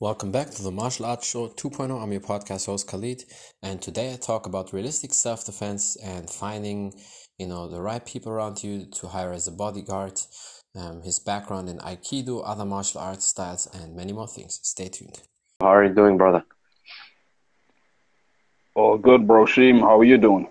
Welcome 0.00 0.32
back 0.32 0.48
to 0.52 0.62
the 0.62 0.70
Martial 0.70 1.04
Arts 1.04 1.28
Show 1.28 1.48
2.0. 1.48 2.02
I'm 2.02 2.10
your 2.10 2.22
podcast 2.22 2.64
host 2.64 2.86
Khalid, 2.86 3.22
and 3.62 3.82
today 3.82 4.14
I 4.14 4.16
talk 4.16 4.46
about 4.46 4.72
realistic 4.72 5.12
self-defense 5.12 5.96
and 5.96 6.30
finding, 6.30 6.94
you 7.38 7.46
know, 7.46 7.68
the 7.68 7.82
right 7.82 8.02
people 8.02 8.32
around 8.32 8.64
you 8.64 8.86
to 8.86 9.08
hire 9.08 9.30
as 9.30 9.46
a 9.46 9.52
bodyguard, 9.52 10.18
um, 10.74 11.02
his 11.02 11.18
background 11.18 11.68
in 11.68 11.76
Aikido, 11.80 12.42
other 12.46 12.64
martial 12.64 12.98
arts 12.98 13.26
styles, 13.26 13.68
and 13.74 13.94
many 13.94 14.14
more 14.14 14.26
things. 14.26 14.58
Stay 14.62 14.88
tuned. 14.88 15.20
How 15.60 15.66
are 15.66 15.84
you 15.84 15.94
doing, 15.94 16.16
brother? 16.16 16.44
Oh, 18.74 18.96
good, 18.96 19.26
bro. 19.26 19.44
Sheem, 19.44 19.80
how 19.80 19.98
are 19.98 20.04
you 20.04 20.16
doing? 20.16 20.48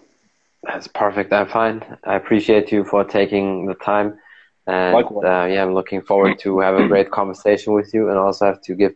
That's 0.62 0.88
perfect. 0.88 1.34
I'm 1.34 1.48
fine. 1.48 1.98
I 2.04 2.18
appreciate 2.18 2.72
you 2.72 2.84
for 2.84 3.04
taking 3.04 3.66
the 3.66 3.74
time. 3.74 4.20
And 4.68 4.94
uh, 4.96 5.48
yeah, 5.50 5.64
I'm 5.64 5.74
looking 5.74 6.04
forward 6.04 6.38
to 6.42 6.60
have 6.60 6.76
a 6.76 6.88
great 6.88 7.10
conversation 7.10 7.74
with 7.74 7.96
you, 7.96 8.10
and 8.10 8.18
also 8.20 8.46
have 8.46 8.62
to 8.62 8.76
give 8.76 8.94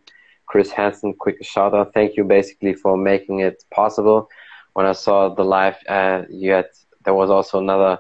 Chris 0.54 0.70
Hansen, 0.70 1.16
quick 1.16 1.44
shout 1.44 1.74
out. 1.74 1.96
Thank 1.96 2.16
you 2.16 2.24
basically 2.24 2.76
for 2.76 2.96
making 2.96 3.40
it 3.40 3.64
possible. 3.72 4.30
When 4.74 4.86
I 4.86 4.92
saw 4.92 5.34
the 5.34 5.44
live, 5.44 5.78
uh, 5.90 6.26
you 6.30 6.52
had 6.52 6.68
there 7.04 7.16
was 7.16 7.32
also 7.32 7.58
another 7.58 7.98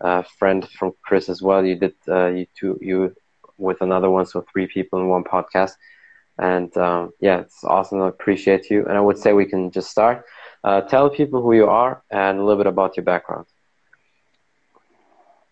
uh, 0.00 0.22
friend 0.38 0.68
from 0.78 0.92
Chris 1.02 1.28
as 1.28 1.42
well. 1.42 1.66
You 1.66 1.74
did 1.74 1.94
uh, 2.06 2.28
you 2.28 2.46
two 2.56 2.78
you 2.80 3.12
with 3.58 3.80
another 3.80 4.08
one, 4.08 4.24
so 4.24 4.46
three 4.52 4.68
people 4.68 5.00
in 5.00 5.08
one 5.08 5.24
podcast. 5.24 5.72
And 6.38 6.70
um, 6.76 7.10
yeah, 7.20 7.40
it's 7.40 7.64
awesome. 7.64 8.00
I 8.00 8.06
appreciate 8.06 8.70
you. 8.70 8.86
And 8.86 8.96
I 8.96 9.00
would 9.00 9.18
say 9.18 9.32
we 9.32 9.46
can 9.46 9.72
just 9.72 9.90
start. 9.90 10.24
Uh, 10.62 10.82
tell 10.82 11.10
people 11.10 11.42
who 11.42 11.54
you 11.54 11.66
are 11.66 12.04
and 12.12 12.38
a 12.38 12.44
little 12.44 12.62
bit 12.62 12.68
about 12.68 12.96
your 12.96 13.02
background. 13.02 13.46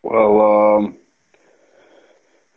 Well, 0.04 0.32
um, 0.40 0.98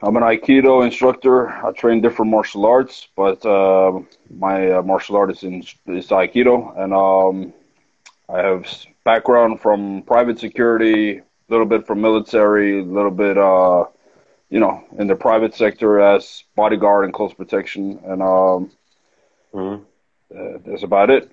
I'm 0.02 0.16
an 0.16 0.22
Aikido 0.22 0.86
instructor. 0.86 1.50
I 1.50 1.72
train 1.72 2.02
different 2.02 2.30
martial 2.30 2.68
arts, 2.68 3.08
but 3.16 3.44
uh, 3.44 4.00
my 4.30 4.74
uh, 4.74 4.82
martial 4.84 5.16
art 5.16 5.32
is, 5.32 5.42
in, 5.42 5.62
is 5.88 6.10
Aikido, 6.10 6.78
and 6.78 6.94
um, 6.94 7.52
I 8.30 8.46
have 8.46 8.68
background 9.04 9.60
from 9.60 10.04
private 10.04 10.38
security, 10.38 11.18
a 11.18 11.24
little 11.50 11.66
bit 11.66 11.88
from 11.88 12.02
military, 12.02 12.82
a 12.82 12.84
little 12.84 13.12
bit, 13.12 13.40
uh, 13.40 13.86
you 14.52 14.60
know, 14.60 14.84
in 15.00 15.08
the 15.08 15.16
private 15.16 15.56
sector 15.56 16.00
as 16.00 16.44
bodyguard 16.56 17.06
and 17.06 17.14
close 17.14 17.34
protection, 17.34 18.00
and 18.06 18.22
um, 18.22 18.72
mm-hmm. 19.54 19.84
Uh, 20.30 20.58
that's 20.66 20.84
about 20.84 21.10
it. 21.10 21.32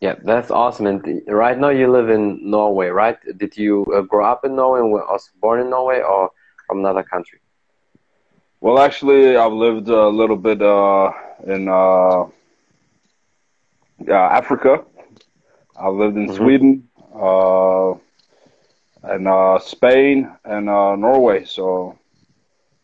Yeah, 0.00 0.16
that's 0.22 0.50
awesome. 0.50 0.86
And 0.86 1.22
right 1.26 1.58
now 1.58 1.70
you 1.70 1.90
live 1.90 2.10
in 2.10 2.50
Norway, 2.50 2.88
right? 2.88 3.16
Did 3.38 3.56
you 3.56 3.86
uh, 3.86 4.02
grow 4.02 4.26
up 4.26 4.44
in 4.44 4.54
Norway 4.54 4.80
and 4.80 4.92
were 4.92 5.02
also 5.02 5.30
born 5.40 5.60
in 5.60 5.70
Norway, 5.70 6.02
or 6.02 6.30
from 6.66 6.80
another 6.80 7.02
country? 7.02 7.40
Well, 8.64 8.78
actually, 8.78 9.36
I've 9.36 9.52
lived 9.52 9.88
a 9.88 10.08
little 10.08 10.38
bit 10.38 10.62
uh, 10.62 11.12
in 11.46 11.68
uh, 11.68 12.24
Africa. 14.10 14.82
I've 15.78 15.92
lived 15.92 16.16
in 16.16 16.28
mm-hmm. 16.28 16.34
Sweden, 16.34 16.88
uh, 17.14 17.92
and 19.02 19.28
uh, 19.28 19.58
Spain, 19.58 20.34
and 20.46 20.70
uh, 20.70 20.96
Norway. 20.96 21.44
So 21.44 21.98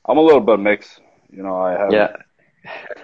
I'm 0.04 0.18
a 0.18 0.20
little 0.20 0.42
bit 0.42 0.60
mixed. 0.60 1.00
You 1.32 1.44
know, 1.44 1.56
I 1.56 1.72
have 1.72 1.90
yeah. 1.90 2.14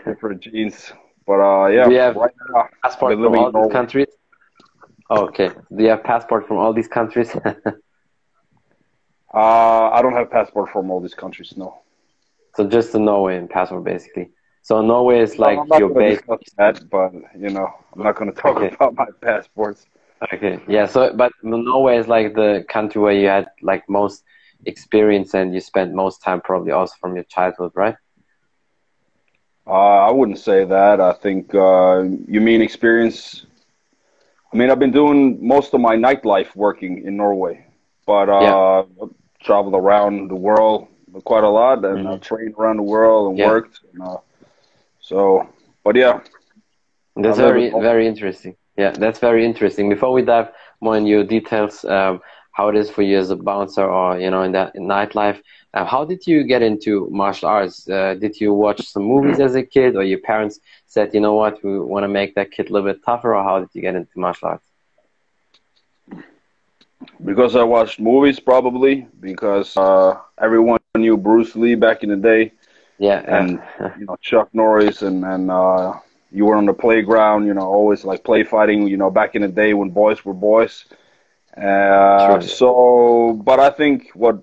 different 0.04 0.42
genes. 0.42 0.92
But 1.26 1.40
uh, 1.40 1.68
yeah, 1.68 1.88
you 1.88 1.96
have 1.96 2.16
right 2.16 2.34
now, 2.52 2.68
passport 2.82 3.14
from 3.14 3.38
all 3.38 3.52
these 3.52 3.72
countries? 3.72 4.08
Oh, 5.08 5.28
okay. 5.28 5.48
Do 5.74 5.82
you 5.82 5.88
have 5.88 6.04
passport 6.04 6.46
from 6.46 6.58
all 6.58 6.74
these 6.74 6.88
countries? 6.88 7.34
uh, 7.34 7.48
I 9.32 10.02
don't 10.02 10.12
have 10.12 10.30
passport 10.30 10.68
from 10.70 10.90
all 10.90 11.00
these 11.00 11.14
countries. 11.14 11.54
No. 11.56 11.80
So 12.56 12.66
just 12.66 12.92
the 12.92 12.98
Norwegian 12.98 13.48
passport, 13.48 13.84
basically. 13.84 14.30
So 14.62 14.80
Norway 14.80 15.20
is 15.20 15.38
like 15.38 15.58
no, 15.68 15.78
your 15.78 15.90
base. 15.90 16.20
That, 16.56 16.88
but 16.90 17.12
you 17.38 17.50
know, 17.50 17.68
I'm 17.92 18.02
not 18.02 18.16
going 18.16 18.32
to 18.32 18.40
talk 18.40 18.56
okay. 18.56 18.74
about 18.74 18.94
my 18.94 19.06
passports. 19.20 19.86
Okay. 20.32 20.58
Yeah. 20.66 20.86
So, 20.86 21.12
but 21.14 21.32
Norway 21.42 21.98
is 21.98 22.08
like 22.08 22.34
the 22.34 22.64
country 22.68 23.00
where 23.00 23.12
you 23.12 23.28
had 23.28 23.48
like 23.60 23.88
most 23.90 24.24
experience 24.64 25.34
and 25.34 25.54
you 25.54 25.60
spent 25.60 25.92
most 25.94 26.22
time, 26.22 26.40
probably 26.40 26.72
also 26.72 26.94
from 26.98 27.14
your 27.14 27.24
childhood, 27.24 27.72
right? 27.74 27.96
Uh, 29.66 30.08
I 30.08 30.10
wouldn't 30.10 30.38
say 30.38 30.64
that. 30.64 31.00
I 31.00 31.12
think 31.12 31.54
uh, 31.54 32.04
you 32.26 32.40
mean 32.40 32.62
experience. 32.62 33.44
I 34.52 34.56
mean, 34.56 34.70
I've 34.70 34.78
been 34.78 34.92
doing 34.92 35.46
most 35.46 35.74
of 35.74 35.80
my 35.80 35.94
nightlife 35.96 36.56
working 36.56 37.04
in 37.04 37.16
Norway, 37.18 37.66
but 38.06 38.30
uh, 38.30 38.84
yeah. 38.98 39.06
traveled 39.42 39.74
around 39.74 40.28
the 40.28 40.36
world 40.36 40.88
quite 41.24 41.44
a 41.44 41.48
lot, 41.48 41.84
and 41.84 41.98
mm-hmm. 41.98 42.08
I 42.08 42.18
trained 42.18 42.54
around 42.58 42.76
the 42.76 42.82
world 42.82 43.30
and 43.30 43.38
yeah. 43.38 43.48
worked. 43.48 43.80
And, 43.92 44.02
uh, 44.02 44.18
so, 45.00 45.48
but 45.84 45.96
yeah, 45.96 46.20
that's 47.16 47.38
very 47.38 47.70
very 47.70 48.06
interesting. 48.06 48.56
Yeah, 48.76 48.90
that's 48.90 49.18
very 49.18 49.44
interesting. 49.44 49.88
Before 49.88 50.12
we 50.12 50.22
dive 50.22 50.48
more 50.80 50.96
into 50.96 51.10
your 51.10 51.24
details, 51.24 51.84
um, 51.84 52.20
how 52.52 52.68
it 52.68 52.76
is 52.76 52.90
for 52.90 53.02
you 53.02 53.18
as 53.18 53.30
a 53.30 53.36
bouncer 53.36 53.84
or 53.84 54.18
you 54.18 54.30
know 54.30 54.42
in 54.42 54.52
that 54.52 54.74
in 54.74 54.82
nightlife, 54.84 55.40
uh, 55.76 55.84
how 55.84 56.04
did 56.04 56.26
you 56.26 56.42
get 56.44 56.62
into 56.62 57.08
martial 57.10 57.48
arts? 57.48 57.88
Uh, 57.88 58.14
did 58.14 58.40
you 58.40 58.54
watch 58.54 58.80
some 58.86 59.02
movies 59.02 59.40
as 59.40 59.54
a 59.54 59.62
kid, 59.62 59.94
or 59.94 60.02
your 60.02 60.18
parents 60.20 60.58
said, 60.86 61.12
you 61.12 61.20
know 61.20 61.34
what, 61.34 61.62
we 61.62 61.78
want 61.78 62.02
to 62.04 62.08
make 62.08 62.34
that 62.34 62.50
kid 62.50 62.70
a 62.70 62.72
little 62.72 62.90
bit 62.90 63.04
tougher, 63.04 63.34
or 63.34 63.44
how 63.44 63.60
did 63.60 63.68
you 63.74 63.82
get 63.82 63.94
into 63.94 64.18
martial 64.18 64.48
arts? 64.48 64.64
Because 67.22 67.56
I 67.56 67.62
watched 67.62 68.00
movies, 68.00 68.40
probably 68.40 69.06
because 69.20 69.76
uh, 69.76 70.18
everyone 70.40 70.75
knew 70.96 71.16
Bruce 71.16 71.56
Lee 71.56 71.74
back 71.74 72.02
in 72.02 72.10
the 72.10 72.16
day. 72.16 72.52
Yeah, 72.98 73.22
and 73.26 73.62
you 73.98 74.06
know 74.06 74.16
Chuck 74.20 74.48
Norris, 74.52 75.02
and 75.02 75.24
and 75.24 75.50
uh, 75.50 75.94
you 76.30 76.46
were 76.46 76.56
on 76.56 76.66
the 76.66 76.72
playground. 76.72 77.46
You 77.46 77.54
know, 77.54 77.62
always 77.66 78.04
like 78.04 78.24
play 78.24 78.42
fighting. 78.42 78.86
You 78.88 78.96
know, 78.96 79.10
back 79.10 79.34
in 79.34 79.42
the 79.42 79.48
day 79.48 79.74
when 79.74 79.90
boys 79.90 80.24
were 80.24 80.34
boys. 80.34 80.84
Uh, 81.56 82.40
so, 82.40 83.38
but 83.42 83.60
I 83.60 83.70
think 83.70 84.10
what 84.14 84.42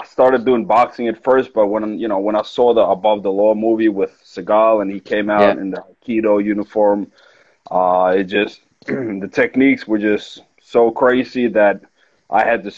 I 0.00 0.06
started 0.06 0.44
doing 0.44 0.64
boxing 0.64 1.08
at 1.08 1.22
first, 1.22 1.52
but 1.52 1.66
when 1.66 1.98
you 1.98 2.08
know 2.08 2.18
when 2.18 2.36
I 2.36 2.42
saw 2.42 2.72
the 2.72 2.82
Above 2.82 3.22
the 3.22 3.32
Law 3.32 3.54
movie 3.54 3.88
with 3.88 4.12
Seagal 4.24 4.82
and 4.82 4.90
he 4.90 5.00
came 5.00 5.28
out 5.28 5.40
yeah. 5.40 5.60
in 5.60 5.70
the 5.70 5.84
Aikido 6.06 6.42
uniform, 6.42 7.10
uh, 7.70 8.14
it 8.16 8.24
just 8.24 8.60
the 8.86 9.28
techniques 9.30 9.86
were 9.86 9.98
just 9.98 10.42
so 10.62 10.90
crazy 10.90 11.48
that 11.48 11.82
I 12.30 12.44
had 12.44 12.64
to 12.64 12.72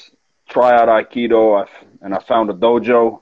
try 0.48 0.72
out 0.72 0.88
Aikido, 0.88 1.66
and 2.02 2.14
I 2.14 2.18
found 2.18 2.50
a 2.50 2.52
dojo, 2.52 3.20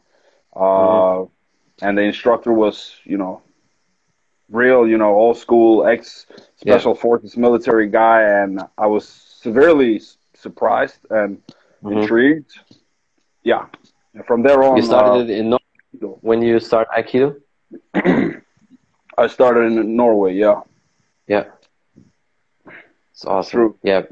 uh, 0.57 0.59
mm-hmm. 0.59 1.85
and 1.87 1.97
the 1.97 2.03
instructor 2.03 2.53
was, 2.53 2.95
you 3.05 3.19
know, 3.19 3.43
real, 4.51 4.87
you 4.89 4.99
know, 4.99 5.15
old 5.15 5.37
school 5.37 5.87
ex 5.87 6.27
special 6.57 6.95
yeah. 6.95 7.01
forces 7.01 7.37
military 7.37 7.89
guy, 7.89 8.23
and 8.23 8.63
I 8.77 8.87
was 8.87 9.07
severely 9.09 10.01
surprised 10.35 10.99
and 11.11 11.39
mm-hmm. 11.83 11.99
intrigued. 11.99 12.53
Yeah, 13.45 13.67
and 14.15 14.25
from 14.27 14.43
there 14.43 14.63
on, 14.63 14.77
you 14.77 14.83
started 14.83 15.31
uh, 15.31 15.33
in 15.33 15.51
Norway 15.51 16.19
when 16.21 16.43
you 16.43 16.59
start 16.61 16.89
Aikido. 16.97 17.41
I 17.95 19.27
started 19.27 19.73
in 19.73 19.97
Norway. 19.97 20.35
Yeah. 20.35 20.63
Yeah. 21.27 21.45
It's 23.13 23.25
awesome. 23.25 23.51
True. 23.51 23.79
Yeah, 23.83 24.03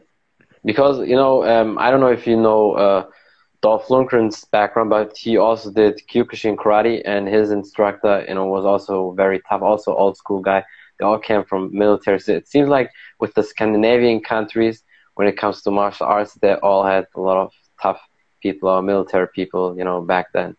because 0.64 1.00
you 1.00 1.16
know 1.16 1.44
um, 1.44 1.78
I 1.78 1.90
don't 1.90 2.00
know 2.00 2.12
if 2.12 2.26
you 2.26 2.36
know 2.36 2.72
uh, 2.72 3.06
Dolph 3.60 3.88
Lundgren's 3.88 4.44
background, 4.44 4.90
but 4.90 5.16
he 5.16 5.36
also 5.36 5.70
did 5.70 6.00
Kyokushin 6.08 6.56
karate, 6.56 7.02
and 7.04 7.26
his 7.26 7.50
instructor 7.50 8.24
you 8.28 8.34
know 8.34 8.46
was 8.46 8.64
also 8.64 9.12
very 9.12 9.40
tough, 9.48 9.62
also 9.62 9.94
old 9.94 10.16
school 10.16 10.40
guy. 10.40 10.64
They 10.98 11.04
all 11.04 11.18
came 11.18 11.44
from 11.44 11.70
military. 11.72 12.20
So 12.20 12.32
it 12.32 12.48
seems 12.48 12.68
like 12.68 12.90
with 13.20 13.34
the 13.34 13.42
Scandinavian 13.42 14.20
countries, 14.20 14.82
when 15.14 15.28
it 15.28 15.36
comes 15.36 15.62
to 15.62 15.70
martial 15.70 16.06
arts, 16.06 16.34
they 16.34 16.54
all 16.54 16.84
had 16.84 17.06
a 17.14 17.20
lot 17.20 17.36
of 17.36 17.52
tough 17.82 18.00
people 18.42 18.68
or 18.68 18.82
military 18.82 19.28
people, 19.28 19.76
you 19.76 19.84
know, 19.84 20.00
back 20.00 20.32
then. 20.32 20.56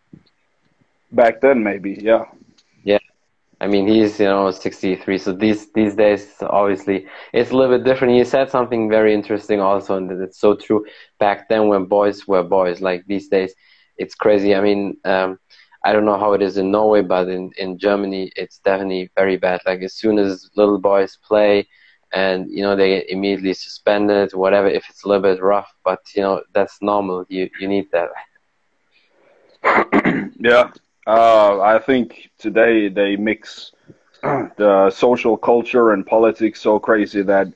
Back 1.12 1.42
then, 1.42 1.64
maybe, 1.64 1.98
yeah. 2.02 2.26
I 3.62 3.68
mean, 3.68 3.88
he's 3.88 4.20
you 4.20 4.26
know 4.26 4.52
63, 4.52 5.18
so 5.18 5.34
these 5.34 5.72
these 5.74 5.96
days 5.96 6.34
obviously 6.42 7.08
it's 7.34 7.52
a 7.52 7.56
little 7.56 7.78
bit 7.78 7.84
different. 7.84 8.14
He 8.14 8.24
said 8.24 8.50
something 8.50 8.90
very 8.90 9.14
interesting 9.14 9.60
also, 9.60 9.98
and 9.98 10.10
it's 10.12 10.40
so 10.40 10.56
true. 10.56 10.86
Back 11.20 11.50
then, 11.50 11.68
when 11.68 11.86
boys 11.86 12.28
were 12.28 12.44
boys, 12.44 12.80
like 12.82 13.06
these 13.06 13.28
days, 13.28 13.54
it's 13.98 14.16
crazy. 14.16 14.56
I 14.56 14.62
mean, 14.62 14.98
um, 15.04 15.40
I 15.84 15.92
don't 15.92 16.06
know 16.06 16.18
how 16.18 16.34
it 16.34 16.42
is 16.42 16.58
in 16.58 16.72
Norway, 16.72 17.02
but 17.02 17.28
in 17.28 17.52
in 17.58 17.78
Germany, 17.78 18.32
it's 18.36 18.60
definitely 18.60 19.12
very 19.18 19.38
bad. 19.38 19.62
Like 19.66 19.82
as 19.82 19.94
soon 19.94 20.20
as 20.20 20.50
little 20.56 20.80
boys 20.80 21.18
play, 21.28 21.68
and 22.14 22.50
you 22.50 22.64
know 22.64 22.76
they 22.76 22.90
get 22.90 23.10
immediately 23.10 23.54
suspended, 23.54 24.34
whatever. 24.34 24.68
If 24.68 24.90
it's 24.90 25.04
a 25.04 25.08
little 25.08 25.24
bit 25.24 25.42
rough, 25.42 25.72
but 25.84 26.00
you 26.16 26.22
know 26.22 26.42
that's 26.54 26.82
normal. 26.82 27.26
You 27.30 27.50
you 27.60 27.68
need 27.68 27.90
that. 27.92 28.10
yeah, 30.40 30.72
uh, 31.10 31.62
I 31.62 31.80
think 31.80 32.30
today 32.38 32.88
they 32.88 33.16
mix 33.16 33.72
the 34.22 34.92
social 34.92 35.38
culture 35.38 35.92
and 35.92 36.06
politics 36.06 36.62
so 36.62 36.80
crazy 36.80 37.24
that 37.24 37.48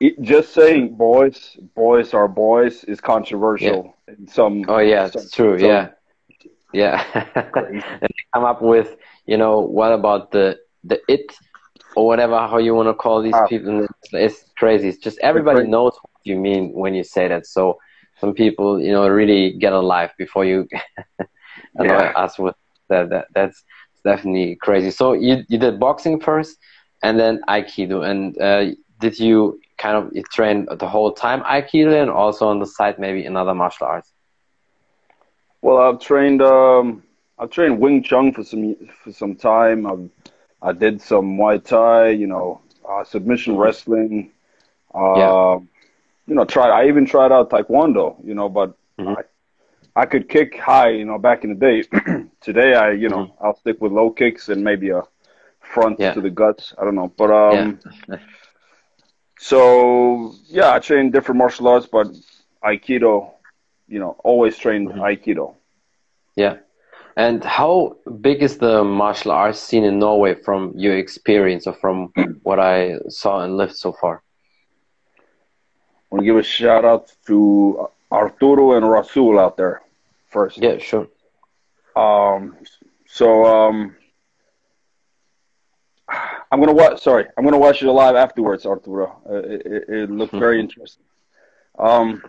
it, 0.00 0.20
just 0.20 0.52
saying 0.52 0.96
boys, 0.96 1.56
boys 1.74 2.12
are 2.12 2.28
boys 2.28 2.84
is 2.84 3.00
controversial 3.00 3.96
yeah. 4.06 4.14
in 4.18 4.28
some. 4.28 4.64
Oh 4.68 4.78
yeah, 4.78 5.08
some, 5.08 5.22
it's 5.22 5.30
true. 5.30 5.58
Some, 5.58 5.68
yeah, 5.68 5.90
yeah. 6.72 7.26
and 7.54 7.82
they 8.02 8.08
come 8.34 8.44
up 8.44 8.60
with, 8.60 8.96
you 9.24 9.38
know, 9.38 9.60
what 9.60 9.92
about 9.92 10.30
the 10.32 10.58
the 10.82 11.00
it 11.08 11.32
or 11.96 12.06
whatever 12.06 12.36
how 12.38 12.58
you 12.58 12.74
want 12.74 12.88
to 12.88 12.94
call 12.94 13.22
these 13.22 13.34
ah. 13.34 13.46
people. 13.46 13.86
It's 14.12 14.44
crazy. 14.58 14.88
It's 14.88 14.98
just 14.98 15.18
everybody 15.20 15.66
knows 15.66 15.94
what 16.02 16.24
you 16.24 16.36
mean 16.36 16.72
when 16.72 16.92
you 16.92 17.04
say 17.04 17.28
that. 17.28 17.46
So 17.46 17.78
some 18.20 18.34
people, 18.34 18.80
you 18.80 18.92
know, 18.92 19.08
really 19.08 19.52
get 19.52 19.72
a 19.72 19.80
life 19.80 20.12
before 20.18 20.44
you. 20.44 20.68
yeah. 21.80 22.12
ask 22.16 22.38
what 22.38 22.56
that, 22.88 23.10
that 23.10 23.26
that's 23.34 23.64
definitely 24.04 24.56
crazy. 24.56 24.90
So 24.90 25.12
you 25.12 25.44
you 25.48 25.58
did 25.58 25.80
boxing 25.80 26.20
first, 26.20 26.58
and 27.02 27.18
then 27.18 27.40
Aikido. 27.48 28.08
And 28.08 28.38
uh, 28.40 28.74
did 29.00 29.18
you 29.18 29.60
kind 29.78 29.96
of 29.96 30.14
you 30.14 30.22
train 30.32 30.66
the 30.70 30.88
whole 30.88 31.12
time 31.12 31.42
Aikido 31.42 32.00
and 32.00 32.10
also 32.10 32.48
on 32.48 32.58
the 32.60 32.66
side 32.66 32.98
maybe 32.98 33.24
another 33.24 33.54
martial 33.54 33.86
arts? 33.86 34.10
Well, 35.62 35.78
I've 35.78 36.00
trained 36.00 36.42
um, 36.42 37.02
I've 37.38 37.50
trained 37.50 37.80
Wing 37.80 38.02
Chun 38.02 38.32
for 38.32 38.44
some 38.44 38.76
for 39.02 39.12
some 39.12 39.34
time. 39.34 39.86
I've 39.86 40.10
I 40.62 40.72
did 40.72 41.00
some 41.00 41.36
Muay 41.36 41.62
Thai, 41.62 42.10
you 42.10 42.26
know, 42.26 42.60
uh, 42.88 43.04
submission 43.04 43.56
wrestling. 43.56 44.30
Uh, 44.94 45.14
yeah. 45.16 45.58
You 46.26 46.34
know, 46.34 46.44
tried. 46.46 46.70
I 46.70 46.88
even 46.88 47.04
tried 47.04 47.32
out 47.32 47.50
Taekwondo. 47.50 48.16
You 48.24 48.34
know, 48.34 48.48
but 48.48 48.76
mm-hmm. 48.98 49.08
I, 49.18 49.22
I 49.96 50.06
could 50.06 50.28
kick 50.28 50.58
high. 50.58 50.90
You 50.90 51.04
know, 51.04 51.18
back 51.18 51.44
in 51.44 51.50
the 51.50 51.56
day. 51.56 51.82
Today, 52.40 52.74
I 52.74 52.92
you 52.92 53.08
know 53.08 53.26
mm-hmm. 53.26 53.44
I'll 53.44 53.56
stick 53.56 53.80
with 53.80 53.92
low 53.92 54.10
kicks 54.10 54.48
and 54.48 54.62
maybe 54.62 54.90
a 54.90 55.02
front 55.60 56.00
yeah. 56.00 56.14
to 56.14 56.20
the 56.20 56.30
guts. 56.30 56.74
I 56.78 56.84
don't 56.84 56.94
know, 56.94 57.12
but 57.16 57.30
um. 57.30 57.80
Yeah. 58.08 58.16
so 59.38 60.34
yeah, 60.46 60.72
I 60.72 60.78
trained 60.78 61.12
different 61.12 61.38
martial 61.38 61.68
arts, 61.68 61.86
but 61.90 62.08
Aikido, 62.62 63.30
you 63.88 63.98
know, 63.98 64.16
always 64.24 64.56
trained 64.56 64.88
mm-hmm. 64.88 65.00
Aikido. 65.00 65.54
Yeah. 66.36 66.56
And 67.16 67.44
how 67.44 67.98
big 68.20 68.42
is 68.42 68.58
the 68.58 68.82
martial 68.82 69.30
arts 69.30 69.60
scene 69.60 69.84
in 69.84 70.00
Norway 70.00 70.34
from 70.34 70.72
your 70.76 70.98
experience 70.98 71.66
or 71.68 71.74
from 71.74 72.12
what 72.42 72.58
I 72.58 72.98
saw 73.08 73.40
and 73.40 73.56
lived 73.56 73.76
so 73.76 73.92
far? 73.92 74.22
I 75.16 75.22
want 76.10 76.22
to 76.22 76.26
give 76.26 76.36
a 76.36 76.42
shout 76.42 76.84
out 76.84 77.12
to 77.26 77.88
Arturo 78.14 78.76
and 78.76 78.88
Rasul 78.88 79.38
out 79.38 79.56
there 79.56 79.82
first. 80.30 80.58
Yeah, 80.58 80.78
sure. 80.78 81.08
Um, 81.96 82.56
so 83.06 83.44
um, 83.44 83.96
I'm 86.50 86.60
gonna 86.60 86.72
watch. 86.72 87.02
Sorry, 87.02 87.26
I'm 87.36 87.44
gonna 87.44 87.58
watch 87.58 87.82
it 87.82 87.90
live 87.90 88.16
afterwards, 88.16 88.66
Arturo. 88.66 89.20
Uh, 89.28 89.34
it, 89.34 89.66
it, 89.66 89.88
it, 89.88 90.10
looked 90.10 90.32
very 90.32 90.60
interesting. 90.60 91.04
Um, 91.78 92.22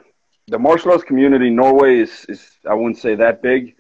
the 0.48 0.60
martial 0.60 0.92
arts 0.92 1.04
community 1.04 1.48
in 1.48 1.56
Norway 1.56 2.00
is, 2.00 2.26
is 2.30 2.52
I 2.70 2.74
wouldn't 2.74 3.00
say 3.00 3.16
that 3.16 3.42
big 3.42 3.76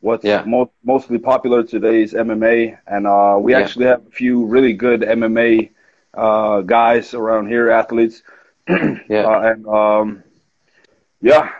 What's 0.00 0.24
yeah. 0.24 0.44
mo- 0.46 0.72
mostly 0.82 1.18
popular 1.18 1.62
today 1.62 2.02
is 2.02 2.14
MMA, 2.14 2.78
and 2.86 3.06
uh, 3.06 3.36
we 3.38 3.52
yeah. 3.52 3.58
actually 3.58 3.84
have 3.84 4.06
a 4.06 4.10
few 4.10 4.46
really 4.46 4.72
good 4.72 5.02
MMA 5.02 5.70
uh, 6.14 6.62
guys 6.62 7.12
around 7.12 7.48
here, 7.48 7.70
athletes. 7.70 8.22
yeah. 8.68 9.24
Uh, 9.26 9.40
and 9.40 9.66
um, 9.66 10.22
yeah, 11.20 11.50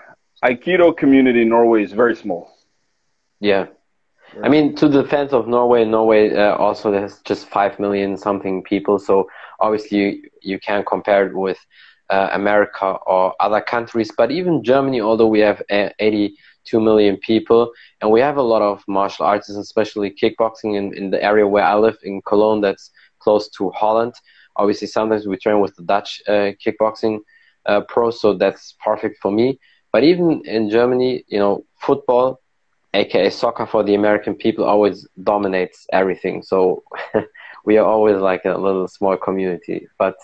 Aikido 0.44 0.96
community 0.96 1.42
in 1.42 1.48
Norway 1.48 1.82
is 1.82 1.92
very 1.92 2.16
small. 2.16 2.50
Yeah. 3.40 3.66
I 4.44 4.48
mean, 4.48 4.76
to 4.76 4.88
the 4.88 5.02
defense 5.02 5.32
of 5.32 5.48
Norway, 5.48 5.84
Norway 5.84 6.32
uh, 6.32 6.54
also 6.54 6.92
has 6.92 7.18
just 7.24 7.48
five 7.48 7.80
million 7.80 8.16
something 8.16 8.62
people, 8.62 9.00
so 9.00 9.28
obviously 9.58 9.98
you, 9.98 10.22
you 10.40 10.58
can't 10.60 10.86
compare 10.86 11.26
it 11.26 11.34
with 11.34 11.58
uh, 12.10 12.28
America 12.32 12.96
or 13.06 13.34
other 13.40 13.60
countries. 13.60 14.12
But 14.16 14.30
even 14.30 14.62
Germany, 14.62 15.00
although 15.00 15.26
we 15.26 15.40
have 15.40 15.60
uh, 15.68 15.88
80 15.98 16.36
2 16.64 16.80
million 16.80 17.16
people. 17.16 17.72
And 18.00 18.10
we 18.10 18.20
have 18.20 18.36
a 18.36 18.42
lot 18.42 18.62
of 18.62 18.82
martial 18.86 19.26
artists, 19.26 19.56
especially 19.56 20.10
kickboxing 20.10 20.76
in, 20.76 20.94
in 20.96 21.10
the 21.10 21.22
area 21.22 21.46
where 21.46 21.64
I 21.64 21.74
live 21.74 21.98
in 22.02 22.22
Cologne, 22.22 22.60
that's 22.60 22.90
close 23.18 23.48
to 23.50 23.70
Holland. 23.70 24.14
Obviously, 24.56 24.86
sometimes 24.86 25.26
we 25.26 25.36
train 25.36 25.60
with 25.60 25.74
the 25.76 25.82
Dutch 25.82 26.22
uh, 26.28 26.52
kickboxing 26.64 27.20
uh, 27.66 27.80
pros, 27.82 28.20
so 28.20 28.34
that's 28.34 28.74
perfect 28.82 29.18
for 29.20 29.30
me. 29.30 29.58
But 29.92 30.04
even 30.04 30.42
in 30.44 30.70
Germany, 30.70 31.24
you 31.28 31.38
know, 31.38 31.64
football, 31.78 32.40
aka 32.94 33.30
soccer 33.30 33.66
for 33.66 33.82
the 33.82 33.94
American 33.94 34.34
people, 34.34 34.64
always 34.64 35.06
dominates 35.22 35.86
everything. 35.92 36.42
So 36.42 36.82
we 37.64 37.76
are 37.76 37.86
always 37.86 38.16
like 38.20 38.44
a 38.44 38.56
little 38.56 38.88
small 38.88 39.16
community. 39.16 39.88
But, 39.98 40.16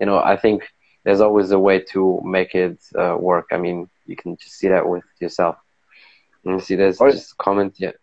you 0.00 0.06
know, 0.06 0.18
I 0.18 0.36
think 0.36 0.62
there's 1.04 1.20
always 1.20 1.50
a 1.50 1.58
way 1.58 1.80
to 1.92 2.20
make 2.24 2.54
it 2.54 2.78
uh, 2.98 3.16
work. 3.18 3.46
I 3.50 3.58
mean, 3.58 3.88
you 4.06 4.16
can 4.16 4.36
just 4.36 4.56
see 4.56 4.68
that 4.68 4.88
with 4.88 5.04
yourself. 5.20 5.56
Let 6.44 6.54
me 6.54 6.60
see, 6.60 6.76
there's 6.76 7.00
oh, 7.00 7.10
just 7.10 7.36
comment 7.38 7.74
yet. 7.78 7.96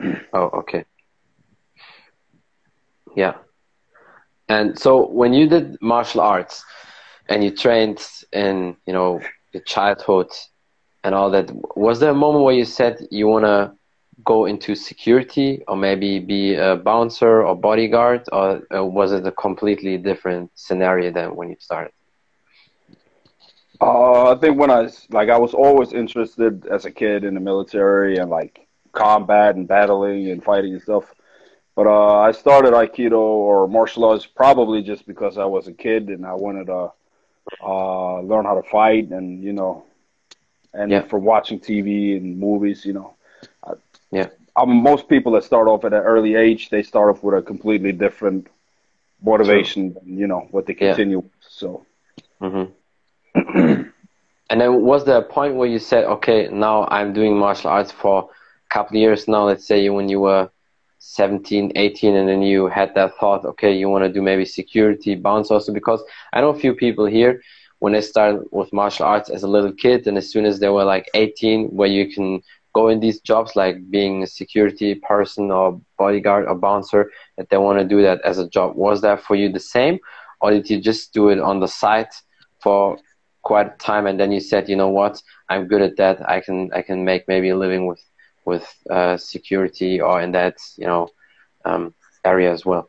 Oh, 0.32 0.50
okay. 0.60 0.84
Yeah. 3.16 3.34
And 4.48 4.78
so 4.78 5.06
when 5.08 5.32
you 5.32 5.48
did 5.48 5.78
martial 5.80 6.20
arts 6.20 6.64
and 7.28 7.42
you 7.42 7.50
trained 7.50 8.06
in, 8.32 8.76
you 8.86 8.92
know, 8.92 9.20
your 9.52 9.62
childhood 9.62 10.30
and 11.04 11.14
all 11.14 11.30
that, 11.30 11.50
was 11.76 12.00
there 12.00 12.10
a 12.10 12.14
moment 12.14 12.44
where 12.44 12.54
you 12.54 12.64
said 12.64 13.06
you 13.10 13.26
want 13.26 13.44
to 13.44 13.72
go 14.24 14.46
into 14.46 14.74
security 14.74 15.62
or 15.68 15.76
maybe 15.76 16.18
be 16.18 16.54
a 16.54 16.76
bouncer 16.76 17.44
or 17.44 17.54
bodyguard 17.54 18.22
or 18.32 18.62
uh, 18.74 18.84
was 18.84 19.12
it 19.12 19.26
a 19.26 19.32
completely 19.32 19.98
different 19.98 20.50
scenario 20.54 21.12
than 21.12 21.36
when 21.36 21.50
you 21.50 21.56
started? 21.60 21.92
Uh, 23.80 24.32
I 24.32 24.38
think 24.38 24.58
when 24.58 24.70
I 24.70 24.88
like 25.10 25.28
I 25.28 25.38
was 25.38 25.52
always 25.52 25.92
interested 25.92 26.66
as 26.66 26.86
a 26.86 26.90
kid 26.90 27.24
in 27.24 27.34
the 27.34 27.40
military 27.40 28.16
and 28.16 28.30
like 28.30 28.66
combat 28.92 29.54
and 29.54 29.68
battling 29.68 30.30
and 30.30 30.42
fighting 30.42 30.72
and 30.72 30.82
stuff. 30.82 31.04
But 31.74 31.86
uh, 31.86 32.20
I 32.20 32.32
started 32.32 32.72
Aikido 32.72 33.18
or 33.18 33.68
martial 33.68 34.06
arts 34.06 34.24
probably 34.24 34.82
just 34.82 35.06
because 35.06 35.36
I 35.36 35.44
was 35.44 35.68
a 35.68 35.74
kid 35.74 36.08
and 36.08 36.24
I 36.24 36.32
wanted 36.32 36.68
to 36.68 36.92
uh, 37.62 38.20
learn 38.20 38.44
how 38.44 38.60
to 38.60 38.68
fight 38.68 39.10
and 39.10 39.42
you 39.42 39.52
know, 39.52 39.84
and 40.72 40.90
yeah. 40.90 41.02
from 41.02 41.24
watching 41.24 41.60
TV 41.60 42.16
and 42.16 42.38
movies, 42.38 42.84
you 42.84 42.92
know. 42.92 43.14
I, 43.64 43.72
yeah. 44.10 44.28
I'm, 44.56 44.82
most 44.82 45.08
people 45.08 45.32
that 45.32 45.44
start 45.44 45.68
off 45.68 45.84
at 45.84 45.92
an 45.92 46.02
early 46.02 46.34
age, 46.34 46.70
they 46.70 46.82
start 46.82 47.14
off 47.14 47.22
with 47.22 47.34
a 47.34 47.42
completely 47.42 47.92
different 47.92 48.48
motivation 49.22 49.94
than 49.94 50.18
you 50.18 50.26
know 50.26 50.48
what 50.50 50.66
they 50.66 50.74
continue. 50.74 51.22
Yeah. 51.22 51.46
So. 51.48 51.86
Mm-hmm. 52.40 52.72
and 54.50 54.60
then 54.60 54.82
was 54.82 55.04
there 55.04 55.18
a 55.18 55.22
point 55.22 55.54
where 55.54 55.68
you 55.68 55.78
said, 55.78 56.04
okay, 56.04 56.48
now 56.48 56.86
I'm 56.86 57.12
doing 57.12 57.36
martial 57.36 57.70
arts 57.70 57.92
for 57.92 58.30
a 58.70 58.74
couple 58.74 58.96
of 58.96 59.00
years 59.00 59.28
now, 59.28 59.44
let's 59.44 59.66
say 59.66 59.88
when 59.88 60.08
you 60.08 60.20
were 60.20 60.50
17, 61.08 61.72
18, 61.76 62.16
and 62.16 62.28
then 62.28 62.42
you 62.42 62.66
had 62.66 62.94
that 62.94 63.16
thought, 63.18 63.44
okay, 63.44 63.72
you 63.72 63.88
want 63.88 64.04
to 64.04 64.12
do 64.12 64.20
maybe 64.20 64.44
security, 64.44 65.14
bounce 65.14 65.50
also, 65.50 65.72
because 65.72 66.02
I 66.32 66.40
know 66.40 66.50
a 66.50 66.58
few 66.58 66.74
people 66.74 67.06
here, 67.06 67.40
when 67.78 67.92
they 67.92 68.00
started 68.00 68.42
with 68.50 68.72
martial 68.72 69.06
arts 69.06 69.30
as 69.30 69.44
a 69.44 69.48
little 69.48 69.72
kid, 69.72 70.06
and 70.06 70.18
as 70.18 70.30
soon 70.30 70.44
as 70.44 70.58
they 70.58 70.68
were 70.68 70.84
like 70.84 71.08
18, 71.14 71.68
where 71.68 71.88
you 71.88 72.12
can 72.12 72.42
go 72.74 72.88
in 72.88 72.98
these 73.00 73.20
jobs 73.20 73.54
like 73.54 73.88
being 73.88 74.22
a 74.22 74.26
security 74.26 74.96
person 74.96 75.50
or 75.50 75.80
bodyguard 75.96 76.46
or 76.48 76.56
bouncer, 76.56 77.10
that 77.36 77.48
they 77.50 77.56
want 77.56 77.78
to 77.78 77.84
do 77.84 78.02
that 78.02 78.20
as 78.22 78.38
a 78.38 78.48
job. 78.48 78.74
Was 78.74 79.00
that 79.02 79.22
for 79.22 79.36
you 79.36 79.50
the 79.50 79.60
same, 79.60 79.98
or 80.40 80.50
did 80.50 80.68
you 80.68 80.80
just 80.80 81.12
do 81.12 81.28
it 81.28 81.38
on 81.38 81.60
the 81.60 81.68
side 81.68 82.08
for 82.62 82.98
quite 83.42 83.68
a 83.68 83.76
time 83.78 84.08
and 84.08 84.18
then 84.18 84.32
you 84.32 84.40
said 84.40 84.68
you 84.68 84.74
know 84.74 84.88
what? 84.88 85.22
I'm 85.48 85.68
good 85.68 85.82
at 85.82 85.96
that. 85.98 86.28
I 86.28 86.40
can 86.40 86.70
i 86.72 86.82
can 86.82 87.04
make 87.04 87.28
maybe 87.28 87.50
a 87.50 87.56
living 87.56 87.86
with 87.86 88.02
with 88.46 88.66
uh, 88.88 89.16
security 89.16 90.00
or 90.00 90.20
in 90.20 90.32
that 90.32 90.56
you 90.76 90.86
know 90.86 91.08
um, 91.64 91.94
area 92.24 92.52
as 92.52 92.64
well. 92.64 92.88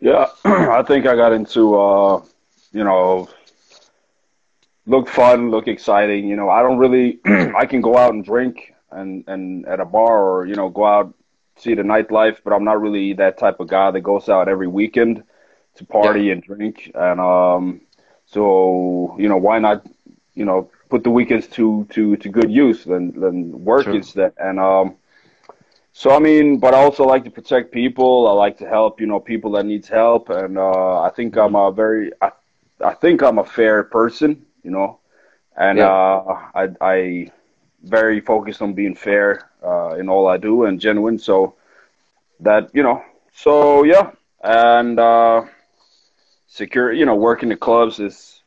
Yeah 0.00 0.26
i 0.44 0.82
think 0.82 1.06
i 1.06 1.14
got 1.14 1.32
into 1.32 1.78
uh, 1.78 2.22
you 2.72 2.84
know 2.84 3.28
look 4.86 5.08
fun 5.08 5.50
look 5.50 5.68
exciting 5.68 6.26
you 6.28 6.36
know. 6.36 6.48
I 6.48 6.62
don't 6.62 6.78
really 6.78 7.20
i 7.62 7.66
can 7.66 7.80
go 7.80 7.96
out 7.96 8.12
and 8.14 8.24
drink 8.24 8.74
and 8.90 9.24
and 9.28 9.66
at 9.66 9.80
a 9.80 9.84
bar 9.84 10.16
or 10.30 10.46
you 10.46 10.56
know 10.56 10.68
go 10.68 10.84
out 10.84 11.14
see 11.56 11.74
the 11.74 11.82
nightlife 11.82 12.38
but 12.42 12.52
i'm 12.52 12.64
not 12.64 12.80
really 12.80 13.12
that 13.12 13.38
type 13.38 13.60
of 13.60 13.68
guy 13.68 13.90
that 13.92 14.00
goes 14.00 14.28
out 14.28 14.48
every 14.48 14.66
weekend 14.66 15.22
to 15.76 15.84
party 15.84 16.24
yeah. 16.24 16.32
and 16.32 16.42
drink. 16.42 16.90
And 16.94 17.20
um 17.20 17.80
so 18.26 19.16
you 19.18 19.28
know, 19.28 19.36
why 19.36 19.58
not, 19.58 19.86
you 20.34 20.44
know, 20.44 20.70
put 20.92 21.02
the 21.06 21.14
weekends 21.18 21.46
to 21.56 21.64
to 21.94 22.02
to 22.22 22.28
good 22.38 22.50
use 22.64 22.80
and 22.94 23.04
then 23.22 23.36
work 23.70 23.84
sure. 23.84 23.96
instead. 24.00 24.32
And 24.48 24.56
um, 24.70 24.86
so 26.00 26.06
I 26.18 26.20
mean, 26.28 26.46
but 26.62 26.70
I 26.74 26.78
also 26.86 27.04
like 27.12 27.24
to 27.28 27.32
protect 27.38 27.66
people. 27.80 28.14
I 28.30 28.32
like 28.44 28.56
to 28.62 28.66
help, 28.76 29.00
you 29.00 29.08
know, 29.10 29.20
people 29.32 29.50
that 29.54 29.64
needs 29.72 29.88
help. 29.88 30.30
And 30.30 30.54
uh, 30.58 30.96
I 31.08 31.10
think 31.16 31.36
I'm 31.36 31.56
a 31.64 31.66
very, 31.82 32.04
I, 32.26 32.30
I 32.90 32.94
think 33.02 33.22
I'm 33.22 33.38
a 33.38 33.48
fair 33.58 33.76
person, 33.98 34.30
you 34.64 34.72
know, 34.76 34.90
and 35.56 35.78
yeah. 35.78 35.92
uh, 35.92 36.22
I 36.60 36.64
I 36.94 36.96
very 37.98 38.20
focused 38.32 38.60
on 38.62 38.70
being 38.74 38.96
fair 39.08 39.26
uh, 39.70 39.90
in 40.00 40.08
all 40.12 40.24
I 40.34 40.38
do 40.48 40.54
and 40.66 40.80
genuine. 40.80 41.18
So 41.18 41.54
that 42.46 42.62
you 42.76 42.82
know, 42.86 42.98
so 43.44 43.84
yeah, 43.92 44.06
and. 44.42 44.98
uh 44.98 45.42
secure, 46.52 46.92
you 46.92 47.06
know, 47.06 47.14
working 47.14 47.48
the 47.48 47.56
clubs 47.56 47.98
is 47.98 48.42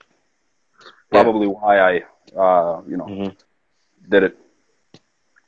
probably 1.09 1.47
yeah. 1.47 1.53
why 1.53 1.79
I, 1.79 2.03
uh, 2.37 2.81
you 2.87 2.97
know, 2.97 3.05
mm-hmm. 3.05 4.09
did 4.09 4.23
it. 4.23 4.37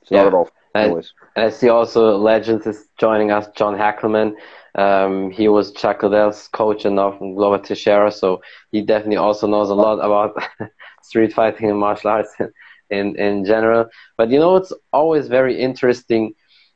So 0.06 0.16
yeah. 0.16 0.44
And, 0.76 0.94
and 1.36 1.46
I 1.46 1.50
see 1.50 1.70
also 1.70 2.18
Legends 2.18 2.68
is 2.68 2.88
joining 2.98 3.32
us, 3.32 3.48
John 3.56 3.76
Hackleman. 3.76 4.36
Um, 4.76 5.32
he 5.32 5.48
was 5.48 5.72
Chuck 5.74 6.04
Liddell's 6.04 6.48
coach 6.50 6.86
and 6.86 6.96
now 6.96 7.18
from 7.18 7.34
Glover 7.34 7.58
Teixeira, 7.58 8.12
so 8.12 8.42
he 8.72 8.82
definitely 8.82 9.18
also 9.18 9.48
knows 9.48 9.70
a 9.70 9.74
lot 9.74 9.96
about 9.96 10.38
street 11.02 11.34
fighting 11.34 11.70
and 11.70 11.80
martial 11.80 12.12
arts 12.12 12.36
in, 12.90 13.16
in 13.16 13.44
general. 13.44 13.88
But 14.18 14.30
you 14.30 14.40
know, 14.40 14.56
it's 14.56 14.72
always 14.94 15.28
very 15.28 15.60
interesting 15.60 16.36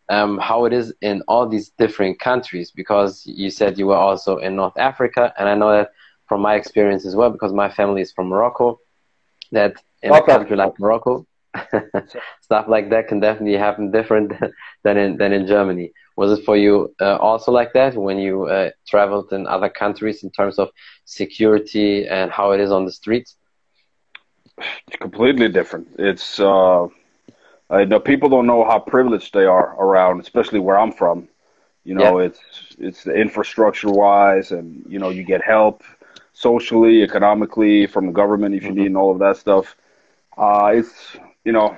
um, 0.09 0.39
how 0.39 0.65
it 0.65 0.73
is 0.73 0.93
in 1.01 1.21
all 1.27 1.47
these 1.47 1.69
different 1.77 2.19
countries 2.19 2.71
because 2.71 3.23
you 3.25 3.49
said 3.51 3.77
you 3.77 3.87
were 3.87 3.95
also 3.95 4.37
in 4.37 4.55
North 4.55 4.77
Africa, 4.77 5.31
and 5.37 5.47
I 5.47 5.55
know 5.55 5.71
that 5.71 5.91
from 6.27 6.41
my 6.41 6.55
experience 6.55 7.05
as 7.05 7.15
well 7.15 7.29
because 7.29 7.53
my 7.53 7.69
family 7.69 8.01
is 8.01 8.11
from 8.11 8.27
Morocco. 8.27 8.79
That 9.51 9.75
in 10.03 10.13
a 10.13 10.21
country 10.23 10.55
like 10.55 10.79
Morocco, 10.79 11.25
stuff 12.41 12.67
like 12.67 12.89
that 12.89 13.07
can 13.07 13.19
definitely 13.19 13.57
happen 13.57 13.91
different 13.91 14.33
than 14.83 14.97
in 14.97 15.17
than 15.17 15.33
in 15.33 15.47
Germany. 15.47 15.91
Was 16.15 16.37
it 16.37 16.45
for 16.45 16.57
you 16.57 16.93
uh, 16.99 17.15
also 17.17 17.51
like 17.51 17.73
that 17.73 17.95
when 17.95 18.17
you 18.17 18.45
uh, 18.45 18.71
traveled 18.87 19.31
in 19.31 19.47
other 19.47 19.69
countries 19.69 20.23
in 20.23 20.31
terms 20.31 20.59
of 20.59 20.69
security 21.05 22.07
and 22.07 22.31
how 22.31 22.51
it 22.51 22.59
is 22.59 22.71
on 22.71 22.85
the 22.85 22.91
streets? 22.91 23.35
Completely 24.99 25.49
different. 25.49 25.87
It's 25.97 26.39
uh, 26.39 26.87
I 27.69 27.85
know 27.85 27.99
people 27.99 28.29
don't 28.29 28.47
know 28.47 28.63
how 28.65 28.79
privileged 28.79 29.33
they 29.33 29.45
are 29.45 29.75
around, 29.79 30.19
especially 30.19 30.59
where 30.59 30.77
I'm 30.77 30.91
from. 30.91 31.27
You 31.83 31.95
know, 31.95 32.19
yeah. 32.19 32.27
it's 32.27 32.39
it's 32.77 33.03
the 33.03 33.13
infrastructure 33.15 33.89
wise, 33.89 34.51
and 34.51 34.85
you 34.87 34.99
know, 34.99 35.09
you 35.09 35.23
get 35.23 35.43
help 35.43 35.83
socially, 36.33 37.01
economically 37.01 37.87
from 37.87 38.07
the 38.07 38.11
government 38.11 38.55
if 38.55 38.63
you 38.63 38.69
mm-hmm. 38.69 38.79
need 38.79 38.87
and 38.87 38.97
all 38.97 39.11
of 39.11 39.19
that 39.19 39.37
stuff. 39.37 39.75
Uh, 40.37 40.71
it's 40.75 41.17
you 41.43 41.51
know, 41.51 41.77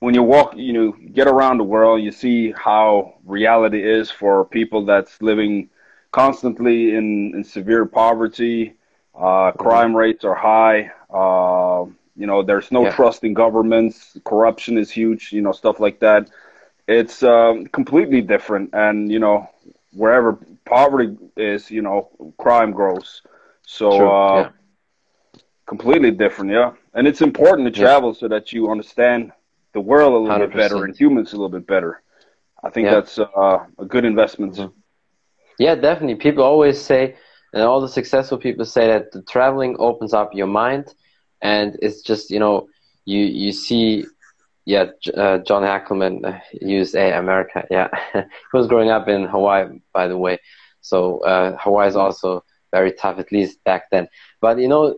when 0.00 0.14
you 0.14 0.22
walk, 0.22 0.56
you 0.56 0.72
know, 0.72 0.92
get 1.12 1.26
around 1.26 1.58
the 1.58 1.64
world, 1.64 2.02
you 2.02 2.12
see 2.12 2.52
how 2.52 3.14
reality 3.24 3.82
is 3.82 4.10
for 4.10 4.44
people 4.44 4.84
that's 4.84 5.20
living 5.22 5.70
constantly 6.12 6.94
in, 6.94 7.34
in 7.34 7.44
severe 7.44 7.86
poverty. 7.86 8.74
Uh, 9.14 9.20
mm-hmm. 9.20 9.58
crime 9.58 9.96
rates 9.96 10.24
are 10.24 10.34
high. 10.34 10.90
Uh, 11.12 11.86
you 12.16 12.26
know, 12.26 12.42
there's 12.42 12.70
no 12.70 12.84
yeah. 12.84 12.94
trust 12.94 13.24
in 13.24 13.34
governments. 13.34 14.16
Corruption 14.24 14.78
is 14.78 14.90
huge. 14.90 15.32
You 15.32 15.42
know, 15.42 15.52
stuff 15.52 15.80
like 15.80 16.00
that. 16.00 16.30
It's 16.86 17.22
um, 17.22 17.66
completely 17.66 18.20
different, 18.20 18.70
and 18.74 19.10
you 19.10 19.18
know, 19.18 19.48
wherever 19.94 20.38
poverty 20.64 21.16
is, 21.36 21.70
you 21.70 21.82
know, 21.82 22.10
crime 22.38 22.72
grows. 22.72 23.22
So, 23.66 24.10
uh, 24.10 24.50
yeah. 25.34 25.40
completely 25.66 26.10
different, 26.10 26.50
yeah. 26.50 26.72
And 26.94 27.06
it's 27.06 27.22
important 27.22 27.72
to 27.72 27.80
travel 27.80 28.10
yeah. 28.10 28.20
so 28.20 28.28
that 28.28 28.52
you 28.52 28.70
understand 28.70 29.32
the 29.72 29.80
world 29.80 30.12
a 30.12 30.18
little 30.18 30.46
100%. 30.46 30.50
bit 30.50 30.56
better 30.56 30.84
and 30.84 30.96
humans 30.96 31.32
a 31.32 31.36
little 31.36 31.48
bit 31.48 31.66
better. 31.66 32.02
I 32.62 32.70
think 32.70 32.88
that's 32.88 33.18
uh, 33.18 33.66
a 33.78 33.84
good 33.84 34.04
investment. 34.04 34.54
Mm-hmm. 34.54 34.78
Yeah, 35.58 35.74
definitely. 35.74 36.14
People 36.16 36.44
always 36.44 36.80
say, 36.80 37.16
and 37.52 37.62
all 37.62 37.80
the 37.80 37.88
successful 37.88 38.38
people 38.38 38.64
say 38.64 38.86
that 38.86 39.12
the 39.12 39.22
traveling 39.22 39.76
opens 39.78 40.12
up 40.12 40.34
your 40.34 40.46
mind 40.46 40.94
and 41.44 41.78
it's 41.80 42.02
just 42.02 42.30
you 42.30 42.40
know 42.40 42.66
you 43.04 43.20
you 43.20 43.52
see 43.52 44.04
yeah 44.64 44.86
uh, 45.16 45.38
John 45.38 45.62
Hackleman 45.62 46.24
uh, 46.24 46.40
USA 46.60 47.12
America 47.12 47.64
yeah 47.70 47.88
he 48.12 48.22
was 48.52 48.66
growing 48.66 48.90
up 48.90 49.08
in 49.08 49.24
Hawaii 49.24 49.78
by 49.92 50.08
the 50.08 50.18
way 50.18 50.38
so 50.80 51.20
uh, 51.20 51.56
Hawaii 51.60 51.88
is 51.88 51.96
also 51.96 52.44
very 52.72 52.92
tough 52.92 53.18
at 53.18 53.30
least 53.30 53.62
back 53.64 53.84
then 53.92 54.08
but 54.40 54.58
you 54.58 54.68
know 54.68 54.96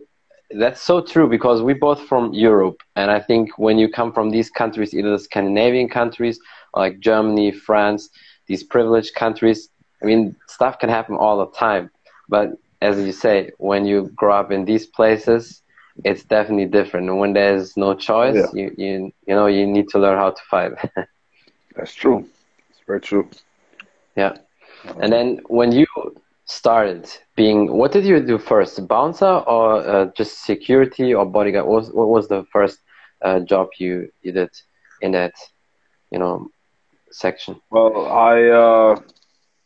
that's 0.51 0.81
so 0.81 1.01
true 1.01 1.27
because 1.27 1.61
we 1.61 1.73
both 1.73 2.01
from 2.07 2.33
Europe 2.33 2.81
and 2.95 3.11
I 3.11 3.19
think 3.19 3.57
when 3.57 3.77
you 3.77 3.89
come 3.89 4.13
from 4.13 4.29
these 4.29 4.49
countries 4.49 4.93
either 4.93 5.11
the 5.11 5.19
Scandinavian 5.19 5.89
countries 5.89 6.39
like 6.73 6.99
Germany 6.99 7.51
France 7.51 8.09
these 8.47 8.63
privileged 8.63 9.13
countries 9.13 9.69
I 10.01 10.05
mean 10.05 10.35
stuff 10.47 10.79
can 10.79 10.89
happen 10.89 11.15
all 11.15 11.37
the 11.39 11.51
time 11.51 11.91
but 12.29 12.51
as 12.81 12.97
you 12.99 13.11
say 13.11 13.51
when 13.57 13.85
you 13.85 14.09
grow 14.15 14.33
up 14.33 14.51
in 14.51 14.63
these 14.63 14.85
places 14.85 15.61
it's 16.03 16.23
definitely 16.23 16.65
different. 16.65 17.09
And 17.09 17.19
when 17.19 17.33
there's 17.33 17.75
no 17.77 17.93
choice, 17.93 18.35
yeah. 18.35 18.47
you, 18.53 18.75
you 18.77 19.13
you 19.25 19.35
know 19.35 19.47
you 19.47 19.65
need 19.65 19.89
to 19.89 19.99
learn 19.99 20.17
how 20.17 20.31
to 20.31 20.41
fight. 20.49 20.71
That's 21.75 21.93
true. 21.93 22.27
It's 22.69 22.79
very 22.85 23.01
true. 23.01 23.29
Yeah. 24.15 24.37
Uh-huh. 24.83 24.99
And 25.01 25.11
then 25.11 25.41
when 25.47 25.71
you 25.71 25.85
started 26.47 27.09
being, 27.35 27.71
what 27.71 27.91
did 27.91 28.05
you 28.05 28.19
do 28.19 28.37
first, 28.37 28.87
bouncer 28.87 29.25
or 29.25 29.87
uh, 29.87 30.05
just 30.15 30.43
security 30.43 31.13
or 31.13 31.25
bodyguard? 31.25 31.65
What 31.65 31.75
was, 31.75 31.91
what 31.91 32.07
was 32.09 32.27
the 32.27 32.45
first 32.51 32.79
uh, 33.21 33.39
job 33.41 33.69
you 33.77 34.11
you 34.21 34.31
did 34.31 34.49
in 35.01 35.11
that, 35.11 35.33
you 36.11 36.19
know, 36.19 36.49
section? 37.11 37.61
Well, 37.69 38.07
I 38.07 38.43
uh, 38.43 38.99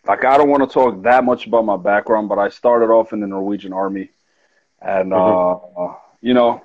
like 0.08 0.26
I 0.26 0.38
don't 0.38 0.50
want 0.50 0.68
to 0.68 0.74
talk 0.74 1.04
that 1.04 1.24
much 1.24 1.48
about 1.48 1.66
my 1.66 1.78
background, 1.78 2.30
but 2.30 2.40
I 2.40 2.50
started 2.50 2.90
off 2.90 3.14
in 3.14 3.20
the 3.20 3.28
Norwegian 3.28 3.74
Army, 3.74 4.10
and 4.82 5.12
mm-hmm. 5.12 5.82
uh, 5.82 5.96
you 6.22 6.34
know, 6.34 6.64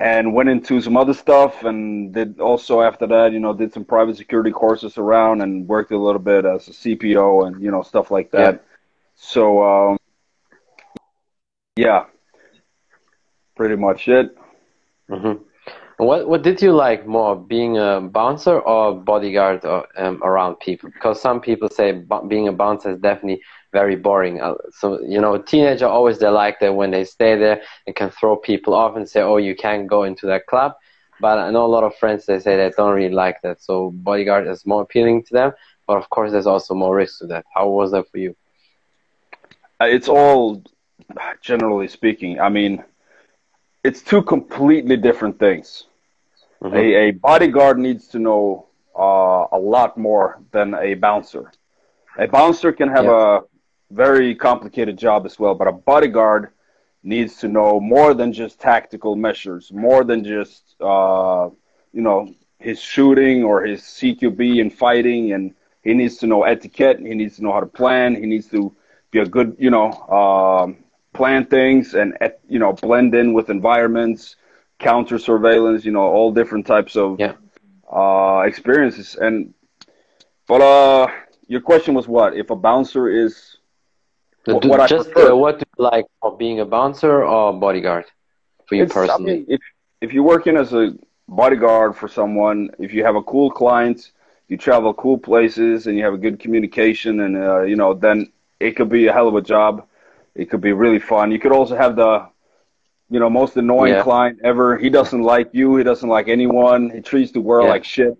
and 0.00 0.34
went 0.34 0.48
into 0.48 0.80
some 0.80 0.96
other 0.96 1.12
stuff 1.12 1.62
and 1.64 2.14
did 2.14 2.40
also 2.40 2.80
after 2.80 3.06
that, 3.06 3.32
you 3.32 3.38
know, 3.38 3.52
did 3.52 3.72
some 3.72 3.84
private 3.84 4.16
security 4.16 4.50
courses 4.50 4.96
around 4.96 5.42
and 5.42 5.68
worked 5.68 5.92
a 5.92 5.98
little 5.98 6.20
bit 6.20 6.46
as 6.46 6.68
a 6.68 6.70
CPO 6.70 7.46
and, 7.46 7.62
you 7.62 7.70
know, 7.70 7.82
stuff 7.82 8.10
like 8.10 8.30
that. 8.30 8.54
Yeah. 8.54 8.60
So, 9.22 9.62
um, 9.62 9.98
yeah, 11.76 12.04
pretty 13.54 13.76
much 13.76 14.08
it. 14.08 14.34
Mm-hmm. 15.10 15.42
What 15.98 16.26
what 16.26 16.42
did 16.42 16.62
you 16.62 16.72
like 16.72 17.06
more, 17.06 17.36
being 17.36 17.76
a 17.76 18.00
bouncer 18.00 18.58
or 18.58 18.94
bodyguard 18.94 19.66
or, 19.66 19.86
um, 19.98 20.22
around 20.24 20.56
people? 20.60 20.88
Because 20.90 21.20
some 21.20 21.38
people 21.38 21.68
say 21.68 22.02
being 22.28 22.48
a 22.48 22.52
bouncer 22.52 22.92
is 22.92 23.00
definitely 23.00 23.42
very 23.72 23.94
boring. 23.94 24.40
Uh, 24.40 24.54
so 24.70 24.98
you 25.02 25.20
know, 25.20 25.36
teenager 25.36 25.86
always 25.86 26.18
they 26.18 26.28
like 26.28 26.58
that 26.60 26.74
when 26.74 26.90
they 26.90 27.04
stay 27.04 27.36
there 27.36 27.60
and 27.86 27.94
can 27.94 28.08
throw 28.10 28.36
people 28.36 28.72
off 28.72 28.96
and 28.96 29.06
say, 29.06 29.20
"Oh, 29.20 29.36
you 29.36 29.54
can't 29.54 29.86
go 29.86 30.04
into 30.04 30.26
that 30.28 30.46
club." 30.46 30.72
But 31.20 31.38
I 31.38 31.50
know 31.50 31.66
a 31.66 31.74
lot 31.76 31.84
of 31.84 31.94
friends 31.96 32.24
they 32.24 32.38
say 32.38 32.56
they 32.56 32.72
don't 32.74 32.94
really 32.94 33.14
like 33.14 33.42
that. 33.42 33.60
So 33.60 33.90
bodyguard 33.90 34.48
is 34.48 34.64
more 34.64 34.82
appealing 34.82 35.24
to 35.24 35.34
them, 35.34 35.52
but 35.86 35.98
of 35.98 36.08
course 36.08 36.32
there's 36.32 36.46
also 36.46 36.72
more 36.74 36.96
risk 36.96 37.18
to 37.18 37.26
that. 37.26 37.44
How 37.54 37.68
was 37.68 37.90
that 37.92 38.10
for 38.10 38.16
you? 38.16 38.34
Uh, 39.80 39.86
it's 39.86 40.08
all 40.08 40.62
generally 41.40 41.88
speaking. 41.88 42.38
I 42.38 42.48
mean, 42.48 42.84
it's 43.82 44.02
two 44.02 44.22
completely 44.22 44.96
different 44.96 45.38
things. 45.38 45.84
Mm-hmm. 46.62 46.76
A, 46.76 46.94
a 46.94 47.10
bodyguard 47.12 47.78
needs 47.78 48.08
to 48.08 48.18
know 48.18 48.66
uh, 48.98 49.46
a 49.52 49.58
lot 49.58 49.96
more 49.96 50.40
than 50.52 50.74
a 50.74 50.94
bouncer. 50.94 51.50
A 52.18 52.26
bouncer 52.26 52.72
can 52.72 52.88
have 52.88 53.06
yeah. 53.06 53.38
a 53.38 53.40
very 53.90 54.34
complicated 54.34 54.98
job 54.98 55.24
as 55.24 55.38
well, 55.38 55.54
but 55.54 55.68
a 55.68 55.72
bodyguard 55.72 56.50
needs 57.02 57.36
to 57.36 57.48
know 57.48 57.80
more 57.80 58.12
than 58.12 58.32
just 58.32 58.60
tactical 58.60 59.16
measures, 59.16 59.72
more 59.72 60.04
than 60.04 60.22
just 60.22 60.74
uh, 60.80 61.48
you 61.92 62.02
know 62.02 62.28
his 62.58 62.78
shooting 62.78 63.42
or 63.42 63.64
his 63.64 63.80
CQB 63.80 64.60
and 64.60 64.72
fighting, 64.72 65.32
and 65.32 65.54
he 65.82 65.94
needs 65.94 66.18
to 66.18 66.26
know 66.26 66.42
etiquette. 66.42 66.98
He 67.00 67.14
needs 67.14 67.36
to 67.36 67.42
know 67.42 67.52
how 67.52 67.60
to 67.60 67.66
plan. 67.66 68.14
He 68.14 68.26
needs 68.26 68.48
to 68.48 68.74
be 69.10 69.18
a 69.20 69.26
good 69.26 69.56
you 69.58 69.70
know 69.70 69.92
um, 70.08 70.76
plan 71.12 71.46
things 71.46 71.94
and 71.94 72.16
you 72.48 72.58
know 72.58 72.72
blend 72.72 73.14
in 73.14 73.32
with 73.32 73.50
environments 73.50 74.36
counter 74.80 75.18
surveillance, 75.18 75.84
you 75.84 75.92
know, 75.92 76.02
all 76.02 76.32
different 76.32 76.66
types 76.66 76.96
of 76.96 77.20
yeah. 77.20 77.34
uh, 77.92 78.40
experiences. 78.40 79.14
And 79.14 79.54
but 80.48 80.60
uh, 80.60 81.08
your 81.46 81.60
question 81.60 81.94
was 81.94 82.08
what? 82.08 82.36
If 82.36 82.50
a 82.50 82.56
bouncer 82.56 83.08
is 83.08 83.58
what, 84.46 84.64
what 84.64 84.88
just 84.88 85.10
uh, 85.16 85.36
what 85.36 85.60
do 85.60 85.64
you 85.78 85.84
like 85.84 86.06
of 86.22 86.38
being 86.38 86.60
a 86.60 86.66
bouncer 86.66 87.22
or 87.24 87.52
bodyguard 87.52 88.06
for 88.66 88.74
you 88.74 88.84
it's, 88.84 88.92
personally? 88.92 89.32
I 89.32 89.36
mean, 89.36 89.46
if 89.48 89.60
if 90.00 90.12
you're 90.12 90.24
working 90.24 90.56
as 90.56 90.72
a 90.72 90.94
bodyguard 91.28 91.94
for 91.94 92.08
someone, 92.08 92.70
if 92.78 92.92
you 92.92 93.04
have 93.04 93.14
a 93.14 93.22
cool 93.22 93.50
client, 93.50 94.10
you 94.48 94.56
travel 94.56 94.92
cool 94.94 95.18
places, 95.18 95.86
and 95.86 95.96
you 95.96 96.02
have 96.04 96.14
a 96.14 96.18
good 96.18 96.40
communication, 96.40 97.20
and 97.20 97.36
uh, 97.36 97.60
you 97.62 97.76
know, 97.76 97.94
then 97.94 98.32
it 98.60 98.76
could 98.76 98.88
be 98.88 99.06
a 99.08 99.12
hell 99.12 99.28
of 99.28 99.34
a 99.34 99.42
job. 99.42 99.86
It 100.34 100.50
could 100.50 100.60
be 100.60 100.72
really 100.72 101.00
fun. 101.00 101.32
You 101.32 101.40
could 101.40 101.52
also 101.52 101.76
have 101.76 101.96
the 101.96 102.28
you 103.10 103.18
know, 103.18 103.28
most 103.28 103.56
annoying 103.56 103.94
yeah. 103.94 104.02
client 104.02 104.38
ever. 104.44 104.78
He 104.78 104.88
doesn't 104.88 105.22
like 105.22 105.50
you. 105.52 105.76
He 105.76 105.84
doesn't 105.84 106.08
like 106.08 106.28
anyone. 106.28 106.90
He 106.90 107.00
treats 107.00 107.32
the 107.32 107.40
world 107.40 107.66
yeah. 107.66 107.72
like 107.72 107.84
shit. 107.84 108.16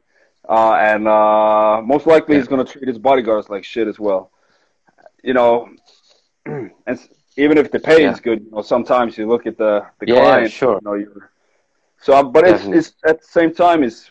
Uh, 0.48 0.74
and 0.74 1.06
uh, 1.06 1.80
most 1.84 2.06
likely 2.06 2.34
yeah. 2.34 2.40
he's 2.40 2.48
going 2.48 2.64
to 2.64 2.70
treat 2.70 2.88
his 2.88 2.98
bodyguards 2.98 3.48
like 3.48 3.64
shit 3.64 3.86
as 3.86 4.00
well. 4.00 4.32
You 5.22 5.34
know, 5.34 5.68
and 6.46 6.98
even 7.36 7.56
if 7.56 7.70
the 7.70 7.78
pay 7.78 8.04
is 8.04 8.18
good, 8.18 8.40
you 8.40 8.50
know, 8.50 8.62
sometimes 8.62 9.16
you 9.16 9.28
look 9.28 9.46
at 9.46 9.56
the 9.56 9.86
the 10.00 10.06
client. 10.06 10.50
Sure. 10.50 10.74
You 10.74 10.80
know, 10.82 10.94
you're, 10.94 11.30
so, 12.02 12.24
but 12.24 12.44
it's, 12.44 12.64
it's 12.64 12.92
at 13.06 13.20
the 13.20 13.26
same 13.26 13.54
time 13.54 13.84
it's 13.84 14.10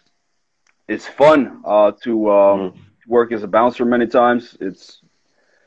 it's 0.88 1.08
fun 1.08 1.62
uh, 1.66 1.92
to 2.04 2.32
um, 2.32 2.60
mm. 2.60 2.78
work 3.08 3.34
as 3.34 3.44
a 3.44 3.48
bouncer 3.48 3.84
many 3.84 4.08
times. 4.08 4.56
It's 4.62 5.02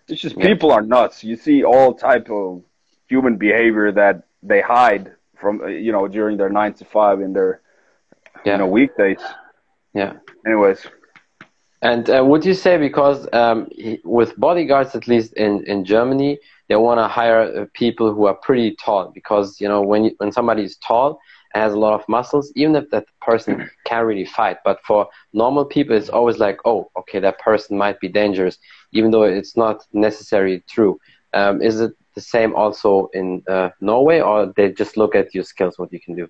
it's 0.08 0.20
just 0.20 0.38
people 0.38 0.70
are 0.72 0.82
nuts. 0.82 1.24
You 1.24 1.36
see 1.36 1.64
all 1.64 1.94
type 1.94 2.30
of 2.30 2.62
human 3.08 3.36
behavior 3.36 3.92
that 3.92 4.24
they 4.42 4.60
hide 4.60 5.12
from 5.36 5.60
uh, 5.60 5.66
you 5.66 5.92
know 5.92 6.08
during 6.08 6.36
their 6.36 6.50
nine 6.50 6.74
to 6.74 6.84
five 6.84 7.20
in 7.20 7.32
their 7.32 7.60
yeah. 8.44 8.52
you 8.52 8.58
know 8.58 8.66
weekdays. 8.66 9.20
Yeah. 9.94 10.14
Anyways. 10.46 10.86
And 11.82 12.08
uh, 12.08 12.24
would 12.24 12.44
you 12.44 12.54
say 12.54 12.78
because 12.78 13.26
um, 13.32 13.66
he, 13.72 14.00
with 14.04 14.38
bodyguards, 14.38 14.94
at 14.94 15.08
least 15.08 15.32
in, 15.32 15.64
in 15.66 15.84
Germany, 15.84 16.38
they 16.68 16.76
want 16.76 16.98
to 16.98 17.08
hire 17.08 17.42
uh, 17.42 17.66
people 17.74 18.14
who 18.14 18.26
are 18.26 18.34
pretty 18.34 18.76
tall 18.76 19.10
because 19.12 19.60
you 19.60 19.68
know 19.68 19.82
when 19.82 20.04
you, 20.04 20.14
when 20.18 20.30
somebody 20.30 20.62
is 20.62 20.76
tall 20.76 21.18
has 21.54 21.72
a 21.72 21.78
lot 21.78 21.94
of 21.94 22.08
muscles, 22.08 22.52
even 22.56 22.76
if 22.76 22.88
that 22.90 23.06
person 23.20 23.68
can't 23.84 24.06
really 24.06 24.24
fight, 24.24 24.58
but 24.64 24.80
for 24.84 25.08
normal 25.32 25.64
people, 25.64 25.96
it's 25.96 26.08
always 26.08 26.38
like, 26.38 26.58
oh, 26.64 26.90
okay, 26.96 27.20
that 27.20 27.38
person 27.38 27.76
might 27.76 28.00
be 28.00 28.08
dangerous, 28.08 28.58
even 28.92 29.10
though 29.10 29.24
it's 29.24 29.56
not 29.56 29.86
necessarily 29.92 30.62
true. 30.68 30.98
Um, 31.34 31.62
is 31.62 31.80
it 31.80 31.92
the 32.14 32.20
same 32.20 32.54
also 32.54 33.08
in 33.14 33.42
uh, 33.48 33.70
Norway, 33.80 34.20
or 34.20 34.52
they 34.56 34.72
just 34.72 34.96
look 34.96 35.14
at 35.14 35.34
your 35.34 35.44
skills, 35.44 35.78
what 35.78 35.92
you 35.92 36.00
can 36.00 36.14
do? 36.14 36.28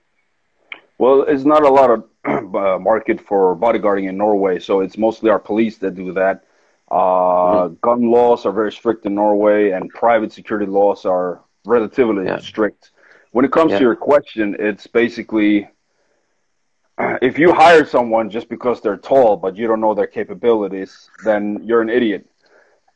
Well, 0.99 1.23
it's 1.23 1.45
not 1.45 1.65
a 1.65 1.69
lot 1.69 1.91
of 1.91 2.05
uh, 2.55 2.79
market 2.79 3.21
for 3.21 3.57
bodyguarding 3.57 4.09
in 4.09 4.17
Norway, 4.17 4.61
so 4.61 4.81
it's 4.81 4.97
mostly 4.97 5.31
our 5.31 5.41
police 5.41 5.79
that 5.79 5.97
do 5.97 6.13
that. 6.13 6.45
Uh, 6.91 6.95
mm-hmm. 6.95 7.75
Gun 7.81 8.11
laws 8.11 8.47
are 8.47 8.53
very 8.53 8.71
strict 8.71 9.05
in 9.07 9.15
Norway, 9.15 9.71
and 9.71 9.91
private 9.91 10.33
security 10.33 10.71
laws 10.71 11.05
are 11.05 11.41
relatively 11.65 12.27
yeah. 12.27 12.39
strict. 12.39 12.92
When 13.33 13.45
it 13.45 13.53
comes 13.53 13.73
yeah. 13.73 13.79
to 13.79 13.85
your 13.85 13.97
question, 13.97 14.57
it's 14.59 14.87
basically 14.87 15.69
if 17.23 17.39
you 17.39 17.53
hire 17.53 17.85
someone 17.85 18.31
just 18.31 18.49
because 18.49 18.81
they're 18.81 18.97
tall 18.97 19.37
but 19.37 19.57
you 19.57 19.67
don't 19.67 19.81
know 19.81 19.95
their 19.95 20.07
capabilities, 20.07 21.11
then 21.25 21.61
you're 21.65 21.83
an 21.83 21.91
idiot. 21.91 22.29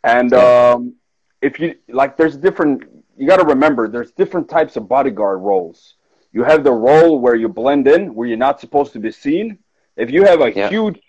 And 0.04 0.32
um, 0.34 0.94
if 1.42 1.58
you 1.58 1.74
like, 1.88 2.16
there's 2.16 2.36
different. 2.36 2.84
You 3.16 3.26
got 3.26 3.38
to 3.38 3.46
remember, 3.46 3.88
there's 3.88 4.12
different 4.12 4.48
types 4.48 4.76
of 4.76 4.88
bodyguard 4.88 5.40
roles. 5.40 5.94
You 6.32 6.44
have 6.44 6.64
the 6.64 6.72
role 6.72 7.18
where 7.18 7.34
you 7.34 7.48
blend 7.48 7.88
in, 7.88 8.14
where 8.14 8.28
you're 8.28 8.36
not 8.36 8.60
supposed 8.60 8.92
to 8.92 9.00
be 9.00 9.10
seen. 9.10 9.58
If 9.96 10.10
you 10.10 10.24
have 10.24 10.42
a 10.42 10.52
yeah. 10.52 10.68
huge 10.68 11.00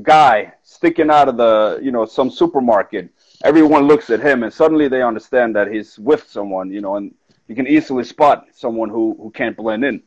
guy 0.00 0.54
sticking 0.62 1.10
out 1.10 1.28
of 1.28 1.36
the, 1.36 1.78
you 1.82 1.92
know, 1.92 2.06
some 2.06 2.30
supermarket, 2.30 3.10
everyone 3.44 3.86
looks 3.86 4.08
at 4.08 4.20
him, 4.20 4.42
and 4.42 4.52
suddenly 4.52 4.88
they 4.88 5.02
understand 5.02 5.54
that 5.56 5.70
he's 5.70 5.98
with 5.98 6.26
someone, 6.26 6.72
you 6.72 6.80
know, 6.80 6.96
and 6.96 7.14
you 7.48 7.54
can 7.54 7.66
easily 7.66 8.04
spot 8.04 8.46
someone 8.54 8.88
who 8.88 9.16
who 9.20 9.30
can't 9.30 9.56
blend 9.56 9.84
in. 9.84 10.02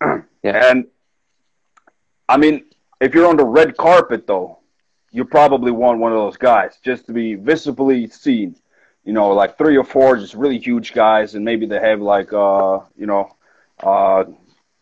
yeah. 0.42 0.70
And 0.70 0.86
I 2.28 2.36
mean, 2.36 2.64
if 3.00 3.14
you're 3.14 3.28
on 3.28 3.36
the 3.36 3.44
red 3.44 3.76
carpet, 3.76 4.26
though, 4.26 4.58
you 5.10 5.24
probably 5.24 5.72
want 5.72 5.98
one 5.98 6.12
of 6.12 6.18
those 6.18 6.36
guys 6.36 6.78
just 6.82 7.06
to 7.06 7.12
be 7.12 7.34
visibly 7.34 8.08
seen. 8.08 8.56
You 9.04 9.12
know, 9.12 9.30
like 9.30 9.58
three 9.58 9.76
or 9.76 9.84
four 9.84 10.16
just 10.16 10.34
really 10.34 10.58
huge 10.58 10.92
guys, 10.92 11.34
and 11.34 11.44
maybe 11.44 11.66
they 11.66 11.80
have 11.80 12.00
like, 12.00 12.32
uh, 12.32 12.80
you 12.96 13.06
know, 13.06 13.34
uh, 13.82 14.24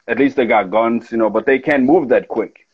at 0.07 0.19
least 0.19 0.37
they 0.37 0.47
got 0.47 0.71
guns, 0.71 1.11
you 1.11 1.19
know, 1.19 1.31
but 1.31 1.47
they 1.47 1.59
can't 1.59 1.85
move 1.85 2.09
that 2.11 2.29
quick. 2.29 2.67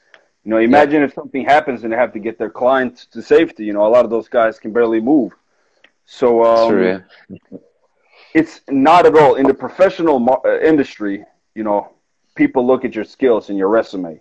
You 0.44 0.50
know, 0.50 0.58
imagine 0.58 1.00
yeah. 1.00 1.06
if 1.06 1.14
something 1.14 1.44
happens 1.44 1.84
and 1.84 1.92
they 1.92 1.96
have 1.96 2.12
to 2.12 2.18
get 2.18 2.38
their 2.38 2.50
clients 2.50 3.06
to 3.06 3.22
safety. 3.22 3.64
You 3.64 3.72
know, 3.72 3.86
a 3.86 3.88
lot 3.88 4.04
of 4.04 4.10
those 4.10 4.28
guys 4.28 4.58
can 4.58 4.72
barely 4.72 5.00
move. 5.00 5.32
So 6.04 6.44
um, 6.44 6.70
True, 6.70 6.86
yeah. 6.86 7.58
It's 8.36 8.60
not 8.68 9.06
at 9.06 9.16
all 9.16 9.36
in 9.36 9.46
the 9.46 9.54
professional 9.54 10.18
uh, 10.44 10.60
industry. 10.60 11.24
You 11.54 11.64
know, 11.64 11.80
people 12.34 12.66
look 12.66 12.84
at 12.84 12.94
your 12.94 13.04
skills 13.04 13.48
and 13.48 13.56
your 13.56 13.68
resume. 13.68 14.20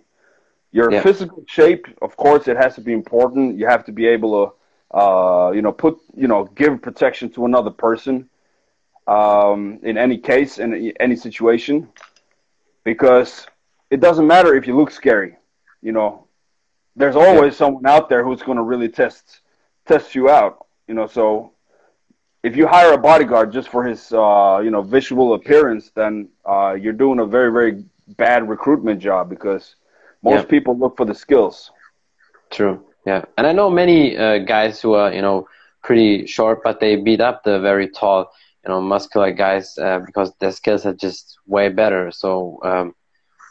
Your 0.72 0.90
yeah. 0.90 1.02
physical 1.02 1.44
shape, 1.46 1.84
of 2.00 2.16
course, 2.16 2.48
it 2.48 2.56
has 2.56 2.74
to 2.76 2.80
be 2.80 2.94
important. 2.94 3.58
You 3.58 3.66
have 3.66 3.84
to 3.84 3.92
be 3.92 4.06
able 4.06 4.30
to, 4.38 4.98
uh, 4.98 5.50
you 5.52 5.60
know, 5.60 5.72
put, 5.72 5.98
you 6.16 6.28
know, 6.28 6.44
give 6.60 6.80
protection 6.80 7.28
to 7.34 7.44
another 7.44 7.70
person 7.70 8.28
um, 9.06 9.80
in 9.82 9.98
any 9.98 10.18
case, 10.18 10.58
in 10.58 10.92
any 10.98 11.16
situation, 11.16 11.88
because 12.84 13.46
it 13.90 14.00
doesn't 14.00 14.26
matter 14.26 14.54
if 14.54 14.66
you 14.66 14.74
look 14.76 14.90
scary. 14.90 15.36
You 15.82 15.92
know, 15.92 16.26
there's 16.96 17.16
always 17.16 17.52
yeah. 17.52 17.58
someone 17.58 17.86
out 17.86 18.08
there 18.08 18.24
who's 18.24 18.42
going 18.42 18.56
to 18.56 18.64
really 18.64 18.88
test 18.88 19.40
test 19.84 20.14
you 20.14 20.30
out. 20.30 20.66
You 20.88 20.94
know, 20.94 21.06
so 21.06 21.52
if 22.46 22.56
you 22.56 22.66
hire 22.66 22.92
a 22.92 22.98
bodyguard 22.98 23.52
just 23.52 23.68
for 23.68 23.82
his 23.84 24.12
uh, 24.12 24.60
you 24.64 24.70
know 24.70 24.82
visual 24.82 25.34
appearance, 25.34 25.90
then 26.00 26.28
uh, 26.52 26.72
you're 26.80 27.00
doing 27.04 27.18
a 27.18 27.26
very 27.26 27.50
very 27.58 27.84
bad 28.24 28.48
recruitment 28.48 29.00
job 29.00 29.28
because 29.28 29.74
most 30.22 30.42
yeah. 30.42 30.54
people 30.54 30.78
look 30.78 30.96
for 30.96 31.04
the 31.04 31.14
skills. 31.14 31.72
True. 32.50 32.76
Yeah, 33.04 33.24
and 33.36 33.46
I 33.48 33.52
know 33.52 33.68
many 33.68 34.16
uh, 34.16 34.38
guys 34.38 34.80
who 34.80 34.94
are 34.94 35.12
you 35.12 35.22
know 35.22 35.48
pretty 35.82 36.26
short, 36.26 36.62
but 36.62 36.78
they 36.78 36.94
beat 37.08 37.20
up 37.20 37.42
the 37.42 37.58
very 37.58 37.88
tall 37.88 38.30
you 38.62 38.70
know 38.70 38.80
muscular 38.80 39.32
guys 39.32 39.76
uh, 39.78 39.98
because 40.06 40.32
their 40.38 40.52
skills 40.52 40.86
are 40.86 40.94
just 41.06 41.38
way 41.46 41.68
better. 41.68 42.12
So 42.12 42.60
um, 42.62 42.94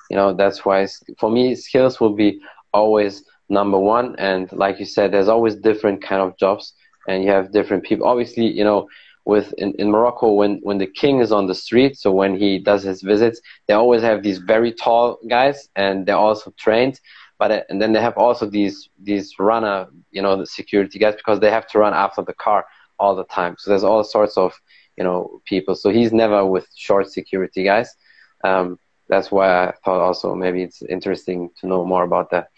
you 0.09 0.15
know 0.15 0.33
that's 0.33 0.63
why 0.65 0.87
for 1.19 1.29
me 1.29 1.55
skills 1.55 1.99
will 1.99 2.15
be 2.15 2.39
always 2.71 3.23
number 3.49 3.77
one. 3.77 4.15
And 4.17 4.51
like 4.53 4.79
you 4.79 4.85
said, 4.85 5.11
there's 5.11 5.27
always 5.35 5.55
different 5.55 6.01
kind 6.01 6.21
of 6.21 6.37
jobs, 6.37 6.73
and 7.07 7.23
you 7.23 7.31
have 7.31 7.51
different 7.51 7.83
people. 7.83 8.07
Obviously, 8.07 8.45
you 8.45 8.63
know 8.63 8.87
with 9.25 9.53
in, 9.57 9.73
in 9.73 9.91
Morocco 9.91 10.31
when 10.31 10.59
when 10.61 10.77
the 10.77 10.87
king 10.87 11.19
is 11.19 11.31
on 11.31 11.47
the 11.47 11.55
street, 11.55 11.97
so 11.97 12.11
when 12.11 12.37
he 12.37 12.59
does 12.59 12.83
his 12.83 13.01
visits, 13.01 13.41
they 13.67 13.73
always 13.73 14.03
have 14.03 14.23
these 14.23 14.37
very 14.37 14.71
tall 14.71 15.17
guys, 15.27 15.67
and 15.75 16.05
they're 16.05 16.15
also 16.15 16.53
trained. 16.57 16.99
But 17.39 17.51
uh, 17.51 17.61
and 17.69 17.81
then 17.81 17.91
they 17.91 18.01
have 18.01 18.17
also 18.17 18.45
these 18.45 18.89
these 19.01 19.33
runner, 19.39 19.87
you 20.11 20.21
know, 20.21 20.37
the 20.37 20.45
security 20.45 20.99
guys 20.99 21.15
because 21.15 21.39
they 21.39 21.49
have 21.49 21.67
to 21.69 21.79
run 21.79 21.93
after 21.93 22.21
the 22.21 22.33
car 22.33 22.65
all 22.99 23.15
the 23.15 23.25
time. 23.25 23.55
So 23.57 23.71
there's 23.71 23.83
all 23.83 24.03
sorts 24.03 24.37
of 24.37 24.53
you 24.95 25.03
know 25.03 25.41
people. 25.45 25.75
So 25.75 25.89
he's 25.89 26.13
never 26.13 26.45
with 26.45 26.67
short 26.75 27.11
security 27.11 27.63
guys. 27.63 27.95
Um, 28.43 28.79
that's 29.09 29.31
why 29.31 29.67
I 29.67 29.73
thought 29.83 30.01
also 30.01 30.35
maybe 30.35 30.63
it's 30.63 30.81
interesting 30.83 31.49
to 31.59 31.67
know 31.67 31.83
more 31.83 32.03
about 32.03 32.29
that. 32.31 32.49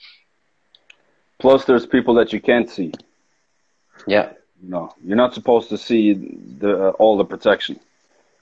Plus, 1.40 1.66
there's 1.66 1.86
people 1.86 2.14
that 2.16 2.34
you 2.34 2.42
can't 2.42 2.70
see. 2.70 2.92
Yeah. 4.06 4.34
No, 4.62 4.94
you're 5.04 5.18
not 5.18 5.34
supposed 5.34 5.70
to 5.70 5.78
see 5.78 6.14
the 6.14 6.88
uh, 6.88 6.90
all 6.92 7.18
the 7.18 7.26
protection, 7.26 7.80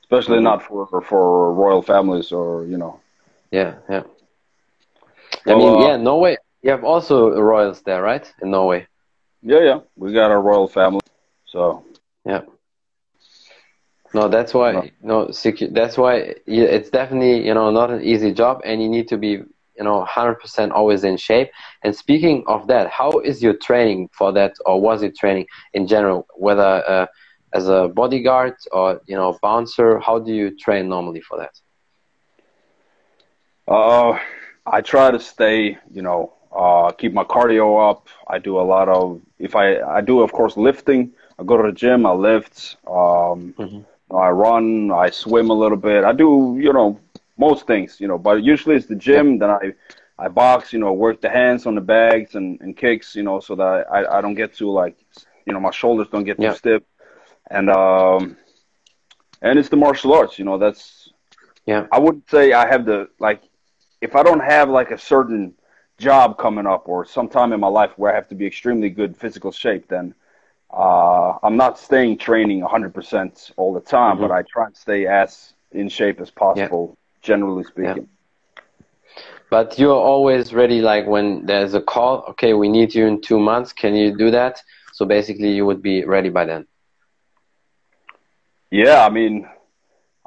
especially 0.02 0.38
mm-hmm. 0.38 0.46
not 0.46 0.63
for 0.63 1.02
for 1.02 1.54
royal 1.54 1.82
families 1.82 2.32
or 2.32 2.65
you 2.65 2.78
know. 2.78 3.00
Yeah, 3.52 3.76
yeah. 3.89 4.04
Well, 5.46 5.56
I 5.56 5.60
mean, 5.60 5.84
uh, 5.84 5.88
yeah, 5.88 5.98
Norway. 5.98 6.38
You 6.62 6.72
have 6.72 6.84
also 6.84 7.30
royals 7.39 7.82
there, 7.82 8.02
right? 8.02 8.26
In 8.41 8.52
Norway. 8.52 8.88
Yeah, 9.44 9.60
yeah, 9.60 9.80
we 9.98 10.13
got 10.13 10.32
our 10.32 10.41
royal 10.41 10.68
family. 10.68 11.02
So. 11.46 11.84
Yeah. 12.26 12.41
No, 14.13 14.30
that's 14.30 14.54
why 14.54 14.72
no, 14.72 14.89
no 15.02 15.26
secu- 15.28 15.74
that's 15.74 15.98
why 15.98 16.36
it's 16.48 16.89
definitely 16.89 17.46
you 17.46 17.54
know 17.54 17.70
not 17.70 17.91
an 17.91 18.02
easy 18.02 18.32
job, 18.32 18.62
and 18.63 18.82
you 18.82 18.88
need 18.88 19.10
to 19.10 19.18
be 19.18 19.44
you 19.78 19.84
know 19.84 20.06
100% 20.06 20.72
always 20.72 21.04
in 21.04 21.18
shape. 21.18 21.50
And 21.84 21.96
speaking 21.96 22.44
of 22.48 22.68
that, 22.68 22.90
how 22.90 23.20
is 23.20 23.42
your 23.42 23.54
training 23.54 24.10
for 24.14 24.32
that, 24.34 24.54
or 24.66 24.80
was 24.80 25.04
it 25.04 25.18
training 25.18 25.48
in 25.74 25.88
general, 25.88 26.28
whether 26.36 26.84
uh, 26.88 27.08
as 27.54 27.68
a 27.68 27.88
bodyguard 27.88 28.56
or 28.72 29.02
you 29.06 29.16
know 29.16 29.38
bouncer? 29.42 30.00
How 30.00 30.20
do 30.20 30.34
you 30.34 30.56
train 30.58 30.90
normally 30.90 31.22
for 31.22 31.38
that? 31.40 31.56
Uh, 33.68 34.20
I 34.66 34.82
try 34.82 35.12
to 35.12 35.20
stay, 35.20 35.78
you 35.92 36.02
know, 36.02 36.34
uh, 36.56 36.92
keep 36.92 37.14
my 37.14 37.24
cardio 37.24 37.90
up. 37.90 38.08
I 38.28 38.40
do 38.40 38.60
a 38.60 38.66
lot 38.74 38.88
of 38.90 39.22
if 39.40 39.56
I 39.56 39.80
I 39.82 40.02
do 40.02 40.22
of 40.22 40.32
course 40.32 40.58
lifting. 40.58 41.12
I 41.38 41.44
go 41.44 41.58
to 41.58 41.64
the 41.64 41.74
gym. 41.74 42.06
I 42.06 42.12
lift. 42.12 42.78
Um, 42.88 43.54
mm-hmm 43.58 43.82
I 44.12 44.30
run, 44.30 44.92
I 44.92 45.10
swim 45.10 45.50
a 45.50 45.54
little 45.54 45.78
bit. 45.78 46.04
I 46.04 46.14
do, 46.14 46.58
you 46.60 46.72
know, 46.72 47.00
most 47.38 47.67
things, 47.67 48.00
you 48.00 48.08
know, 48.08 48.17
but 48.17 48.43
usually 48.43 48.76
it's 48.76 48.86
the 48.86 48.95
gym. 48.95 49.39
Then 49.39 49.50
I, 49.50 49.74
I 50.17 50.28
box, 50.30 50.71
you 50.74 50.80
know, 50.80 50.93
work 50.93 51.21
the 51.21 51.30
hands 51.30 51.65
on 51.65 51.76
the 51.76 51.82
bags 51.82 52.36
and, 52.36 52.60
and 52.62 52.76
kicks, 52.76 53.15
you 53.15 53.24
know, 53.24 53.39
so 53.39 53.56
that 53.56 53.86
I, 53.91 54.17
I 54.17 54.21
don't 54.21 54.36
get 54.36 54.54
too 54.54 54.71
like, 54.71 54.98
you 55.45 55.54
know, 55.54 55.60
my 55.60 55.71
shoulders 55.71 56.08
don't 56.12 56.24
get 56.24 56.38
too 56.38 56.43
yeah. 56.43 56.54
stiff. 56.54 56.84
And, 57.50 57.69
um, 57.69 58.38
and 59.41 59.60
it's 59.60 59.69
the 59.69 59.76
martial 59.76 60.13
arts, 60.13 60.39
you 60.39 60.45
know, 60.45 60.58
that's, 60.58 61.10
yeah. 61.65 61.88
I 61.91 62.00
wouldn't 62.00 62.30
say 62.30 62.54
I 62.54 62.67
have 62.67 62.86
the, 62.86 63.10
like, 63.19 63.41
if 64.02 64.15
I 64.15 64.24
don't 64.24 64.39
have 64.39 64.69
like 64.69 64.91
a 64.91 64.98
certain 64.98 65.54
job 65.98 66.38
coming 66.38 66.67
up 66.67 66.88
or 66.88 67.06
sometime 67.06 67.54
in 67.54 67.60
my 67.60 67.67
life 67.67 67.91
where 67.98 68.12
I 68.12 68.15
have 68.15 68.28
to 68.30 68.36
be 68.36 68.45
extremely 68.45 68.89
good 68.89 69.17
physical 69.17 69.52
shape, 69.52 69.88
then 69.88 70.13
uh, 70.71 71.38
I'm 71.41 71.58
not 71.58 71.80
staying 71.80 72.17
training 72.17 72.62
100% 72.62 73.52
all 73.58 73.74
the 73.74 73.80
time, 73.80 74.17
mm-hmm. 74.17 74.28
but 74.28 74.32
I 74.32 74.43
try 74.43 74.69
to 74.69 74.76
stay 74.76 75.08
as 75.08 75.54
in 75.71 75.89
shape 75.89 76.19
as 76.21 76.30
possible. 76.30 76.98
Generally 77.26 77.64
speaking. 77.64 78.08
Yeah. 78.08 78.62
But 79.50 79.78
you're 79.78 80.02
always 80.12 80.54
ready, 80.54 80.82
like 80.82 81.06
when 81.06 81.46
there's 81.46 81.74
a 81.74 81.82
call, 81.82 82.26
okay, 82.30 82.54
we 82.54 82.68
need 82.68 82.94
you 82.96 83.06
in 83.06 83.22
two 83.22 83.40
months. 83.40 83.74
Can 83.74 83.94
you 83.96 84.18
do 84.18 84.32
that? 84.32 84.62
So 84.94 85.06
basically, 85.06 85.52
you 85.54 85.66
would 85.66 85.82
be 85.82 86.06
ready 86.06 86.30
by 86.30 86.46
then. 86.46 86.66
Yeah, 88.72 89.06
I 89.06 89.10
mean, 89.10 89.48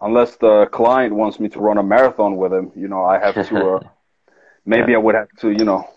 unless 0.00 0.36
the 0.36 0.66
client 0.66 1.14
wants 1.14 1.40
me 1.40 1.48
to 1.50 1.58
run 1.58 1.78
a 1.78 1.82
marathon 1.82 2.36
with 2.36 2.52
him, 2.52 2.70
you 2.74 2.88
know, 2.88 3.04
I 3.04 3.18
have 3.18 3.34
to. 3.48 3.56
Uh, 3.74 3.80
maybe 4.66 4.92
yeah. 4.92 4.98
I 4.98 5.00
would 5.00 5.14
have 5.14 5.30
to, 5.40 5.50
you 5.50 5.64
know, 5.64 5.88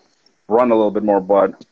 run 0.48 0.70
a 0.70 0.74
little 0.74 0.90
bit 0.90 1.04
more, 1.04 1.20
but 1.20 1.64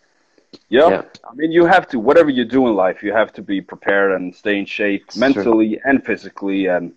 yeah. 0.68 0.88
yeah. 0.88 1.02
I 1.28 1.34
mean, 1.34 1.52
you 1.52 1.66
have 1.66 1.88
to, 1.88 1.98
whatever 1.98 2.30
you 2.30 2.44
do 2.44 2.68
in 2.68 2.74
life, 2.74 3.02
you 3.02 3.12
have 3.12 3.32
to 3.34 3.42
be 3.42 3.60
prepared 3.60 4.12
and 4.12 4.34
stay 4.34 4.58
in 4.58 4.66
shape 4.66 5.04
it's 5.08 5.16
mentally 5.16 5.70
true. 5.70 5.80
and 5.84 6.04
physically. 6.04 6.66
And, 6.66 6.92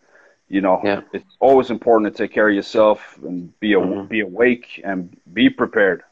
you 0.47 0.61
know, 0.61 0.81
yeah. 0.83 1.01
it's 1.13 1.35
always 1.39 1.69
important 1.69 2.13
to 2.13 2.23
take 2.23 2.33
care 2.33 2.49
of 2.49 2.55
yourself 2.55 3.17
and 3.23 3.57
be, 3.59 3.73
a, 3.73 3.77
mm-hmm. 3.77 4.07
be 4.07 4.19
awake 4.19 4.81
and 4.83 5.15
be 5.33 5.49
prepared. 5.49 6.03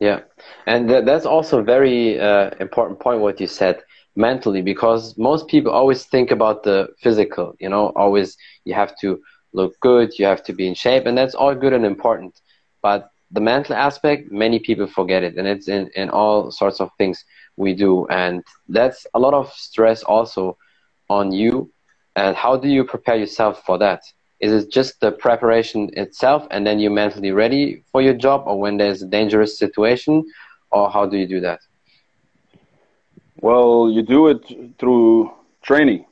Yeah, 0.00 0.20
and 0.66 0.88
th- 0.88 1.04
that's 1.04 1.26
also 1.26 1.58
a 1.58 1.64
very 1.64 2.20
uh, 2.20 2.50
important 2.60 3.00
point 3.00 3.20
what 3.20 3.40
you 3.40 3.48
said 3.48 3.82
mentally 4.14 4.62
because 4.62 5.16
most 5.18 5.48
people 5.48 5.72
always 5.72 6.04
think 6.04 6.30
about 6.30 6.62
the 6.62 6.88
physical. 7.00 7.56
You 7.58 7.68
know, 7.68 7.88
always 7.96 8.36
you 8.64 8.74
have 8.74 8.96
to 9.00 9.20
look 9.52 9.78
good, 9.80 10.18
you 10.18 10.26
have 10.26 10.42
to 10.44 10.52
be 10.52 10.68
in 10.68 10.74
shape, 10.74 11.06
and 11.06 11.16
that's 11.16 11.34
all 11.34 11.54
good 11.54 11.72
and 11.72 11.84
important. 11.84 12.40
But 12.82 13.10
the 13.30 13.40
mental 13.40 13.74
aspect, 13.74 14.30
many 14.30 14.58
people 14.58 14.86
forget 14.86 15.22
it, 15.22 15.36
and 15.36 15.46
it's 15.46 15.68
in, 15.68 15.90
in 15.96 16.10
all 16.10 16.50
sorts 16.50 16.80
of 16.80 16.90
things 16.98 17.24
we 17.56 17.74
do, 17.74 18.06
and 18.08 18.44
that's 18.68 19.06
a 19.14 19.18
lot 19.18 19.34
of 19.34 19.52
stress 19.52 20.02
also 20.02 20.56
on 21.08 21.32
you. 21.32 21.70
And 22.18 22.36
how 22.36 22.56
do 22.56 22.68
you 22.68 22.82
prepare 22.84 23.16
yourself 23.16 23.62
for 23.64 23.78
that? 23.78 24.02
Is 24.40 24.50
it 24.52 24.72
just 24.78 25.00
the 25.00 25.12
preparation 25.12 25.90
itself, 26.04 26.46
and 26.50 26.66
then 26.66 26.76
you're 26.80 26.98
mentally 27.04 27.32
ready 27.32 27.82
for 27.92 28.00
your 28.02 28.14
job, 28.14 28.42
or 28.46 28.58
when 28.58 28.76
there's 28.76 29.02
a 29.02 29.06
dangerous 29.06 29.52
situation, 29.58 30.14
or 30.70 30.90
how 30.90 31.06
do 31.06 31.16
you 31.16 31.26
do 31.26 31.40
that? 31.40 31.60
Well, 33.40 33.90
you 33.94 34.02
do 34.02 34.28
it 34.32 34.40
through 34.78 35.32
training. 35.62 36.06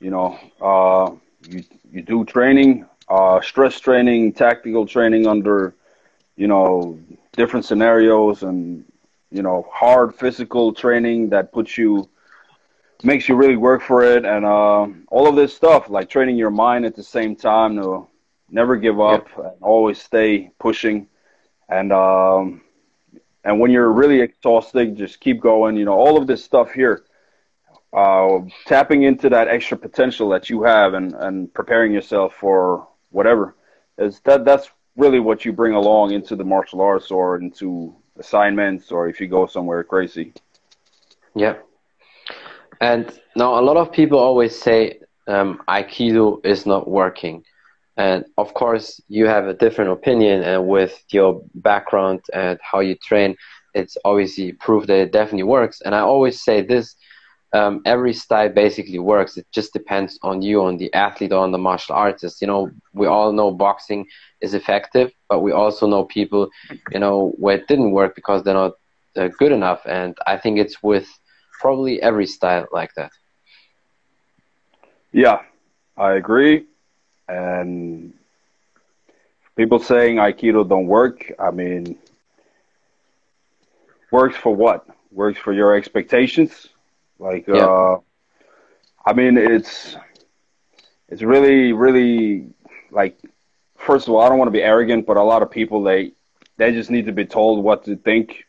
You 0.00 0.10
know, 0.10 0.38
uh, 0.70 1.06
you 1.52 1.60
you 1.94 2.02
do 2.02 2.24
training, 2.24 2.86
uh, 3.08 3.40
stress 3.40 3.80
training, 3.80 4.34
tactical 4.34 4.86
training 4.86 5.26
under, 5.26 5.74
you 6.36 6.46
know, 6.46 6.98
different 7.40 7.64
scenarios, 7.64 8.42
and 8.42 8.84
you 9.30 9.42
know, 9.42 9.66
hard 9.72 10.14
physical 10.14 10.72
training 10.72 11.30
that 11.30 11.52
puts 11.52 11.76
you, 11.76 12.08
makes 13.02 13.28
you 13.28 13.36
really 13.36 13.56
work 13.56 13.82
for 13.82 14.02
it, 14.04 14.24
and 14.24 14.44
uh, 14.44 14.86
all 15.10 15.28
of 15.28 15.36
this 15.36 15.54
stuff 15.54 15.88
like 15.88 16.08
training 16.08 16.36
your 16.36 16.50
mind 16.50 16.84
at 16.84 16.96
the 16.96 17.02
same 17.02 17.36
time 17.36 17.76
to 17.76 18.06
never 18.50 18.76
give 18.76 19.00
up 19.00 19.28
and 19.36 19.62
always 19.62 20.00
stay 20.00 20.50
pushing, 20.58 21.06
and 21.68 21.92
um, 21.92 22.62
and 23.44 23.60
when 23.60 23.70
you're 23.70 23.92
really 23.92 24.20
exhausted, 24.20 24.96
just 24.96 25.20
keep 25.20 25.40
going. 25.40 25.76
You 25.76 25.84
know, 25.84 25.94
all 25.94 26.16
of 26.16 26.26
this 26.26 26.44
stuff 26.44 26.72
here 26.72 27.04
uh, 27.92 28.40
tapping 28.66 29.02
into 29.02 29.28
that 29.30 29.48
extra 29.48 29.76
potential 29.76 30.28
that 30.30 30.50
you 30.50 30.62
have 30.62 30.94
and, 30.94 31.14
and 31.14 31.52
preparing 31.54 31.92
yourself 31.92 32.34
for 32.34 32.86
whatever 33.10 33.54
is 33.96 34.20
that 34.20 34.44
that's 34.44 34.70
really 34.96 35.20
what 35.20 35.44
you 35.44 35.52
bring 35.52 35.74
along 35.74 36.12
into 36.12 36.36
the 36.36 36.44
martial 36.44 36.80
arts 36.80 37.10
or 37.10 37.36
into 37.40 37.94
assignments 38.18 38.92
or 38.92 39.08
if 39.08 39.20
you 39.20 39.26
go 39.26 39.46
somewhere 39.46 39.82
crazy. 39.82 40.32
Yeah. 41.34 41.56
And 42.80 43.10
now 43.36 43.58
a 43.58 43.62
lot 43.62 43.76
of 43.76 43.92
people 43.92 44.18
always 44.18 44.58
say 44.58 45.00
um, 45.26 45.60
Aikido 45.68 46.44
is 46.44 46.66
not 46.66 46.88
working. 46.88 47.44
And 47.96 48.24
of 48.36 48.54
course, 48.54 49.00
you 49.08 49.26
have 49.26 49.46
a 49.46 49.54
different 49.54 49.90
opinion, 49.90 50.42
and 50.44 50.68
with 50.68 51.02
your 51.10 51.42
background 51.54 52.20
and 52.32 52.58
how 52.62 52.78
you 52.80 52.94
train, 52.94 53.36
it's 53.74 53.96
obviously 54.04 54.52
proof 54.52 54.86
that 54.86 54.98
it 54.98 55.12
definitely 55.12 55.42
works. 55.42 55.80
And 55.80 55.94
I 55.94 56.00
always 56.00 56.42
say 56.42 56.62
this 56.62 56.94
um, 57.52 57.82
every 57.86 58.12
style 58.12 58.50
basically 58.50 58.98
works. 58.98 59.36
It 59.36 59.46
just 59.52 59.72
depends 59.72 60.18
on 60.22 60.42
you, 60.42 60.62
on 60.62 60.76
the 60.76 60.92
athlete, 60.94 61.32
or 61.32 61.42
on 61.42 61.50
the 61.50 61.58
martial 61.58 61.94
artist. 61.96 62.40
You 62.40 62.46
know, 62.46 62.70
we 62.92 63.06
all 63.06 63.32
know 63.32 63.50
boxing 63.50 64.06
is 64.40 64.54
effective, 64.54 65.10
but 65.28 65.40
we 65.40 65.52
also 65.52 65.86
know 65.86 66.04
people, 66.04 66.50
you 66.92 67.00
know, 67.00 67.32
where 67.38 67.56
it 67.56 67.66
didn't 67.66 67.92
work 67.92 68.14
because 68.14 68.42
they're 68.42 68.54
not 68.54 68.74
uh, 69.16 69.28
good 69.38 69.52
enough. 69.52 69.80
And 69.86 70.16
I 70.26 70.36
think 70.36 70.58
it's 70.58 70.82
with 70.82 71.08
probably 71.60 72.00
every 72.00 72.26
style 72.26 72.66
like 72.72 72.92
that. 72.94 73.12
Yeah, 75.12 75.40
I 75.96 76.12
agree. 76.12 76.66
And 77.28 78.14
people 79.56 79.78
saying 79.78 80.16
Aikido 80.16 80.68
don't 80.68 80.86
work, 80.86 81.32
I 81.38 81.50
mean, 81.50 81.98
works 84.10 84.36
for 84.36 84.54
what? 84.54 84.86
Works 85.12 85.38
for 85.38 85.52
your 85.52 85.74
expectations 85.74 86.68
like, 87.18 87.46
yeah. 87.48 87.66
uh, 87.66 88.00
I 89.04 89.12
mean, 89.12 89.36
it's 89.36 89.96
it's 91.08 91.22
really, 91.22 91.72
really 91.72 92.50
like. 92.90 93.18
First 93.76 94.08
of 94.08 94.14
all, 94.14 94.20
I 94.20 94.28
don't 94.28 94.38
want 94.38 94.48
to 94.48 94.52
be 94.52 94.62
arrogant, 94.62 95.06
but 95.06 95.16
a 95.16 95.22
lot 95.22 95.42
of 95.42 95.50
people 95.50 95.82
they 95.82 96.12
they 96.56 96.72
just 96.72 96.90
need 96.90 97.06
to 97.06 97.12
be 97.12 97.24
told 97.24 97.64
what 97.64 97.84
to 97.84 97.96
think, 97.96 98.44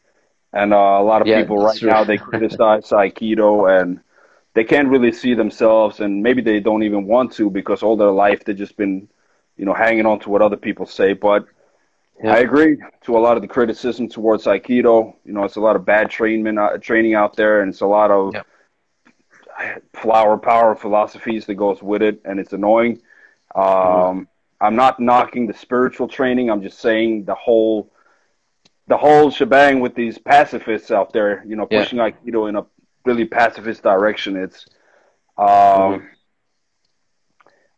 and 0.54 0.74
uh, 0.74 0.78
a 0.78 1.04
lot 1.04 1.22
of 1.22 1.28
yeah, 1.28 1.42
people 1.42 1.58
right 1.58 1.78
true. 1.78 1.90
now 1.90 2.04
they 2.04 2.18
criticize 2.18 2.90
Aikido 2.90 3.82
and 3.82 4.00
they 4.54 4.64
can't 4.64 4.90
really 4.90 5.12
see 5.12 5.34
themselves, 5.34 6.00
and 6.00 6.24
maybe 6.24 6.42
they 6.42 6.60
don't 6.60 6.84
even 6.84 7.06
want 7.06 7.32
to 7.34 7.50
because 7.50 7.84
all 7.84 7.96
their 7.96 8.12
life 8.12 8.44
they've 8.44 8.58
just 8.58 8.78
been, 8.78 9.08
you 9.58 9.66
know, 9.66 9.74
hanging 9.74 10.06
on 10.06 10.20
to 10.22 10.30
what 10.30 10.42
other 10.42 10.58
people 10.58 10.86
say. 10.86 11.14
But 11.14 11.46
yeah. 12.24 12.34
I 12.34 12.40
agree 12.40 12.78
to 13.04 13.18
a 13.18 13.20
lot 13.20 13.38
of 13.38 13.42
the 13.42 13.48
criticism 13.48 14.10
towards 14.10 14.46
Aikido. 14.46 15.16
You 15.24 15.34
know, 15.34 15.44
it's 15.44 15.56
a 15.56 15.62
lot 15.62 15.76
of 15.76 15.86
bad 15.86 16.10
training 16.10 16.58
uh, 16.58 16.78
training 16.78 17.14
out 17.14 17.36
there, 17.36 17.62
and 17.62 17.72
it's 17.72 17.82
a 17.82 17.88
lot 17.88 18.12
of 18.12 18.34
yeah 18.34 18.44
flower 19.94 20.38
power 20.38 20.76
philosophies 20.76 21.46
that 21.46 21.56
goes 21.56 21.82
with 21.82 22.02
it, 22.02 22.22
and 22.26 22.40
it's 22.40 22.54
annoying. 22.54 23.02
Um, 23.56 23.64
mm-hmm. 23.64 24.22
I'm 24.62 24.76
not 24.76 25.00
knocking 25.00 25.48
the 25.48 25.54
spiritual 25.54 26.08
training. 26.08 26.50
I'm 26.50 26.62
just 26.62 26.80
saying 26.80 27.26
the 27.26 27.36
whole 27.36 27.92
the 28.90 28.98
whole 28.98 29.30
shebang 29.30 29.80
with 29.80 29.94
these 29.94 30.18
pacifists 30.18 30.90
out 30.90 31.14
there, 31.14 31.44
you 31.48 31.56
know, 31.56 31.68
pushing 31.68 32.00
yeah. 32.00 32.10
Aikido 32.10 32.50
in 32.50 32.56
a 32.56 32.66
really 33.06 33.24
pacifist 33.26 33.84
direction. 33.84 34.36
It's 34.36 34.66
um, 35.38 35.48
mm-hmm. 35.48 36.06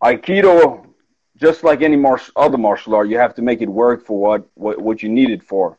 Aikido, 0.02 0.88
just 1.36 1.65
like 1.65 1.82
any 1.82 1.97
martial, 1.97 2.32
other 2.38 2.58
martial 2.58 2.95
art, 2.95 3.10
you 3.10 3.17
have 3.17 3.36
to 3.36 3.41
make 3.41 3.62
it 3.62 3.67
work 3.67 4.06
for 4.06 4.19
what, 4.19 4.47
what, 4.54 4.82
what 4.82 5.04
you 5.04 5.10
need 5.10 5.30
it 5.30 5.43
for. 5.43 5.78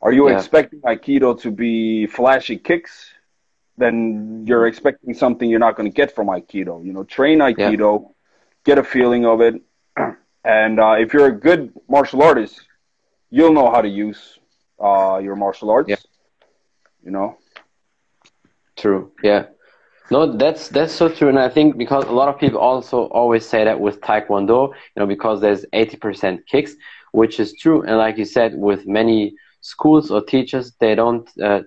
Are 0.00 0.12
you 0.12 0.30
yeah. 0.30 0.36
expecting 0.36 0.80
Aikido 0.82 1.38
to 1.42 1.50
be 1.50 2.06
flashy 2.06 2.56
kicks? 2.56 3.10
then 3.78 4.44
you're 4.44 4.66
expecting 4.66 5.14
something 5.14 5.48
you're 5.48 5.60
not 5.60 5.76
going 5.76 5.88
to 5.88 5.94
get 5.94 6.12
from 6.12 6.26
Aikido. 6.26 6.84
You 6.84 6.92
know, 6.92 7.04
train 7.04 7.38
Aikido, 7.38 8.02
yeah. 8.02 8.08
get 8.64 8.78
a 8.78 8.82
feeling 8.82 9.24
of 9.24 9.40
it, 9.40 9.62
and 10.44 10.80
uh, 10.80 10.96
if 10.98 11.14
you're 11.14 11.28
a 11.28 11.32
good 11.32 11.72
martial 11.88 12.22
artist, 12.22 12.60
you'll 13.30 13.52
know 13.52 13.70
how 13.70 13.80
to 13.80 13.88
use 13.88 14.37
uh, 14.80 15.18
your 15.22 15.36
martial 15.36 15.70
arts. 15.70 15.88
Yeah. 15.88 15.96
You 17.04 17.10
know. 17.10 17.36
True. 18.76 19.12
Yeah. 19.22 19.46
No, 20.10 20.36
that's 20.36 20.68
that's 20.68 20.92
so 20.94 21.08
true, 21.08 21.28
and 21.28 21.38
I 21.38 21.48
think 21.50 21.76
because 21.76 22.04
a 22.04 22.12
lot 22.12 22.28
of 22.28 22.38
people 22.38 22.58
also 22.58 23.04
always 23.08 23.46
say 23.46 23.64
that 23.64 23.78
with 23.78 24.00
Taekwondo, 24.00 24.68
you 24.68 25.00
know, 25.00 25.06
because 25.06 25.40
there's 25.40 25.66
80% 25.74 26.46
kicks, 26.46 26.74
which 27.12 27.38
is 27.38 27.54
true, 27.54 27.82
and 27.82 27.98
like 27.98 28.16
you 28.16 28.24
said, 28.24 28.54
with 28.56 28.86
many 28.86 29.34
schools 29.60 30.10
or 30.10 30.22
teachers, 30.22 30.72
they 30.80 30.94
don't 30.94 31.28
uh, 31.42 31.60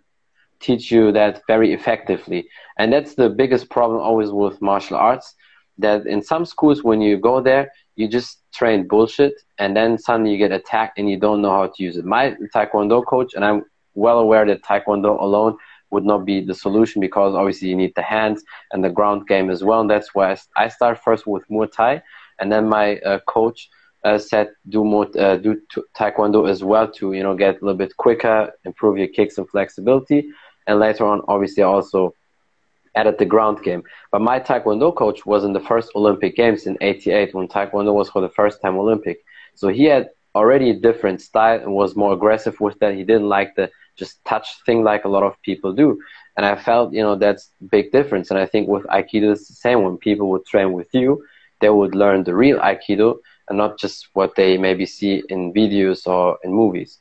teach 0.60 0.92
you 0.92 1.12
that 1.12 1.42
very 1.48 1.74
effectively. 1.74 2.48
And 2.80 2.92
that's 2.92 3.16
the 3.16 3.30
biggest 3.30 3.70
problem 3.70 4.02
always 4.02 4.32
with 4.32 4.62
martial 4.62 4.98
arts. 4.98 5.36
That 5.78 6.08
in 6.08 6.22
some 6.22 6.46
schools, 6.46 6.84
when 6.84 7.02
you 7.02 7.18
go 7.18 7.42
there, 7.42 7.72
you 7.96 8.08
just 8.08 8.41
train 8.54 8.88
bullshit, 8.88 9.34
and 9.58 9.76
then 9.76 9.98
suddenly 9.98 10.32
you 10.32 10.38
get 10.38 10.52
attacked 10.52 10.98
and 10.98 11.10
you 11.10 11.18
don't 11.20 11.42
know 11.42 11.52
how 11.52 11.68
to 11.68 11.84
use 11.84 11.98
it. 11.98 12.06
My 12.06 12.36
Taekwondo 12.54 13.06
coach, 13.06 13.34
and 13.34 13.44
I'm 13.44 13.64
well 13.94 14.20
aware 14.20 14.46
that 14.46 14.64
Taekwondo 14.64 15.22
alone 15.22 15.58
would 15.90 16.06
not 16.06 16.26
be 16.26 16.42
the 16.42 16.54
solution 16.54 17.02
because 17.02 17.36
obviously 17.36 17.68
you 17.68 17.76
need 17.76 17.94
the 17.96 18.02
hands 18.02 18.44
and 18.72 18.84
the 18.84 18.90
ground 18.90 19.28
game 19.28 19.50
as 19.50 19.64
well. 19.64 19.82
And 19.82 19.90
that's 19.90 20.16
why 20.16 20.38
I 20.56 20.70
start 20.70 21.04
first 21.04 21.28
with 21.28 21.44
Muay 21.50 21.72
Thai, 21.72 22.02
and 22.40 22.52
then 22.52 22.70
my 22.70 22.98
uh, 23.00 23.20
coach 23.28 23.70
uh, 24.04 24.18
said 24.18 24.50
do 24.70 24.84
more 24.84 25.08
uh, 25.20 25.38
do 25.38 25.62
Taekwondo 25.96 26.50
as 26.50 26.64
well 26.64 26.92
to 26.94 27.14
you 27.14 27.24
know 27.24 27.36
get 27.36 27.62
a 27.62 27.66
little 27.66 27.78
bit 27.78 27.96
quicker, 27.98 28.52
improve 28.66 28.98
your 28.98 29.08
kicks 29.08 29.38
and 29.38 29.50
flexibility 29.50 30.30
and 30.68 30.80
later 30.80 31.06
on, 31.06 31.22
obviously, 31.28 31.64
also 31.64 32.14
added 32.96 33.18
the 33.18 33.26
ground 33.26 33.64
game. 33.64 33.84
But 34.12 34.22
my 34.22 34.40
Taekwondo 34.40 34.96
coach 34.96 35.26
was 35.26 35.44
in 35.44 35.54
the 35.54 35.60
first 35.60 35.92
Olympic 35.96 36.36
Games 36.36 36.66
in 36.66 36.78
'88 36.82 37.34
when 37.34 37.48
Taekwondo 37.48 37.94
was 37.94 38.10
for 38.10 38.22
the 38.22 38.30
first 38.30 38.62
time 38.62 38.78
Olympic. 38.78 39.24
So 39.56 39.68
he 39.68 39.86
had 39.86 40.10
already 40.36 40.70
a 40.70 40.74
different 40.74 41.22
style 41.22 41.60
and 41.60 41.74
was 41.74 41.96
more 41.96 42.14
aggressive 42.14 42.60
with 42.60 42.80
that. 42.80 42.96
He 42.96 43.04
didn't 43.04 43.30
like 43.30 43.56
the 43.56 43.70
just 43.98 44.24
touch 44.26 44.48
thing 44.66 44.84
like 44.84 45.06
a 45.06 45.10
lot 45.10 45.24
of 45.24 45.42
people 45.44 45.74
do. 45.74 46.00
And 46.38 46.46
I 46.46 46.56
felt, 46.56 46.94
you 46.94 47.02
know, 47.02 47.16
that's 47.16 47.50
big 47.70 47.92
difference. 47.92 48.32
And 48.32 48.40
I 48.40 48.46
think 48.46 48.68
with 48.68 48.84
Aikido, 48.86 49.34
it's 49.34 49.48
the 49.48 49.54
same. 49.54 49.84
When 49.84 49.98
people 49.98 50.30
would 50.30 50.46
train 50.46 50.72
with 50.72 50.88
you, 50.94 51.26
they 51.60 51.70
would 51.70 51.94
learn 51.94 52.24
the 52.24 52.34
real 52.34 52.60
Aikido 52.60 53.18
and 53.50 53.58
not 53.58 53.78
just 53.78 54.08
what 54.14 54.36
they 54.36 54.58
maybe 54.58 54.86
see 54.86 55.24
in 55.30 55.54
videos 55.54 56.08
or 56.08 56.40
in 56.44 56.54
movies. 56.54 57.00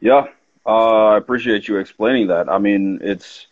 Yeah, 0.00 0.26
uh, 0.66 1.08
I 1.08 1.16
appreciate 1.16 1.68
you 1.68 1.78
explaining 1.78 2.28
that. 2.28 2.48
I 2.48 2.58
mean, 2.58 3.00
it's 3.02 3.46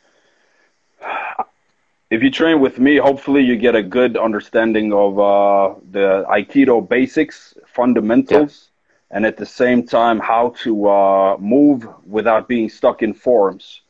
if 2.11 2.23
you 2.23 2.31
train 2.31 2.61
with 2.61 2.79
me, 2.79 2.97
hopefully 2.97 3.43
you 3.43 3.57
get 3.57 3.75
a 3.75 3.83
good 3.83 4.17
understanding 4.17 4.93
of 4.93 5.19
uh, 5.19 5.75
the 5.91 6.25
Aikido 6.29 6.87
basics, 6.87 7.55
fundamentals, 7.67 8.71
yeah. 9.11 9.17
and 9.17 9.27
at 9.27 9.37
the 9.37 9.47
same 9.47 9.87
time 9.87 10.19
how 10.19 10.51
to 10.63 10.89
uh, 10.89 11.37
move 11.39 11.89
without 12.05 12.49
being 12.49 12.69
stuck 12.69 13.03
in 13.03 13.15
forms. 13.15 13.81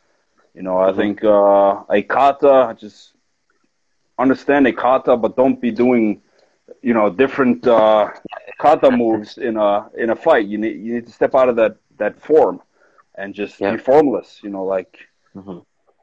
You 0.54 0.62
know, 0.62 0.78
I 0.78 0.90
mm-hmm. 0.90 0.98
think 0.98 1.24
uh, 1.24 1.82
a 1.90 2.02
kata, 2.02 2.76
just 2.78 3.12
understand 4.18 4.66
a 4.66 4.72
kata, 4.72 5.16
but 5.16 5.36
don't 5.36 5.60
be 5.60 5.70
doing 5.70 6.22
you 6.82 6.94
know 6.94 7.10
different 7.10 7.66
uh, 7.66 8.10
kata 8.58 8.90
moves 8.90 9.36
in 9.36 9.56
a 9.56 9.90
in 9.96 10.10
a 10.10 10.16
fight. 10.16 10.46
You 10.46 10.56
need 10.58 10.76
you 10.80 10.94
need 10.94 11.06
to 11.06 11.12
step 11.12 11.34
out 11.34 11.48
of 11.48 11.56
that 11.56 11.76
that 11.98 12.20
form 12.20 12.60
and 13.16 13.34
just 13.34 13.60
yeah. 13.60 13.72
be 13.72 13.78
formless. 13.78 14.40
You 14.42 14.50
know, 14.50 14.64
like 14.64 14.98
mm-hmm. 15.34 15.58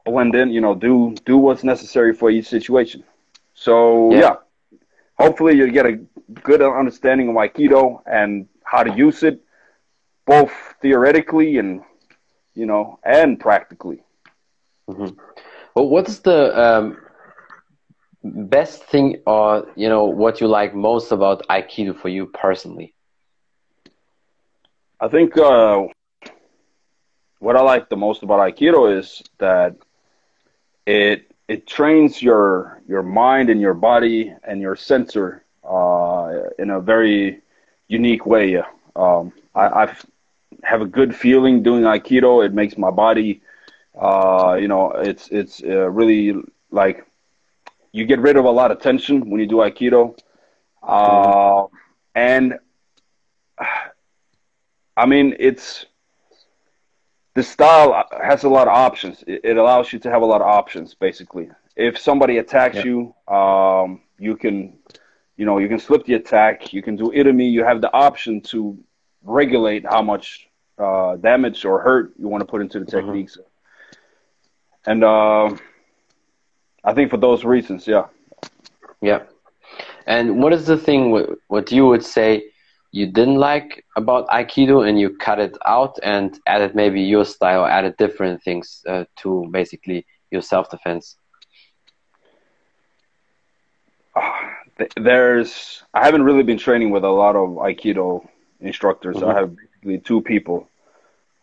blend 0.06 0.36
in. 0.36 0.52
You 0.52 0.62
know, 0.62 0.76
do 0.76 1.16
do 1.26 1.38
what's 1.38 1.64
necessary 1.64 2.14
for 2.14 2.30
each 2.30 2.48
situation. 2.48 3.04
So 3.54 4.12
yeah. 4.12 4.20
yeah, 4.20 4.36
hopefully 5.18 5.56
you 5.56 5.72
get 5.72 5.86
a 5.86 6.00
good 6.44 6.62
understanding 6.62 7.30
of 7.30 7.36
Aikido 7.36 8.02
and 8.06 8.48
how 8.64 8.84
to 8.84 8.94
use 8.96 9.24
it, 9.24 9.42
both 10.26 10.52
theoretically 10.82 11.58
and 11.58 11.82
you 12.54 12.66
know 12.66 13.00
and 13.04 13.40
practically. 13.40 14.04
Mm-hmm. 14.90 15.20
Well, 15.76 15.90
what's 15.90 16.20
the 16.20 16.60
um, 16.60 16.98
best 18.24 18.84
thing, 18.86 19.22
or 19.26 19.68
you 19.76 19.90
know, 19.90 20.06
what 20.06 20.42
you 20.42 20.48
like 20.48 20.74
most 20.74 21.12
about 21.12 21.46
Aikido 21.50 21.96
for 21.96 22.10
you 22.10 22.28
personally? 22.28 22.94
I 25.00 25.08
think 25.08 25.38
uh, 25.38 25.84
what 27.40 27.56
I 27.56 27.62
like 27.62 27.90
the 27.90 27.98
most 27.98 28.24
about 28.24 28.40
Aikido 28.40 28.98
is 28.98 29.24
that 29.38 29.76
it 30.86 31.32
it 31.48 31.68
trains 31.68 32.22
your 32.22 32.82
your 32.88 33.04
mind 33.04 33.50
and 33.50 33.62
your 33.62 33.74
body 33.74 34.34
and 34.44 34.62
your 34.62 34.76
sensor 34.76 35.44
uh, 35.64 36.34
in 36.58 36.70
a 36.70 36.80
very 36.80 37.42
unique 37.88 38.26
way. 38.26 38.62
Um, 38.96 39.34
I 39.56 39.84
I've, 39.84 40.06
have 40.64 40.82
a 40.82 40.86
good 40.86 41.16
feeling 41.16 41.64
doing 41.64 41.84
Aikido. 41.84 42.46
It 42.46 42.54
makes 42.54 42.78
my 42.78 42.90
body, 42.90 43.42
uh, 44.00 44.58
you 44.60 44.68
know, 44.68 44.92
it's 44.92 45.28
it's 45.30 45.62
uh, 45.64 45.90
really 45.90 46.36
like 46.72 47.06
you 47.92 48.06
get 48.06 48.20
rid 48.20 48.38
of 48.38 48.46
a 48.46 48.52
lot 48.52 48.72
of 48.72 48.82
tension 48.82 49.30
when 49.30 49.40
you 49.40 49.48
do 49.48 49.58
Aikido, 49.58 50.18
uh, 50.84 51.66
and 52.16 52.60
I 54.98 55.06
mean 55.06 55.36
it's 55.40 55.86
the 57.38 57.44
style 57.44 58.04
has 58.24 58.46
a 58.46 58.50
lot 58.50 58.68
of 58.68 58.74
options. 58.74 59.24
It, 59.28 59.42
it, 59.44 59.58
allows 59.58 59.94
you 59.94 60.00
to 60.00 60.10
have 60.10 60.24
a 60.24 60.26
lot 60.26 60.42
of 60.42 60.48
options, 60.48 60.96
basically. 60.96 61.48
If 61.76 61.96
somebody 62.00 62.40
attacks 62.40 62.84
you, 62.84 63.14
um, 63.28 64.02
you 64.18 64.36
can, 64.36 64.80
you 65.36 65.46
know, 65.46 65.60
you 65.60 65.68
can 65.68 65.78
slip 65.78 66.04
the 66.08 66.16
attack. 66.16 66.74
You 66.74 66.82
can 66.82 66.96
do 66.96 67.12
itami. 67.12 67.52
You 67.52 67.64
have 67.64 67.80
the 67.80 67.94
option 67.94 68.42
to 68.52 68.76
regulate 69.22 69.86
how 69.86 70.02
much 70.02 70.50
uh, 70.80 71.18
damage 71.18 71.64
or 71.64 71.80
hurt 71.80 72.14
you 72.18 72.28
want 72.28 72.42
to 72.42 72.46
put 72.48 72.60
into 72.64 72.80
the 72.80 72.86
mm-hmm. 72.86 73.06
techniques. 73.06 73.38
And 74.88 75.04
uh, 75.04 75.56
I 76.84 76.96
think 76.96 77.12
for 77.12 77.18
those 77.18 77.46
reasons, 77.46 77.86
yeah. 77.86 78.06
Yeah. 79.00 79.22
And 80.08 80.42
what 80.42 80.54
is 80.54 80.66
the 80.66 80.78
thing? 80.78 81.12
What, 81.12 81.30
what 81.50 81.72
you 81.72 81.86
would 81.86 82.04
say? 82.04 82.46
You 82.92 83.08
didn't 83.08 83.36
like 83.36 83.86
about 83.96 84.28
Aikido 84.30 84.88
and 84.88 85.00
you 85.00 85.16
cut 85.18 85.40
it 85.40 85.58
out 85.66 85.98
and 86.04 86.40
added 86.48 86.76
maybe 86.76 87.02
your 87.02 87.26
style, 87.26 87.66
added 87.66 87.96
different 87.98 88.42
things 88.44 88.84
uh, 88.88 89.06
to 89.18 89.48
basically 89.52 90.06
your 90.32 90.42
self 90.42 90.70
defense? 90.70 91.18
There's, 94.96 95.84
I 95.94 96.06
haven't 96.06 96.24
really 96.24 96.44
been 96.44 96.58
training 96.58 96.92
with 96.92 97.04
a 97.04 97.10
lot 97.10 97.36
of 97.36 97.50
Aikido 97.58 98.28
instructors. 98.62 99.18
Mm-hmm. 99.18 99.30
I 99.30 99.34
have 99.34 99.56
basically 99.56 100.00
two 100.00 100.22
people. 100.22 100.70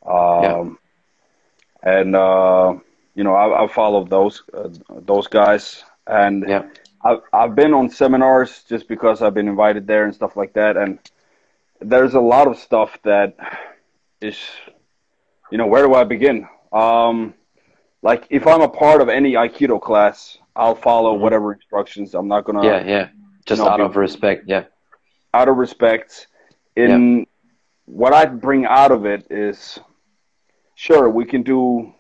Um, 0.07 0.43
yeah. 0.43 0.71
And, 1.83 2.17
uh, 2.17 2.75
you 3.15 3.25
know, 3.25 3.35
I, 3.35 3.65
I 3.65 3.69
followed 3.69 4.09
those, 4.09 4.43
uh, 4.53 4.71
those 4.89 5.27
guys. 5.27 5.85
And 6.07 6.45
yeah. 6.49 6.69
I've, 7.05 7.21
I've 7.33 7.55
been 7.55 7.75
on 7.75 7.91
seminars 7.91 8.63
just 8.69 8.89
because 8.89 9.21
I've 9.21 9.35
been 9.35 9.49
invited 9.49 9.87
there 9.87 10.05
and 10.05 10.15
stuff 10.15 10.37
like 10.37 10.55
that. 10.55 10.77
And, 10.77 10.99
there's 11.81 12.15
a 12.15 12.21
lot 12.21 12.47
of 12.47 12.59
stuff 12.59 12.99
that 13.05 13.37
is, 14.21 14.39
you 15.51 15.59
know, 15.59 15.67
where 15.67 15.85
do 15.85 15.95
I 15.95 16.05
begin? 16.05 16.49
Um, 16.73 17.35
like 18.03 18.27
if 18.31 18.47
I'm 18.47 18.61
a 18.61 18.69
part 18.69 19.01
of 19.01 19.09
any 19.09 19.33
Aikido 19.33 19.81
class, 19.81 20.39
I'll 20.57 20.75
follow 20.75 21.15
mm-hmm. 21.15 21.23
whatever 21.23 21.53
instructions. 21.53 22.15
I'm 22.15 22.29
not 22.29 22.45
gonna. 22.45 22.65
Yeah, 22.65 22.85
yeah. 22.85 23.09
Just 23.47 23.59
you 23.59 23.65
know, 23.65 23.71
out 23.71 23.81
of 23.81 23.97
respect, 23.97 24.45
yeah. 24.47 24.65
Out 25.35 25.49
of 25.49 25.57
respect, 25.57 26.29
in 26.77 27.19
yeah. 27.19 27.25
what 27.87 28.13
I 28.13 28.25
bring 28.25 28.65
out 28.65 28.93
of 28.93 29.05
it 29.05 29.27
is, 29.31 29.79
sure, 30.77 31.11
we 31.11 31.25
can 31.25 31.43
do, 31.43 31.93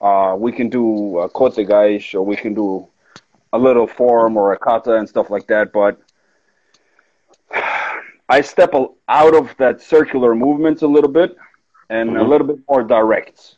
uh, 0.00 0.34
we 0.36 0.52
can 0.52 0.68
do 0.68 1.18
a 1.20 1.28
kote 1.28 1.54
gaeshi, 1.54 2.14
or 2.14 2.22
we 2.22 2.36
can 2.36 2.52
do 2.52 2.88
a 3.52 3.58
little 3.58 3.86
form 3.86 4.36
or 4.36 4.52
a 4.52 4.58
kata 4.58 4.96
and 4.96 5.08
stuff 5.08 5.30
like 5.30 5.46
that, 5.46 5.72
but 5.72 6.00
I 8.30 8.40
step 8.42 8.72
out 9.08 9.34
of 9.34 9.54
that 9.58 9.82
circular 9.82 10.36
movement 10.36 10.82
a 10.82 10.86
little 10.86 11.10
bit 11.10 11.36
and 11.88 12.10
mm-hmm. 12.10 12.20
a 12.20 12.22
little 12.22 12.46
bit 12.46 12.58
more 12.68 12.84
direct. 12.84 13.56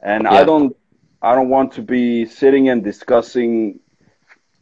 And 0.00 0.24
yeah. 0.24 0.32
I 0.32 0.44
don't 0.44 0.74
I 1.20 1.34
don't 1.34 1.50
want 1.50 1.72
to 1.74 1.82
be 1.82 2.24
sitting 2.24 2.70
and 2.70 2.82
discussing 2.82 3.80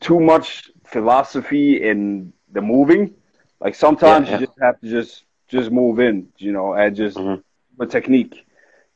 too 0.00 0.18
much 0.18 0.70
philosophy 0.84 1.88
in 1.88 2.32
the 2.50 2.60
moving. 2.60 3.14
Like 3.60 3.76
sometimes 3.76 4.26
yeah, 4.26 4.34
yeah. 4.34 4.40
you 4.40 4.46
just 4.46 4.58
have 4.60 4.80
to 4.80 4.88
just 4.90 5.24
just 5.46 5.70
move 5.70 6.00
in, 6.00 6.28
you 6.38 6.50
know, 6.50 6.74
and 6.74 6.96
just 6.96 7.16
mm-hmm. 7.16 7.82
a 7.82 7.86
technique. 7.86 8.44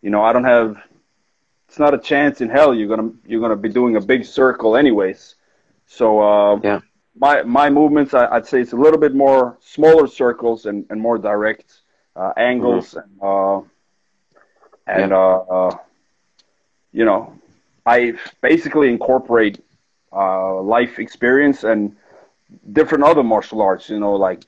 You 0.02 0.10
know, 0.10 0.22
I 0.22 0.32
don't 0.32 0.44
have 0.44 0.82
it's 1.68 1.78
not 1.78 1.94
a 1.94 1.98
chance 1.98 2.40
in 2.40 2.48
hell 2.48 2.74
you're 2.74 2.88
gonna 2.88 3.12
you're 3.24 3.40
gonna 3.40 3.62
be 3.68 3.68
doing 3.68 3.94
a 3.94 4.00
big 4.00 4.24
circle 4.24 4.76
anyways. 4.76 5.36
So 5.86 6.20
uh, 6.20 6.60
yeah 6.64 6.80
my 7.18 7.42
my 7.42 7.70
movements, 7.70 8.14
I, 8.14 8.32
would 8.34 8.46
say 8.46 8.60
it's 8.60 8.72
a 8.72 8.76
little 8.76 8.98
bit 8.98 9.14
more 9.14 9.56
smaller 9.60 10.06
circles 10.06 10.66
and, 10.66 10.84
and 10.90 11.00
more 11.00 11.18
direct 11.18 11.80
uh, 12.14 12.32
angles 12.36 12.94
mm-hmm. 12.94 13.24
and 13.24 13.64
uh, 13.66 15.02
and 15.02 15.10
yeah. 15.10 15.16
uh, 15.16 15.44
uh 15.50 15.78
you 16.92 17.04
know, 17.04 17.34
I 17.84 18.14
basically 18.40 18.88
incorporate 18.88 19.62
uh, 20.12 20.60
life 20.62 20.98
experience 20.98 21.64
and 21.64 21.94
different 22.72 23.04
other 23.04 23.22
martial 23.22 23.60
arts. 23.60 23.88
You 23.90 24.00
know, 24.00 24.14
like 24.14 24.44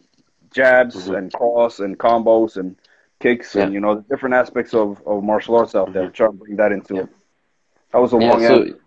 jabs 0.53 0.97
mm-hmm. 0.97 1.15
and 1.15 1.33
cross 1.33 1.81
and 1.81 1.99
combos 1.99 2.57
and 2.57 2.77
kicks 3.21 3.55
yeah. 3.55 3.65
and 3.65 3.75
you 3.75 3.81
know 3.81 3.97
the 3.97 4.03
different 4.03 4.35
aspects 4.35 4.73
of, 4.75 5.03
of 5.07 5.23
martial 5.23 5.57
arts 5.57 5.75
out 5.75 5.93
there. 5.93 6.05
Mm-hmm. 6.05 6.13
Try 6.13 6.27
to 6.27 6.33
bring 6.33 6.57
that 6.57 6.73
into 6.73 6.95
yeah. 6.95 7.03
it. 7.03 7.09
That 7.93 7.99
was 7.99 8.13
a 8.13 8.17
long 8.17 8.41
so, 8.41 8.63
answer. 8.63 8.79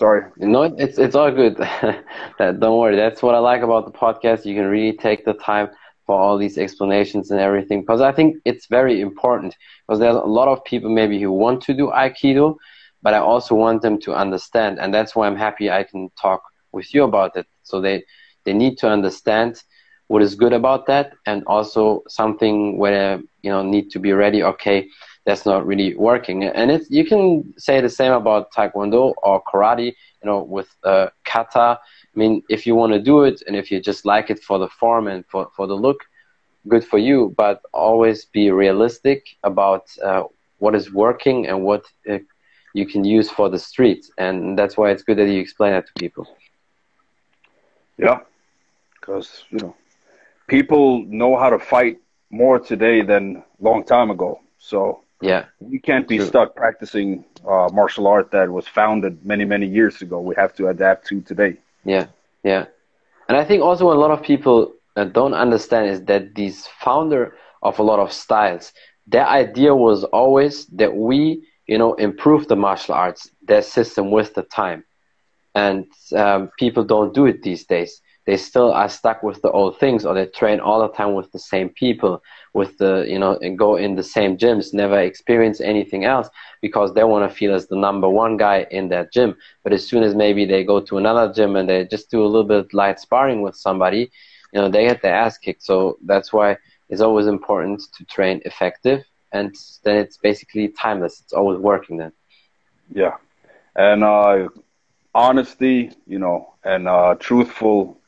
Sorry. 0.00 0.22
No, 0.38 0.62
it's 0.64 0.98
it's 0.98 1.14
all 1.14 1.30
good. 1.30 1.56
don't 2.38 2.78
worry. 2.78 2.96
That's 2.96 3.22
what 3.22 3.34
I 3.34 3.38
like 3.38 3.62
about 3.62 3.84
the 3.84 3.92
podcast. 3.92 4.46
You 4.46 4.54
can 4.54 4.66
really 4.66 4.96
take 4.96 5.26
the 5.26 5.34
time 5.34 5.68
for 6.06 6.18
all 6.18 6.38
these 6.38 6.56
explanations 6.56 7.30
and 7.30 7.38
everything 7.38 7.82
because 7.82 8.00
I 8.00 8.12
think 8.12 8.36
it's 8.46 8.66
very 8.66 9.02
important 9.02 9.54
because 9.86 10.00
there's 10.00 10.16
a 10.16 10.32
lot 10.38 10.48
of 10.48 10.64
people 10.64 10.90
maybe 10.90 11.20
who 11.20 11.30
want 11.32 11.62
to 11.64 11.74
do 11.74 11.88
Aikido, 11.88 12.56
but 13.02 13.12
I 13.14 13.18
also 13.18 13.54
want 13.54 13.82
them 13.82 14.00
to 14.00 14.14
understand, 14.14 14.78
and 14.80 14.94
that's 14.94 15.14
why 15.14 15.26
I'm 15.26 15.36
happy 15.36 15.70
I 15.70 15.84
can 15.84 16.10
talk 16.20 16.42
with 16.72 16.94
you 16.94 17.04
about 17.04 17.36
it. 17.36 17.46
So 17.62 17.80
they 17.82 18.02
they 18.46 18.54
need 18.54 18.78
to 18.78 18.88
understand 18.88 19.62
what 20.08 20.22
is 20.22 20.34
good 20.34 20.54
about 20.54 20.86
that, 20.86 21.12
and 21.26 21.44
also 21.46 22.02
something 22.08 22.78
where 22.78 23.20
you 23.42 23.50
know 23.50 23.62
need 23.62 23.90
to 23.90 23.98
be 23.98 24.12
ready. 24.14 24.42
Okay, 24.42 24.88
that's 25.26 25.44
not 25.44 25.66
really 25.66 25.94
working. 25.94 26.44
And 26.44 26.70
it's, 26.70 26.90
you 26.90 27.04
can 27.04 27.52
say 27.58 27.80
the 27.80 27.88
same 27.88 28.12
about 28.12 28.52
Taekwondo 28.52 29.14
or 29.22 29.42
karate, 29.42 29.86
you 29.86 30.24
know, 30.24 30.42
with 30.42 30.68
uh, 30.84 31.08
kata. 31.24 31.78
I 31.78 32.18
mean, 32.18 32.42
if 32.48 32.66
you 32.66 32.74
want 32.74 32.92
to 32.92 33.00
do 33.00 33.24
it 33.24 33.42
and 33.46 33.54
if 33.54 33.70
you 33.70 33.80
just 33.80 34.04
like 34.04 34.30
it 34.30 34.42
for 34.42 34.58
the 34.58 34.68
form 34.68 35.06
and 35.06 35.24
for, 35.26 35.48
for 35.56 35.66
the 35.66 35.74
look, 35.74 36.00
good 36.68 36.84
for 36.84 36.98
you. 36.98 37.34
But 37.36 37.60
always 37.72 38.24
be 38.24 38.50
realistic 38.50 39.26
about 39.44 39.84
uh, 40.02 40.24
what 40.58 40.74
is 40.74 40.92
working 40.92 41.46
and 41.46 41.62
what 41.62 41.84
uh, 42.10 42.18
you 42.74 42.86
can 42.86 43.04
use 43.04 43.30
for 43.30 43.48
the 43.48 43.58
streets. 43.58 44.10
And 44.18 44.58
that's 44.58 44.76
why 44.76 44.90
it's 44.90 45.02
good 45.02 45.18
that 45.18 45.28
you 45.28 45.40
explain 45.40 45.72
that 45.72 45.86
to 45.86 45.92
people. 45.98 46.26
Yeah, 47.98 48.20
because, 48.94 49.44
you 49.50 49.58
know, 49.58 49.76
people 50.48 51.04
know 51.06 51.36
how 51.36 51.50
to 51.50 51.58
fight 51.58 51.98
more 52.30 52.58
today 52.58 53.02
than 53.02 53.42
long 53.60 53.84
time 53.84 54.10
ago. 54.10 54.40
So 54.58 55.02
yeah. 55.20 55.46
We 55.60 55.78
can't 55.78 56.08
be 56.08 56.18
True. 56.18 56.26
stuck 56.26 56.56
practicing 56.56 57.24
uh, 57.46 57.68
martial 57.72 58.06
art 58.06 58.30
that 58.30 58.50
was 58.50 58.66
founded 58.66 59.24
many, 59.24 59.44
many 59.44 59.66
years 59.66 60.00
ago. 60.02 60.20
We 60.20 60.34
have 60.36 60.54
to 60.54 60.68
adapt 60.68 61.06
to 61.08 61.20
today. 61.20 61.56
Yeah, 61.84 62.06
yeah. 62.42 62.66
And 63.28 63.36
I 63.36 63.44
think 63.44 63.62
also 63.62 63.92
a 63.92 63.94
lot 63.94 64.10
of 64.10 64.22
people 64.22 64.72
uh, 64.96 65.04
don't 65.04 65.34
understand 65.34 65.86
is 65.90 66.04
that 66.04 66.34
these 66.34 66.66
founder 66.66 67.34
of 67.62 67.78
a 67.78 67.82
lot 67.82 68.00
of 68.00 68.12
styles, 68.12 68.72
their 69.06 69.26
idea 69.26 69.74
was 69.74 70.04
always 70.04 70.66
that 70.66 70.94
we, 70.94 71.46
you 71.66 71.78
know, 71.78 71.94
improve 71.94 72.48
the 72.48 72.56
martial 72.56 72.94
arts, 72.94 73.30
their 73.42 73.62
system 73.62 74.10
with 74.10 74.34
the 74.34 74.42
time. 74.42 74.84
And 75.54 75.86
um, 76.16 76.50
people 76.58 76.84
don't 76.84 77.12
do 77.12 77.26
it 77.26 77.42
these 77.42 77.64
days 77.64 78.00
they 78.30 78.38
still 78.50 78.72
are 78.72 78.88
stuck 78.88 79.22
with 79.24 79.42
the 79.42 79.50
old 79.60 79.78
things 79.78 80.06
or 80.06 80.14
they 80.14 80.26
train 80.26 80.60
all 80.60 80.80
the 80.82 80.94
time 80.96 81.14
with 81.14 81.32
the 81.32 81.44
same 81.52 81.70
people 81.84 82.22
with 82.54 82.78
the 82.78 83.06
you 83.14 83.18
know 83.18 83.38
and 83.44 83.58
go 83.58 83.76
in 83.76 83.96
the 83.96 84.10
same 84.16 84.36
gyms 84.36 84.74
never 84.74 85.00
experience 85.00 85.60
anything 85.60 86.04
else 86.04 86.28
because 86.62 86.94
they 86.94 87.04
want 87.04 87.28
to 87.28 87.36
feel 87.36 87.54
as 87.54 87.66
the 87.68 87.76
number 87.76 88.08
one 88.08 88.36
guy 88.36 88.66
in 88.78 88.88
that 88.88 89.12
gym 89.12 89.36
but 89.64 89.72
as 89.72 89.86
soon 89.88 90.02
as 90.02 90.14
maybe 90.14 90.44
they 90.46 90.64
go 90.64 90.80
to 90.80 90.98
another 90.98 91.32
gym 91.32 91.56
and 91.56 91.68
they 91.68 91.84
just 91.86 92.10
do 92.10 92.22
a 92.22 92.32
little 92.32 92.44
bit 92.54 92.72
light 92.72 92.98
sparring 93.00 93.42
with 93.42 93.56
somebody 93.56 94.10
you 94.52 94.60
know 94.60 94.68
they 94.68 94.86
get 94.86 95.02
their 95.02 95.14
ass 95.14 95.38
kicked. 95.38 95.62
So 95.62 95.98
that's 96.04 96.32
why 96.32 96.56
it's 96.88 97.00
always 97.00 97.26
important 97.26 97.82
to 97.96 98.04
train 98.04 98.40
effective, 98.44 99.04
and 99.32 99.54
then 99.84 99.98
it's 99.98 100.18
basically 100.18 100.68
timeless. 100.68 101.20
It's 101.20 101.32
always 101.32 101.58
working 101.58 101.98
then. 101.98 102.12
Yeah, 102.92 103.16
and 103.76 104.04
uh, 104.04 104.48
honesty, 105.14 105.92
you 106.06 106.18
know, 106.18 106.54
and 106.64 106.88
uh, 106.88 107.16
truthful 107.18 107.99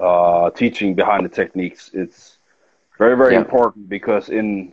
uh, 0.00 0.50
teaching 0.50 0.94
behind 0.94 1.24
the 1.24 1.28
techniques. 1.28 1.90
It's 1.92 2.38
very 2.98 3.16
very 3.16 3.34
yeah. 3.34 3.40
important 3.40 3.88
because 3.88 4.28
in 4.28 4.72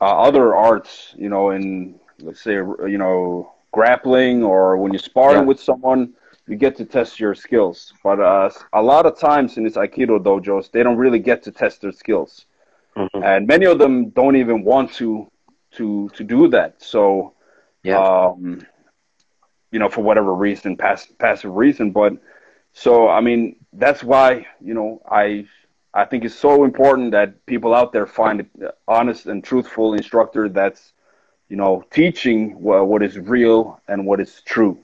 uh, 0.00 0.20
other 0.28 0.54
arts, 0.54 1.14
you 1.16 1.28
know, 1.28 1.50
in 1.50 1.98
let's 2.20 2.40
say 2.40 2.54
you 2.54 2.98
know 2.98 3.52
grappling 3.72 4.42
or 4.42 4.76
when 4.76 4.92
you're 4.92 4.98
sparring 4.98 5.42
yeah. 5.42 5.44
with 5.44 5.60
someone 5.60 6.12
you 6.50 6.56
get 6.56 6.76
to 6.76 6.84
test 6.84 7.20
your 7.20 7.34
skills. 7.34 7.92
But 8.02 8.18
uh, 8.20 8.50
a 8.72 8.82
lot 8.82 9.06
of 9.06 9.18
times 9.18 9.56
in 9.56 9.62
these 9.62 9.76
Aikido 9.76 10.18
dojos, 10.18 10.70
they 10.70 10.82
don't 10.82 10.96
really 10.96 11.20
get 11.20 11.42
to 11.44 11.52
test 11.52 11.80
their 11.80 11.92
skills, 11.92 12.46
mm-hmm. 12.96 13.22
and 13.22 13.46
many 13.46 13.66
of 13.66 13.78
them 13.78 14.10
don't 14.10 14.36
even 14.36 14.64
want 14.64 14.92
to 14.94 15.30
to 15.72 16.10
to 16.10 16.24
do 16.24 16.48
that. 16.48 16.82
So, 16.82 17.34
yeah. 17.84 18.02
um, 18.02 18.66
you 19.70 19.78
know, 19.78 19.88
for 19.88 20.02
whatever 20.02 20.34
reason, 20.34 20.76
pass, 20.76 21.06
passive 21.18 21.54
reason. 21.54 21.92
But 21.92 22.14
so, 22.72 23.08
I 23.08 23.20
mean, 23.20 23.56
that's 23.72 24.02
why 24.02 24.46
you 24.60 24.74
know 24.74 25.02
I 25.10 25.46
I 25.92 26.04
think 26.04 26.24
it's 26.24 26.34
so 26.34 26.64
important 26.64 27.12
that 27.12 27.44
people 27.46 27.74
out 27.74 27.92
there 27.92 28.06
find 28.06 28.40
an 28.40 28.70
honest 28.86 29.26
and 29.26 29.42
truthful 29.42 29.94
instructor 29.94 30.48
that's 30.48 30.92
you 31.48 31.56
know 31.56 31.84
teaching 31.90 32.60
what, 32.60 32.86
what 32.86 33.02
is 33.02 33.18
real 33.18 33.80
and 33.88 34.06
what 34.06 34.20
is 34.20 34.42
true. 34.44 34.78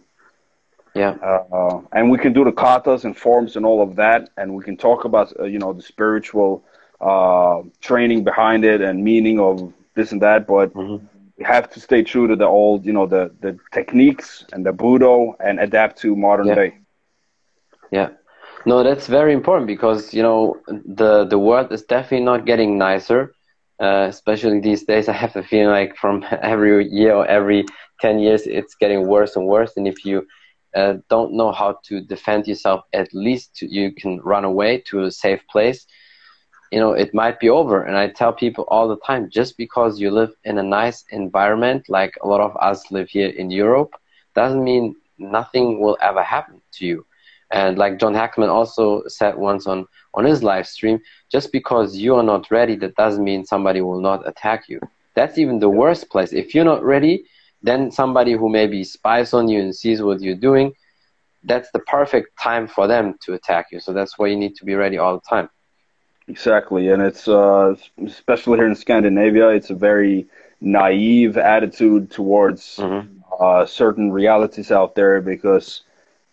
Yeah. 0.94 1.11
Uh, 1.11 1.83
and 1.92 2.11
we 2.11 2.16
can 2.16 2.33
do 2.33 2.42
the 2.42 2.53
katas 2.53 3.05
and 3.05 3.14
forms 3.14 3.57
and 3.57 3.66
all 3.66 3.83
of 3.83 3.96
that, 3.96 4.31
and 4.38 4.55
we 4.55 4.64
can 4.64 4.77
talk 4.77 5.05
about 5.05 5.33
uh, 5.38 5.44
you 5.44 5.59
know 5.59 5.72
the 5.72 5.83
spiritual 5.83 6.64
uh, 7.01 7.62
training 7.81 8.25
behind 8.25 8.64
it 8.64 8.81
and 8.81 9.05
meaning 9.05 9.38
of 9.38 9.72
this 9.94 10.12
and 10.12 10.22
that, 10.22 10.46
but 10.46 10.72
mm-hmm. 10.75 11.05
we 11.37 11.44
have 11.44 11.68
to 11.70 11.81
stay 11.81 12.03
true 12.03 12.27
to 12.29 12.37
the 12.37 12.46
old, 12.46 12.85
you 12.85 12.92
know, 12.92 13.07
the 13.07 13.31
the 13.40 13.59
techniques 13.72 14.44
and 14.53 14.64
the 14.64 14.72
budo 14.72 15.35
and 15.40 15.61
adapt 15.61 15.99
to 15.99 16.16
modern 16.16 16.46
yeah. 16.46 16.55
day. 16.55 16.79
Yeah. 17.92 18.11
No, 18.66 18.83
that's 18.83 19.07
very 19.07 19.33
important 19.33 19.66
because 19.66 20.12
you 20.14 20.22
know 20.22 20.57
the 20.68 21.25
the 21.25 21.38
world 21.38 21.72
is 21.72 21.83
definitely 21.85 22.25
not 22.25 22.44
getting 22.46 22.79
nicer, 22.79 23.33
uh, 23.81 24.07
especially 24.09 24.61
these 24.61 24.85
days. 24.85 25.09
I 25.12 25.12
have 25.12 25.33
the 25.35 25.42
feeling 25.42 25.68
like 25.68 25.96
from 25.96 26.25
every 26.42 26.87
year 26.88 27.14
or 27.14 27.27
every 27.27 27.64
ten 28.01 28.18
years, 28.18 28.46
it's 28.46 28.75
getting 28.77 29.07
worse 29.09 29.37
and 29.37 29.46
worse. 29.46 29.72
And 29.77 29.87
if 29.88 30.05
you 30.05 30.27
uh, 30.77 30.94
don't 31.11 31.35
know 31.35 31.53
how 31.53 31.79
to 31.88 32.01
defend 32.01 32.46
yourself, 32.49 32.83
at 32.92 33.09
least 33.14 33.62
you 33.62 33.92
can 33.94 34.20
run 34.22 34.44
away 34.44 34.83
to 34.90 35.05
a 35.05 35.11
safe 35.12 35.40
place. 35.51 35.87
You 36.72 36.81
know, 36.81 36.92
it 36.92 37.14
might 37.14 37.38
be 37.40 37.49
over. 37.51 37.83
And 37.85 37.96
I 37.96 38.09
tell 38.09 38.33
people 38.33 38.64
all 38.68 38.88
the 38.88 38.99
time 39.07 39.31
just 39.31 39.57
because 39.57 40.01
you 40.01 40.11
live 40.11 40.33
in 40.44 40.59
a 40.59 40.62
nice 40.62 41.05
environment, 41.11 41.85
like 41.88 42.14
a 42.22 42.29
lot 42.29 42.40
of 42.40 42.57
us 42.61 42.90
live 42.90 43.09
here 43.11 43.29
in 43.31 43.51
Europe, 43.51 43.90
doesn't 44.35 44.64
mean 44.64 44.94
nothing 45.18 45.81
will 45.81 45.99
ever 46.03 46.22
happen 46.22 46.62
to 46.75 46.87
you. 46.87 47.06
And 47.52 47.78
like 47.78 47.98
John 47.98 48.14
Hackman 48.14 48.48
also 48.48 49.02
said 49.06 49.37
once 49.37 49.66
on, 49.66 49.87
on 50.14 50.24
his 50.24 50.42
live 50.42 50.66
stream, 50.66 50.98
just 51.30 51.52
because 51.52 51.96
you 51.96 52.16
are 52.16 52.22
not 52.22 52.50
ready, 52.50 52.76
that 52.76 52.96
doesn't 52.96 53.22
mean 53.22 53.44
somebody 53.44 53.80
will 53.80 54.00
not 54.00 54.26
attack 54.28 54.68
you. 54.68 54.80
That's 55.14 55.38
even 55.38 55.61
the 55.61 55.68
worst 55.68 56.11
place. 56.11 56.32
If 56.32 56.54
you're 56.54 56.64
not 56.64 56.82
ready, 56.82 57.24
then 57.62 57.90
somebody 57.90 58.32
who 58.32 58.48
maybe 58.48 58.85
spies 58.85 59.32
on 59.32 59.48
you 59.48 59.61
and 59.61 59.74
sees 59.74 60.02
what 60.02 60.20
you're 60.20 60.35
doing, 60.35 60.72
that's 61.44 61.70
the 61.72 61.78
perfect 61.80 62.38
time 62.38 62.66
for 62.66 62.87
them 62.87 63.14
to 63.22 63.35
attack 63.35 63.66
you. 63.70 63.80
So 63.80 63.92
that's 63.92 64.18
why 64.18 64.26
you 64.26 64.37
need 64.37 64.56
to 64.56 64.64
be 64.64 64.74
ready 64.74 64.98
all 64.98 65.14
the 65.14 65.28
time. 65.28 65.48
Exactly, 66.28 66.88
and 66.88 67.00
it's 67.00 67.28
uh, 67.28 67.76
especially 68.04 68.59
here 68.59 68.66
in 68.66 68.74
Scandinavia, 68.74 69.50
it's 69.50 69.70
a 69.70 69.76
very 69.76 70.26
naive 70.61 71.37
attitude 71.37 72.11
towards 72.11 72.78
mm-hmm. 72.78 73.20
uh, 73.40 73.64
certain 73.64 74.11
realities 74.11 74.72
out 74.72 74.96
there 74.96 75.20
because 75.20 75.82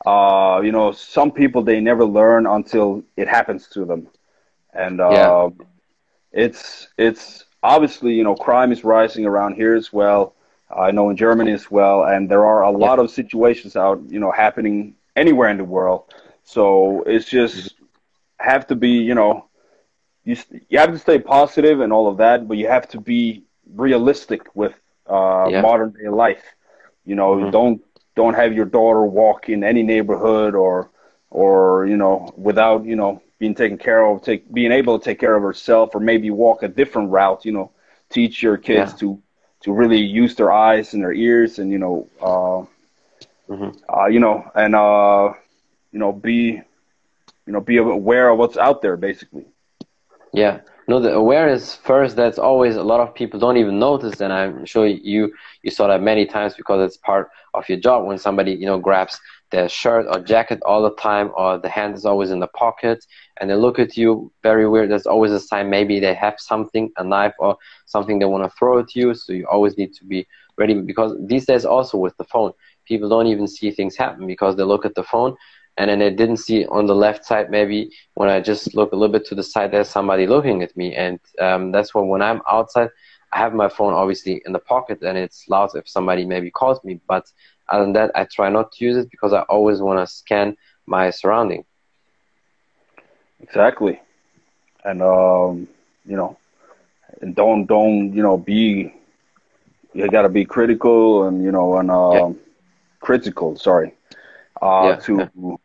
uh, 0.06 0.62
you 0.64 0.72
know 0.72 0.92
some 0.92 1.32
people 1.32 1.62
they 1.62 1.80
never 1.80 2.06
learn 2.06 2.46
until 2.46 3.04
it 3.18 3.28
happens 3.28 3.68
to 3.70 3.86
them, 3.86 4.08
and 4.74 5.00
uh, 5.00 5.10
yeah. 5.12 5.50
it's 6.32 6.88
it's 6.98 7.46
obviously 7.62 8.14
you 8.14 8.24
know 8.24 8.36
crime 8.36 8.72
is 8.72 8.84
rising 8.84 9.26
around 9.26 9.56
here 9.56 9.76
as 9.76 9.92
well. 9.92 10.36
I 10.76 10.92
know 10.92 11.10
in 11.10 11.18
Germany 11.18 11.52
as 11.52 11.70
well, 11.70 12.04
and 12.04 12.30
there 12.30 12.46
are 12.46 12.64
a 12.64 12.72
lot 12.72 13.00
of 13.00 13.12
situations 13.12 13.76
out, 13.76 14.02
you 14.08 14.20
know, 14.20 14.32
happening 14.32 14.96
anywhere 15.16 15.50
in 15.50 15.58
the 15.58 15.64
world. 15.64 16.14
So 16.44 17.04
it's 17.06 17.30
just 17.30 17.76
have 18.40 18.68
to 18.68 18.76
be, 18.76 18.90
you 18.90 19.16
know, 19.16 19.46
you 20.24 20.38
you 20.70 20.80
have 20.80 20.92
to 20.92 21.00
stay 21.00 21.20
positive 21.20 21.82
and 21.82 21.94
all 21.94 22.08
of 22.08 22.18
that, 22.18 22.48
but 22.48 22.58
you 22.58 22.68
have 22.68 22.88
to 22.90 23.00
be 23.00 23.44
realistic 23.76 24.56
with 24.56 24.74
uh, 25.10 25.48
yeah. 25.50 25.62
modern 25.62 25.92
day 25.92 26.10
life. 26.10 26.44
You 27.06 27.16
know, 27.16 27.36
mm-hmm. 27.36 27.52
don't 27.52 27.82
don't 28.16 28.36
have 28.36 28.54
your 28.54 28.66
daughter 28.66 29.04
walk 29.04 29.50
in 29.50 29.64
any 29.64 29.84
neighborhood 29.84 30.56
or 30.56 30.90
or 31.30 31.86
you 31.88 31.98
know 31.98 32.32
without 32.38 32.86
you 32.86 32.96
know 32.96 33.22
being 33.40 33.56
taken 33.56 33.78
care 33.78 34.06
of, 34.06 34.22
take 34.22 34.52
being 34.54 34.72
able 34.72 35.00
to 35.00 35.04
take 35.04 35.20
care 35.20 35.36
of 35.36 35.44
herself, 35.44 35.96
or 35.96 36.00
maybe 36.00 36.30
walk 36.30 36.64
a 36.64 36.68
different 36.68 37.10
route. 37.12 37.44
You 37.46 37.52
know, 37.52 37.72
teach 38.10 38.42
your 38.42 38.58
kids 38.58 38.92
yeah. 38.94 38.98
to 39.00 39.22
to 39.62 39.74
really 39.74 40.00
use 40.00 40.36
their 40.36 40.52
eyes 40.52 40.94
and 40.94 41.02
their 41.04 41.14
ears 41.14 41.60
and 41.60 41.72
you 41.72 41.80
know 41.80 42.08
uh, 42.22 43.52
mm-hmm. 43.52 43.72
uh, 43.94 44.08
you 44.08 44.20
know 44.20 44.50
and 44.56 44.76
uh, 44.76 45.34
you 45.92 46.00
know 46.00 46.12
be 46.12 46.62
you 47.46 47.54
know 47.54 47.62
be 47.62 47.78
aware 47.78 48.30
of 48.30 48.38
what's 48.38 48.58
out 48.58 48.82
there 48.82 48.98
basically 48.98 49.46
yeah 50.34 50.60
no 50.88 51.00
the 51.00 51.12
awareness 51.14 51.76
first 51.76 52.16
that's 52.16 52.38
always 52.38 52.76
a 52.76 52.84
lot 52.84 53.00
of 53.00 53.14
people 53.14 53.40
don't 53.40 53.58
even 53.58 53.80
notice 53.80 54.20
and 54.22 54.34
i'm 54.34 54.66
sure 54.66 54.86
you 54.88 55.32
you 55.64 55.72
saw 55.72 55.88
that 55.88 56.02
many 56.02 56.26
times 56.26 56.54
because 56.56 56.82
it's 56.86 56.98
part 56.98 57.30
of 57.54 57.68
your 57.70 57.80
job 57.80 58.06
when 58.06 58.18
somebody 58.18 58.52
you 58.54 58.66
know 58.66 58.80
grabs 58.80 59.20
their 59.52 59.70
shirt 59.70 60.06
or 60.10 60.20
jacket 60.20 60.60
all 60.66 60.82
the 60.82 60.96
time 60.96 61.32
or 61.36 61.58
the 61.60 61.70
hand 61.70 61.96
is 61.96 62.06
always 62.06 62.32
in 62.32 62.40
the 62.40 62.48
pocket 62.48 63.04
and 63.40 63.50
they 63.50 63.56
look 63.56 63.80
at 63.80 63.96
you 63.98 64.32
very 64.42 64.68
weird. 64.68 64.90
There's 64.90 65.06
always 65.06 65.32
a 65.32 65.40
sign 65.40 65.70
maybe 65.70 66.00
they 66.00 66.14
have 66.14 66.36
something 66.38 66.92
a 66.98 67.04
knife 67.04 67.34
or 67.40 67.58
something 67.86 68.20
they 68.20 68.26
want 68.26 68.44
to 68.44 68.50
throw 68.58 68.80
at 68.80 68.96
you 68.96 69.14
so 69.14 69.32
you 69.34 69.46
always 69.48 69.78
need 69.78 69.94
to 69.94 70.06
be 70.06 70.28
ready 70.58 70.74
because 70.82 71.16
these 71.28 71.46
days 71.46 71.66
also 71.66 71.98
with 71.98 72.16
the 72.18 72.24
phone 72.26 72.52
people 72.86 73.10
don't 73.10 73.28
even 73.28 73.48
see 73.48 73.72
things 73.72 73.96
happen 73.96 74.26
because 74.28 74.56
they 74.56 74.64
look 74.64 74.86
at 74.86 74.96
the 74.96 75.04
phone 75.04 75.36
and 75.78 75.90
then 75.90 76.00
they 76.00 76.10
didn't 76.10 76.38
see 76.38 76.66
on 76.68 76.86
the 76.86 76.96
left 76.96 77.26
side 77.26 77.50
maybe 77.50 77.92
when 78.14 78.30
i 78.30 78.40
just 78.40 78.76
look 78.76 78.92
a 78.92 78.96
little 78.96 79.12
bit 79.12 79.26
to 79.26 79.36
the 79.36 79.44
side 79.44 79.72
there's 79.72 79.90
somebody 79.90 80.28
looking 80.28 80.62
at 80.62 80.76
me 80.78 80.96
and 80.96 81.20
um, 81.40 81.72
that's 81.72 81.94
why 81.94 82.02
when 82.02 82.22
i'm 82.22 82.42
outside 82.50 82.90
i 83.32 83.38
have 83.38 83.54
my 83.54 83.70
phone 83.70 83.94
obviously 83.94 84.42
in 84.46 84.54
the 84.54 84.60
pocket 84.60 85.02
and 85.02 85.18
it's 85.18 85.46
loud 85.50 85.70
if 85.76 85.88
somebody 85.88 86.26
maybe 86.26 86.52
calls 86.52 86.84
me 86.84 87.00
but 87.08 87.26
other 87.70 87.84
than 87.84 87.94
that, 87.94 88.12
I 88.16 88.26
try 88.26 88.50
not 88.50 88.72
to 88.74 88.86
use 88.86 88.98
it 88.98 89.10
because 89.10 89.34
I 89.34 89.42
always 89.42 89.82
want 89.82 90.00
to 90.00 90.14
scan 90.14 90.58
my 90.86 91.10
surrounding. 91.10 91.66
Exactly, 93.42 94.02
and 94.84 95.02
um, 95.02 95.68
you 96.06 96.16
know, 96.16 96.38
and 97.22 97.36
don't 97.36 97.66
don't 97.66 98.14
you 98.14 98.22
know 98.22 98.38
be 98.38 98.94
you 99.94 100.10
got 100.10 100.24
to 100.24 100.30
be 100.30 100.46
critical 100.46 101.28
and 101.28 101.44
you 101.44 101.52
know 101.52 101.78
and 101.78 101.92
um, 101.92 102.14
yeah. 102.14 102.32
critical. 103.02 103.58
Sorry, 103.58 103.94
uh, 104.64 104.84
yeah, 104.88 104.96
to 105.06 105.60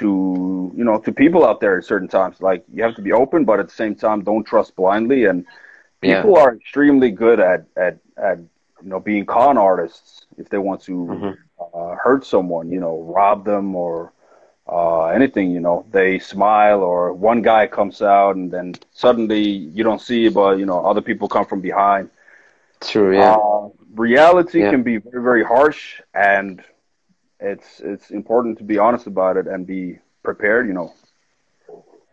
to 0.00 0.72
you 0.76 0.84
know 0.84 0.98
to 0.98 1.12
people 1.12 1.44
out 1.44 1.60
there 1.60 1.78
at 1.78 1.84
certain 1.84 2.08
times. 2.08 2.40
Like 2.40 2.64
you 2.72 2.82
have 2.82 2.94
to 2.96 3.02
be 3.02 3.12
open, 3.12 3.44
but 3.44 3.60
at 3.60 3.68
the 3.68 3.74
same 3.74 3.94
time, 3.94 4.22
don't 4.22 4.44
trust 4.44 4.76
blindly. 4.76 5.24
And 5.24 5.44
people 6.00 6.36
are 6.36 6.54
extremely 6.54 7.10
good 7.10 7.40
at 7.40 7.66
at 7.76 7.98
at 8.16 8.38
you 8.82 8.88
know, 8.88 9.00
being 9.00 9.26
con 9.26 9.58
artists 9.58 10.26
if 10.36 10.48
they 10.48 10.58
want 10.58 10.80
to 10.82 10.92
mm-hmm. 10.92 11.30
uh, 11.74 11.94
hurt 11.96 12.24
someone, 12.24 12.70
you 12.70 12.80
know, 12.80 13.02
rob 13.02 13.44
them 13.44 13.74
or 13.74 14.12
uh, 14.70 15.06
anything, 15.06 15.50
you 15.50 15.60
know, 15.60 15.84
they 15.90 16.18
smile 16.18 16.82
or 16.82 17.12
one 17.12 17.42
guy 17.42 17.66
comes 17.66 18.02
out 18.02 18.36
and 18.36 18.50
then 18.50 18.74
suddenly 18.92 19.40
you 19.40 19.82
don't 19.82 20.00
see 20.00 20.28
but 20.28 20.58
you 20.58 20.66
know, 20.66 20.84
other 20.84 21.00
people 21.00 21.28
come 21.28 21.46
from 21.46 21.60
behind. 21.60 22.10
True, 22.80 23.16
yeah. 23.16 23.34
Uh, 23.34 23.70
reality 23.94 24.60
yeah. 24.60 24.70
can 24.70 24.82
be 24.82 24.98
very, 24.98 25.22
very 25.22 25.44
harsh, 25.44 26.00
and 26.14 26.62
it's 27.40 27.80
it's 27.80 28.10
important 28.10 28.58
to 28.58 28.64
be 28.64 28.78
honest 28.78 29.06
about 29.06 29.36
it 29.36 29.46
and 29.46 29.66
be 29.66 29.98
prepared, 30.22 30.66
you 30.66 30.74
know. 30.74 30.92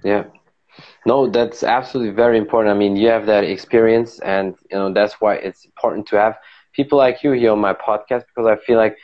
Yeah. 0.03 0.23
No, 1.05 1.28
that's 1.30 1.63
absolutely 1.63 2.13
very 2.13 2.38
important. 2.38 2.76
I 2.76 2.78
mean, 2.78 2.95
you 2.95 3.09
have 3.09 3.26
that 3.28 3.43
experience, 3.43 4.19
and 4.19 4.55
you 4.71 4.78
know 4.78 4.93
that's 4.93 5.15
why 5.21 5.36
it's 5.36 5.65
important 5.65 6.07
to 6.07 6.17
have 6.17 6.36
people 6.73 6.97
like 6.97 7.23
you 7.23 7.32
here 7.32 7.51
on 7.51 7.59
my 7.59 7.73
podcast 7.73 8.23
because 8.28 8.47
I 8.47 8.55
feel 8.65 8.78
like 8.78 8.95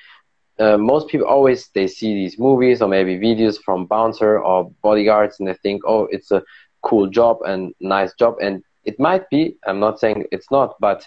uh, 0.60 0.78
most 0.78 1.08
people 1.10 1.28
always 1.28 1.70
they 1.74 1.88
see 1.88 2.14
these 2.14 2.38
movies 2.40 2.82
or 2.82 2.88
maybe 2.88 3.18
videos 3.18 3.58
from 3.64 3.86
bouncer 3.86 4.40
or 4.40 4.72
bodyguards 4.84 5.40
and 5.40 5.48
they 5.48 5.54
think, 5.56 5.82
oh, 5.86 6.08
it's 6.12 6.32
a 6.32 6.44
cool 6.84 7.08
job 7.08 7.38
and 7.46 7.74
nice 7.82 8.14
job, 8.14 8.36
and 8.42 8.62
it 8.86 9.00
might 9.00 9.30
be. 9.30 9.56
I'm 9.66 9.80
not 9.80 10.00
saying 10.00 10.26
it's 10.32 10.52
not, 10.52 10.76
but 10.80 11.06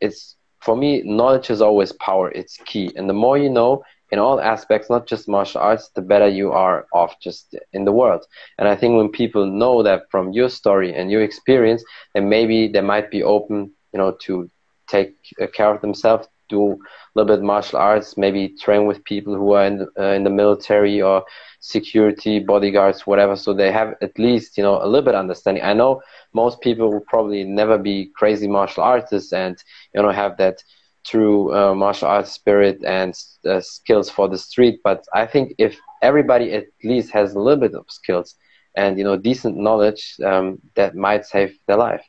it's 0.00 0.36
for 0.60 0.76
me, 0.76 1.02
knowledge 1.04 1.50
is 1.50 1.60
always 1.62 1.92
power. 1.92 2.30
It's 2.30 2.56
key, 2.66 2.90
and 2.96 3.08
the 3.08 3.14
more 3.14 3.38
you 3.38 3.50
know, 3.50 3.82
in 4.10 4.18
all 4.18 4.40
aspects, 4.40 4.90
not 4.90 5.06
just 5.06 5.28
martial 5.28 5.60
arts, 5.60 5.90
the 5.94 6.02
better 6.02 6.28
you 6.28 6.52
are 6.52 6.86
off 6.92 7.18
just 7.20 7.54
in 7.72 7.84
the 7.84 7.92
world. 7.92 8.24
And 8.58 8.68
I 8.68 8.76
think 8.76 8.96
when 8.96 9.08
people 9.10 9.46
know 9.46 9.82
that 9.82 10.02
from 10.10 10.32
your 10.32 10.48
story 10.48 10.94
and 10.94 11.10
your 11.10 11.22
experience, 11.22 11.84
then 12.14 12.28
maybe 12.28 12.68
they 12.68 12.80
might 12.80 13.10
be 13.10 13.22
open, 13.22 13.70
you 13.92 13.98
know, 13.98 14.16
to 14.22 14.48
take 14.88 15.14
care 15.54 15.72
of 15.72 15.80
themselves, 15.80 16.28
do 16.48 16.72
a 16.72 16.76
little 17.14 17.36
bit 17.36 17.44
martial 17.44 17.78
arts, 17.78 18.16
maybe 18.16 18.54
train 18.60 18.86
with 18.86 19.04
people 19.04 19.34
who 19.34 19.52
are 19.52 19.64
in 19.64 19.78
the, 19.78 19.88
uh, 19.98 20.12
in 20.12 20.24
the 20.24 20.30
military 20.30 21.00
or 21.00 21.24
security, 21.60 22.40
bodyguards, 22.40 23.06
whatever. 23.06 23.36
So 23.36 23.54
they 23.54 23.70
have 23.70 23.94
at 24.02 24.18
least, 24.18 24.58
you 24.58 24.64
know, 24.64 24.82
a 24.82 24.86
little 24.86 25.04
bit 25.04 25.14
understanding. 25.14 25.62
I 25.62 25.72
know 25.72 26.02
most 26.34 26.60
people 26.60 26.92
will 26.92 27.04
probably 27.08 27.44
never 27.44 27.78
be 27.78 28.10
crazy 28.16 28.48
martial 28.48 28.82
artists 28.82 29.32
and, 29.32 29.56
you 29.94 30.02
know, 30.02 30.10
have 30.10 30.36
that 30.38 30.62
true 31.04 31.54
uh, 31.54 31.74
martial 31.74 32.08
arts 32.08 32.32
spirit 32.32 32.82
and 32.84 33.14
uh, 33.48 33.60
skills 33.60 34.10
for 34.10 34.28
the 34.28 34.38
street. 34.38 34.80
But 34.84 35.04
I 35.14 35.26
think 35.26 35.54
if 35.58 35.76
everybody 36.02 36.52
at 36.52 36.66
least 36.84 37.12
has 37.12 37.34
a 37.34 37.38
little 37.40 37.60
bit 37.60 37.74
of 37.74 37.84
skills 37.88 38.34
and, 38.76 38.98
you 38.98 39.04
know, 39.04 39.16
decent 39.16 39.56
knowledge, 39.56 40.16
um, 40.24 40.58
that 40.76 40.94
might 40.94 41.24
save 41.24 41.58
their 41.66 41.76
life. 41.76 42.04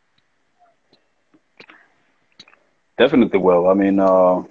Definitely 2.97 3.39
will. 3.39 3.69
I 3.69 3.73
mean, 3.73 3.99
uh, 3.99 4.43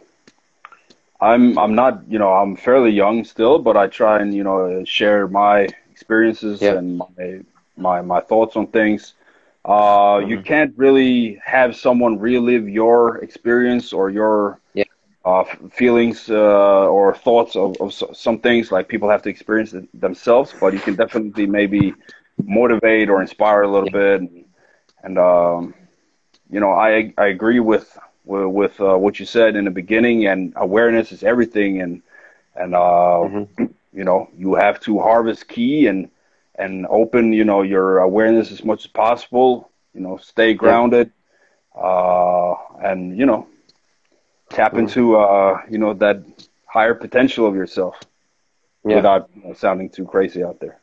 I'm 1.20 1.58
I'm 1.58 1.74
not 1.74 2.02
you 2.08 2.18
know 2.18 2.32
I'm 2.32 2.56
fairly 2.56 2.90
young 2.90 3.24
still, 3.24 3.58
but 3.58 3.76
I 3.76 3.86
try 3.86 4.20
and 4.20 4.34
you 4.34 4.42
know 4.42 4.84
share 4.84 5.28
my 5.28 5.68
experiences 5.90 6.70
and 6.70 6.98
my, 6.98 7.40
my 7.76 8.00
my 8.02 8.20
thoughts 8.20 8.56
on 8.56 8.66
things. 8.68 9.14
Uh, 9.64 9.70
mm-hmm. 9.70 10.30
You 10.30 10.40
can't 10.42 10.72
really 10.76 11.40
have 11.44 11.76
someone 11.76 12.18
relive 12.18 12.68
your 12.68 13.18
experience 13.18 13.92
or 13.92 14.10
your 14.10 14.60
yeah. 14.74 14.84
uh, 15.24 15.44
feelings 15.70 16.30
uh, 16.30 16.88
or 16.88 17.14
thoughts 17.14 17.56
of, 17.56 17.76
of 17.80 17.92
some 17.92 18.38
things. 18.38 18.72
Like 18.72 18.88
people 18.88 19.10
have 19.10 19.22
to 19.22 19.28
experience 19.30 19.74
it 19.74 19.88
themselves, 20.00 20.54
but 20.58 20.72
you 20.72 20.80
can 20.80 20.94
definitely 20.94 21.46
maybe 21.46 21.94
motivate 22.42 23.10
or 23.10 23.20
inspire 23.20 23.62
a 23.62 23.68
little 23.68 23.88
yeah. 23.88 24.00
bit. 24.00 24.20
And, 24.20 24.44
and 25.02 25.18
um, 25.18 25.74
you 26.50 26.60
know, 26.60 26.72
I 26.72 27.12
I 27.18 27.26
agree 27.26 27.60
with 27.60 27.98
with 28.24 28.80
uh, 28.80 28.96
what 28.96 29.20
you 29.20 29.26
said 29.26 29.56
in 29.56 29.64
the 29.66 29.70
beginning, 29.70 30.26
and 30.26 30.52
awareness 30.56 31.12
is 31.12 31.22
everything. 31.22 31.82
And 31.82 32.02
and 32.56 32.74
uh, 32.74 32.78
mm-hmm. 32.78 33.64
you 33.92 34.04
know, 34.04 34.30
you 34.36 34.54
have 34.54 34.80
to 34.80 35.00
harvest 35.00 35.48
key 35.48 35.86
and 35.86 36.10
and 36.60 36.86
open, 36.88 37.32
you 37.32 37.44
know, 37.44 37.62
your 37.62 37.98
awareness 37.98 38.52
as 38.52 38.64
much 38.64 38.84
as 38.84 38.90
possible. 38.90 39.70
You 39.94 40.00
know, 40.00 40.18
stay 40.18 40.54
grounded, 40.54 41.10
uh, 41.74 42.54
and 42.82 43.18
you 43.18 43.26
know, 43.26 43.48
tap 44.50 44.74
into 44.74 45.16
uh, 45.16 45.60
you 45.68 45.78
know 45.78 45.94
that 45.94 46.22
higher 46.66 46.94
potential 46.94 47.46
of 47.46 47.54
yourself 47.54 47.98
yeah. 48.84 48.96
without 48.96 49.30
you 49.34 49.42
know, 49.44 49.54
sounding 49.54 49.90
too 49.90 50.04
crazy 50.04 50.44
out 50.44 50.60
there. 50.60 50.80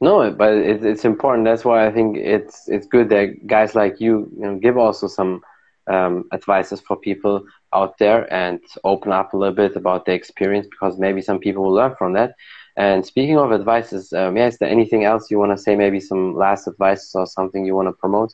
No, 0.00 0.30
but 0.30 0.54
it's 0.54 0.84
it's 0.84 1.04
important. 1.04 1.44
That's 1.44 1.64
why 1.64 1.86
I 1.86 1.92
think 1.92 2.16
it's 2.16 2.68
it's 2.68 2.86
good 2.86 3.08
that 3.10 3.46
guys 3.46 3.74
like 3.74 4.00
you, 4.00 4.30
you 4.36 4.42
know, 4.46 4.58
give 4.58 4.78
also 4.78 5.08
some 5.08 5.42
um, 5.88 6.24
advices 6.32 6.80
for 6.80 6.96
people 6.96 7.44
out 7.72 7.98
there 7.98 8.32
and 8.32 8.60
open 8.84 9.12
up 9.12 9.32
a 9.32 9.36
little 9.36 9.54
bit 9.54 9.76
about 9.76 10.06
their 10.06 10.14
experience 10.14 10.66
because 10.70 10.98
maybe 10.98 11.20
some 11.20 11.38
people 11.38 11.64
will 11.64 11.72
learn 11.72 11.94
from 11.96 12.12
that. 12.12 12.34
And 12.78 13.04
speaking 13.04 13.36
of 13.36 13.52
advices, 13.52 14.12
um, 14.12 14.36
yeah, 14.36 14.46
is 14.46 14.56
there 14.58 14.68
anything 14.68 15.04
else 15.04 15.32
you 15.32 15.38
want 15.40 15.50
to 15.50 15.60
say? 15.60 15.74
Maybe 15.74 15.98
some 15.98 16.36
last 16.36 16.68
advice 16.68 17.12
or 17.12 17.26
something 17.26 17.66
you 17.66 17.74
want 17.74 17.88
to 17.88 17.92
promote? 17.92 18.32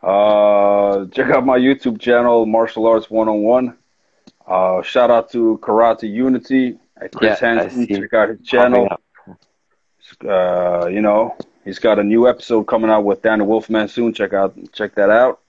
Uh, 0.00 1.06
check 1.06 1.28
out 1.30 1.44
my 1.44 1.58
YouTube 1.58 2.00
channel, 2.00 2.46
Martial 2.46 2.86
Arts 2.86 3.10
One 3.10 3.28
on 3.28 3.42
One. 3.42 3.76
Uh, 4.46 4.80
shout 4.82 5.10
out 5.10 5.28
to 5.32 5.58
Karate 5.60 6.08
Unity 6.08 6.78
at 7.00 7.10
Chris 7.12 7.40
yeah, 7.42 7.54
Hansen. 7.54 7.88
Check 7.88 8.14
out 8.14 8.28
his 8.28 8.46
channel. 8.46 8.86
Uh, 10.24 10.86
you 10.86 11.02
know, 11.02 11.36
he's 11.64 11.80
got 11.80 11.98
a 11.98 12.04
new 12.04 12.28
episode 12.28 12.62
coming 12.68 12.90
out 12.90 13.02
with 13.02 13.22
Danny 13.22 13.42
Wolfman 13.42 13.88
soon. 13.88 14.14
Check 14.14 14.32
out, 14.32 14.56
check 14.72 14.94
that 14.94 15.10
out. 15.10 15.40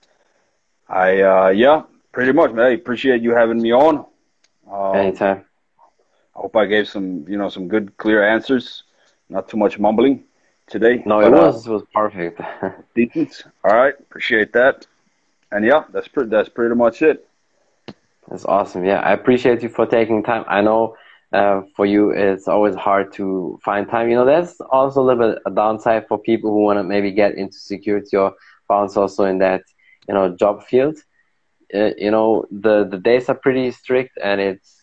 I 0.88 1.22
uh, 1.22 1.48
yeah, 1.50 1.84
pretty 2.10 2.32
much, 2.32 2.50
man. 2.50 2.66
I 2.66 2.70
appreciate 2.70 3.22
you 3.22 3.36
having 3.36 3.62
me 3.62 3.72
on. 3.72 4.04
Um, 4.68 4.96
Anytime. 4.96 5.44
I 6.36 6.40
hope 6.40 6.56
I 6.56 6.66
gave 6.66 6.88
some, 6.88 7.26
you 7.28 7.36
know, 7.36 7.48
some 7.48 7.68
good, 7.68 7.96
clear 7.96 8.26
answers. 8.26 8.84
Not 9.28 9.48
too 9.48 9.56
much 9.56 9.78
mumbling 9.78 10.24
today. 10.66 11.02
No, 11.06 11.20
it 11.20 11.30
was 11.30 11.66
uh, 11.66 11.70
it 11.70 11.74
was 11.74 11.82
perfect. 11.94 12.40
decent. 12.94 13.44
All 13.64 13.76
right, 13.76 13.94
appreciate 13.98 14.52
that. 14.54 14.86
And 15.52 15.64
yeah, 15.64 15.84
that's 15.92 16.08
pretty. 16.08 16.30
That's 16.30 16.48
pretty 16.48 16.74
much 16.74 17.02
it. 17.02 17.28
That's 18.28 18.44
awesome. 18.44 18.84
Yeah, 18.84 19.00
I 19.00 19.12
appreciate 19.12 19.62
you 19.62 19.68
for 19.68 19.86
taking 19.86 20.22
time. 20.22 20.44
I 20.48 20.60
know 20.62 20.96
uh, 21.32 21.62
for 21.76 21.86
you 21.86 22.10
it's 22.10 22.48
always 22.48 22.74
hard 22.74 23.12
to 23.14 23.58
find 23.64 23.88
time. 23.88 24.08
You 24.08 24.16
know, 24.16 24.24
that's 24.24 24.60
also 24.60 25.00
a 25.00 25.04
little 25.04 25.30
bit 25.30 25.42
a 25.46 25.50
downside 25.50 26.08
for 26.08 26.18
people 26.18 26.50
who 26.50 26.62
want 26.62 26.78
to 26.78 26.84
maybe 26.84 27.12
get 27.12 27.36
into 27.36 27.56
security 27.56 28.16
or 28.16 28.34
bounce 28.68 28.96
also 28.96 29.24
in 29.24 29.38
that 29.38 29.62
you 30.08 30.14
know 30.14 30.34
job 30.36 30.62
field 30.64 30.96
uh, 31.74 31.90
you 31.96 32.10
know 32.10 32.44
the 32.50 32.84
the 32.84 32.98
days 32.98 33.28
are 33.28 33.34
pretty 33.34 33.70
strict 33.70 34.16
and 34.22 34.40
it's 34.40 34.79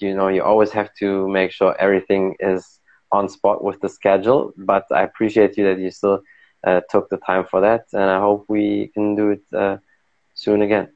you 0.00 0.14
know 0.14 0.28
you 0.28 0.42
always 0.42 0.70
have 0.70 0.92
to 0.94 1.28
make 1.28 1.50
sure 1.52 1.76
everything 1.78 2.34
is 2.40 2.80
on 3.12 3.28
spot 3.28 3.62
with 3.62 3.80
the 3.80 3.88
schedule 3.88 4.52
but 4.56 4.84
i 4.92 5.02
appreciate 5.02 5.56
you 5.56 5.64
that 5.64 5.78
you 5.78 5.90
still 5.90 6.20
uh, 6.66 6.80
took 6.90 7.08
the 7.08 7.16
time 7.18 7.44
for 7.50 7.60
that 7.60 7.84
and 7.92 8.04
i 8.04 8.18
hope 8.20 8.44
we 8.48 8.90
can 8.94 9.14
do 9.14 9.30
it 9.30 9.42
uh, 9.56 9.76
soon 10.34 10.62
again. 10.62 10.88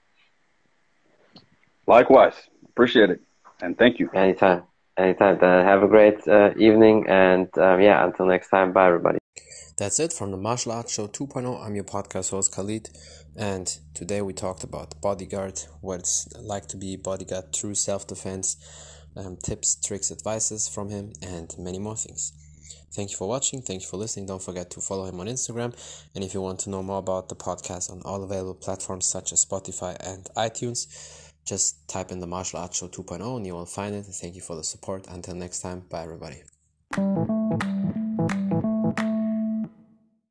Likewise. 1.86 2.34
Appreciate 2.66 3.10
it 3.10 3.20
and 3.60 3.78
thank 3.78 3.98
you. 3.98 4.10
Anytime. 4.14 4.62
Anytime. 4.96 5.38
Uh, 5.40 5.62
have 5.62 5.82
a 5.82 5.88
great 5.88 6.26
uh, 6.28 6.50
evening 6.56 7.06
and 7.08 7.48
um, 7.58 7.80
yeah 7.80 8.04
until 8.04 8.26
next 8.26 8.48
time. 8.48 8.72
Bye 8.72 8.86
everybody. 8.88 9.18
That's 9.76 9.98
it 9.98 10.12
from 10.12 10.30
the 10.30 10.36
Martial 10.36 10.70
Arts 10.70 10.92
Show 10.92 11.08
2.0. 11.08 11.64
I'm 11.64 11.74
your 11.74 11.84
podcast 11.84 12.30
host 12.30 12.54
Khalid, 12.54 12.90
and 13.36 13.66
today 13.92 14.22
we 14.22 14.32
talked 14.32 14.62
about 14.62 15.00
bodyguard, 15.00 15.60
what 15.80 16.00
it's 16.00 16.32
like 16.38 16.68
to 16.68 16.76
be 16.76 16.94
bodyguard, 16.94 17.52
true 17.52 17.74
self 17.74 18.06
defense, 18.06 18.56
um, 19.16 19.36
tips, 19.36 19.76
tricks, 19.76 20.10
advices 20.10 20.68
from 20.68 20.88
him, 20.88 21.12
and 21.22 21.54
many 21.58 21.78
more 21.78 21.96
things. 21.96 22.32
Thank 22.92 23.10
you 23.10 23.16
for 23.16 23.28
watching. 23.28 23.60
Thank 23.60 23.82
you 23.82 23.88
for 23.88 23.96
listening. 23.96 24.26
Don't 24.26 24.42
forget 24.42 24.70
to 24.70 24.80
follow 24.80 25.06
him 25.06 25.18
on 25.18 25.26
Instagram. 25.26 25.74
And 26.14 26.22
if 26.22 26.32
you 26.32 26.40
want 26.40 26.60
to 26.60 26.70
know 26.70 26.82
more 26.82 26.98
about 26.98 27.28
the 27.28 27.34
podcast 27.34 27.90
on 27.90 28.00
all 28.04 28.22
available 28.22 28.54
platforms 28.54 29.06
such 29.06 29.32
as 29.32 29.44
Spotify 29.44 29.96
and 30.00 30.28
iTunes, 30.36 30.86
just 31.44 31.88
type 31.88 32.12
in 32.12 32.20
the 32.20 32.26
Martial 32.26 32.60
Arts 32.60 32.78
Show 32.78 32.88
2.0 32.88 33.36
and 33.36 33.46
you 33.46 33.54
will 33.54 33.66
find 33.66 33.94
it. 33.94 34.04
Thank 34.04 34.36
you 34.36 34.40
for 34.40 34.54
the 34.56 34.64
support. 34.64 35.06
Until 35.08 35.34
next 35.34 35.60
time, 35.60 35.80
bye 35.90 36.04
everybody. 36.04 36.42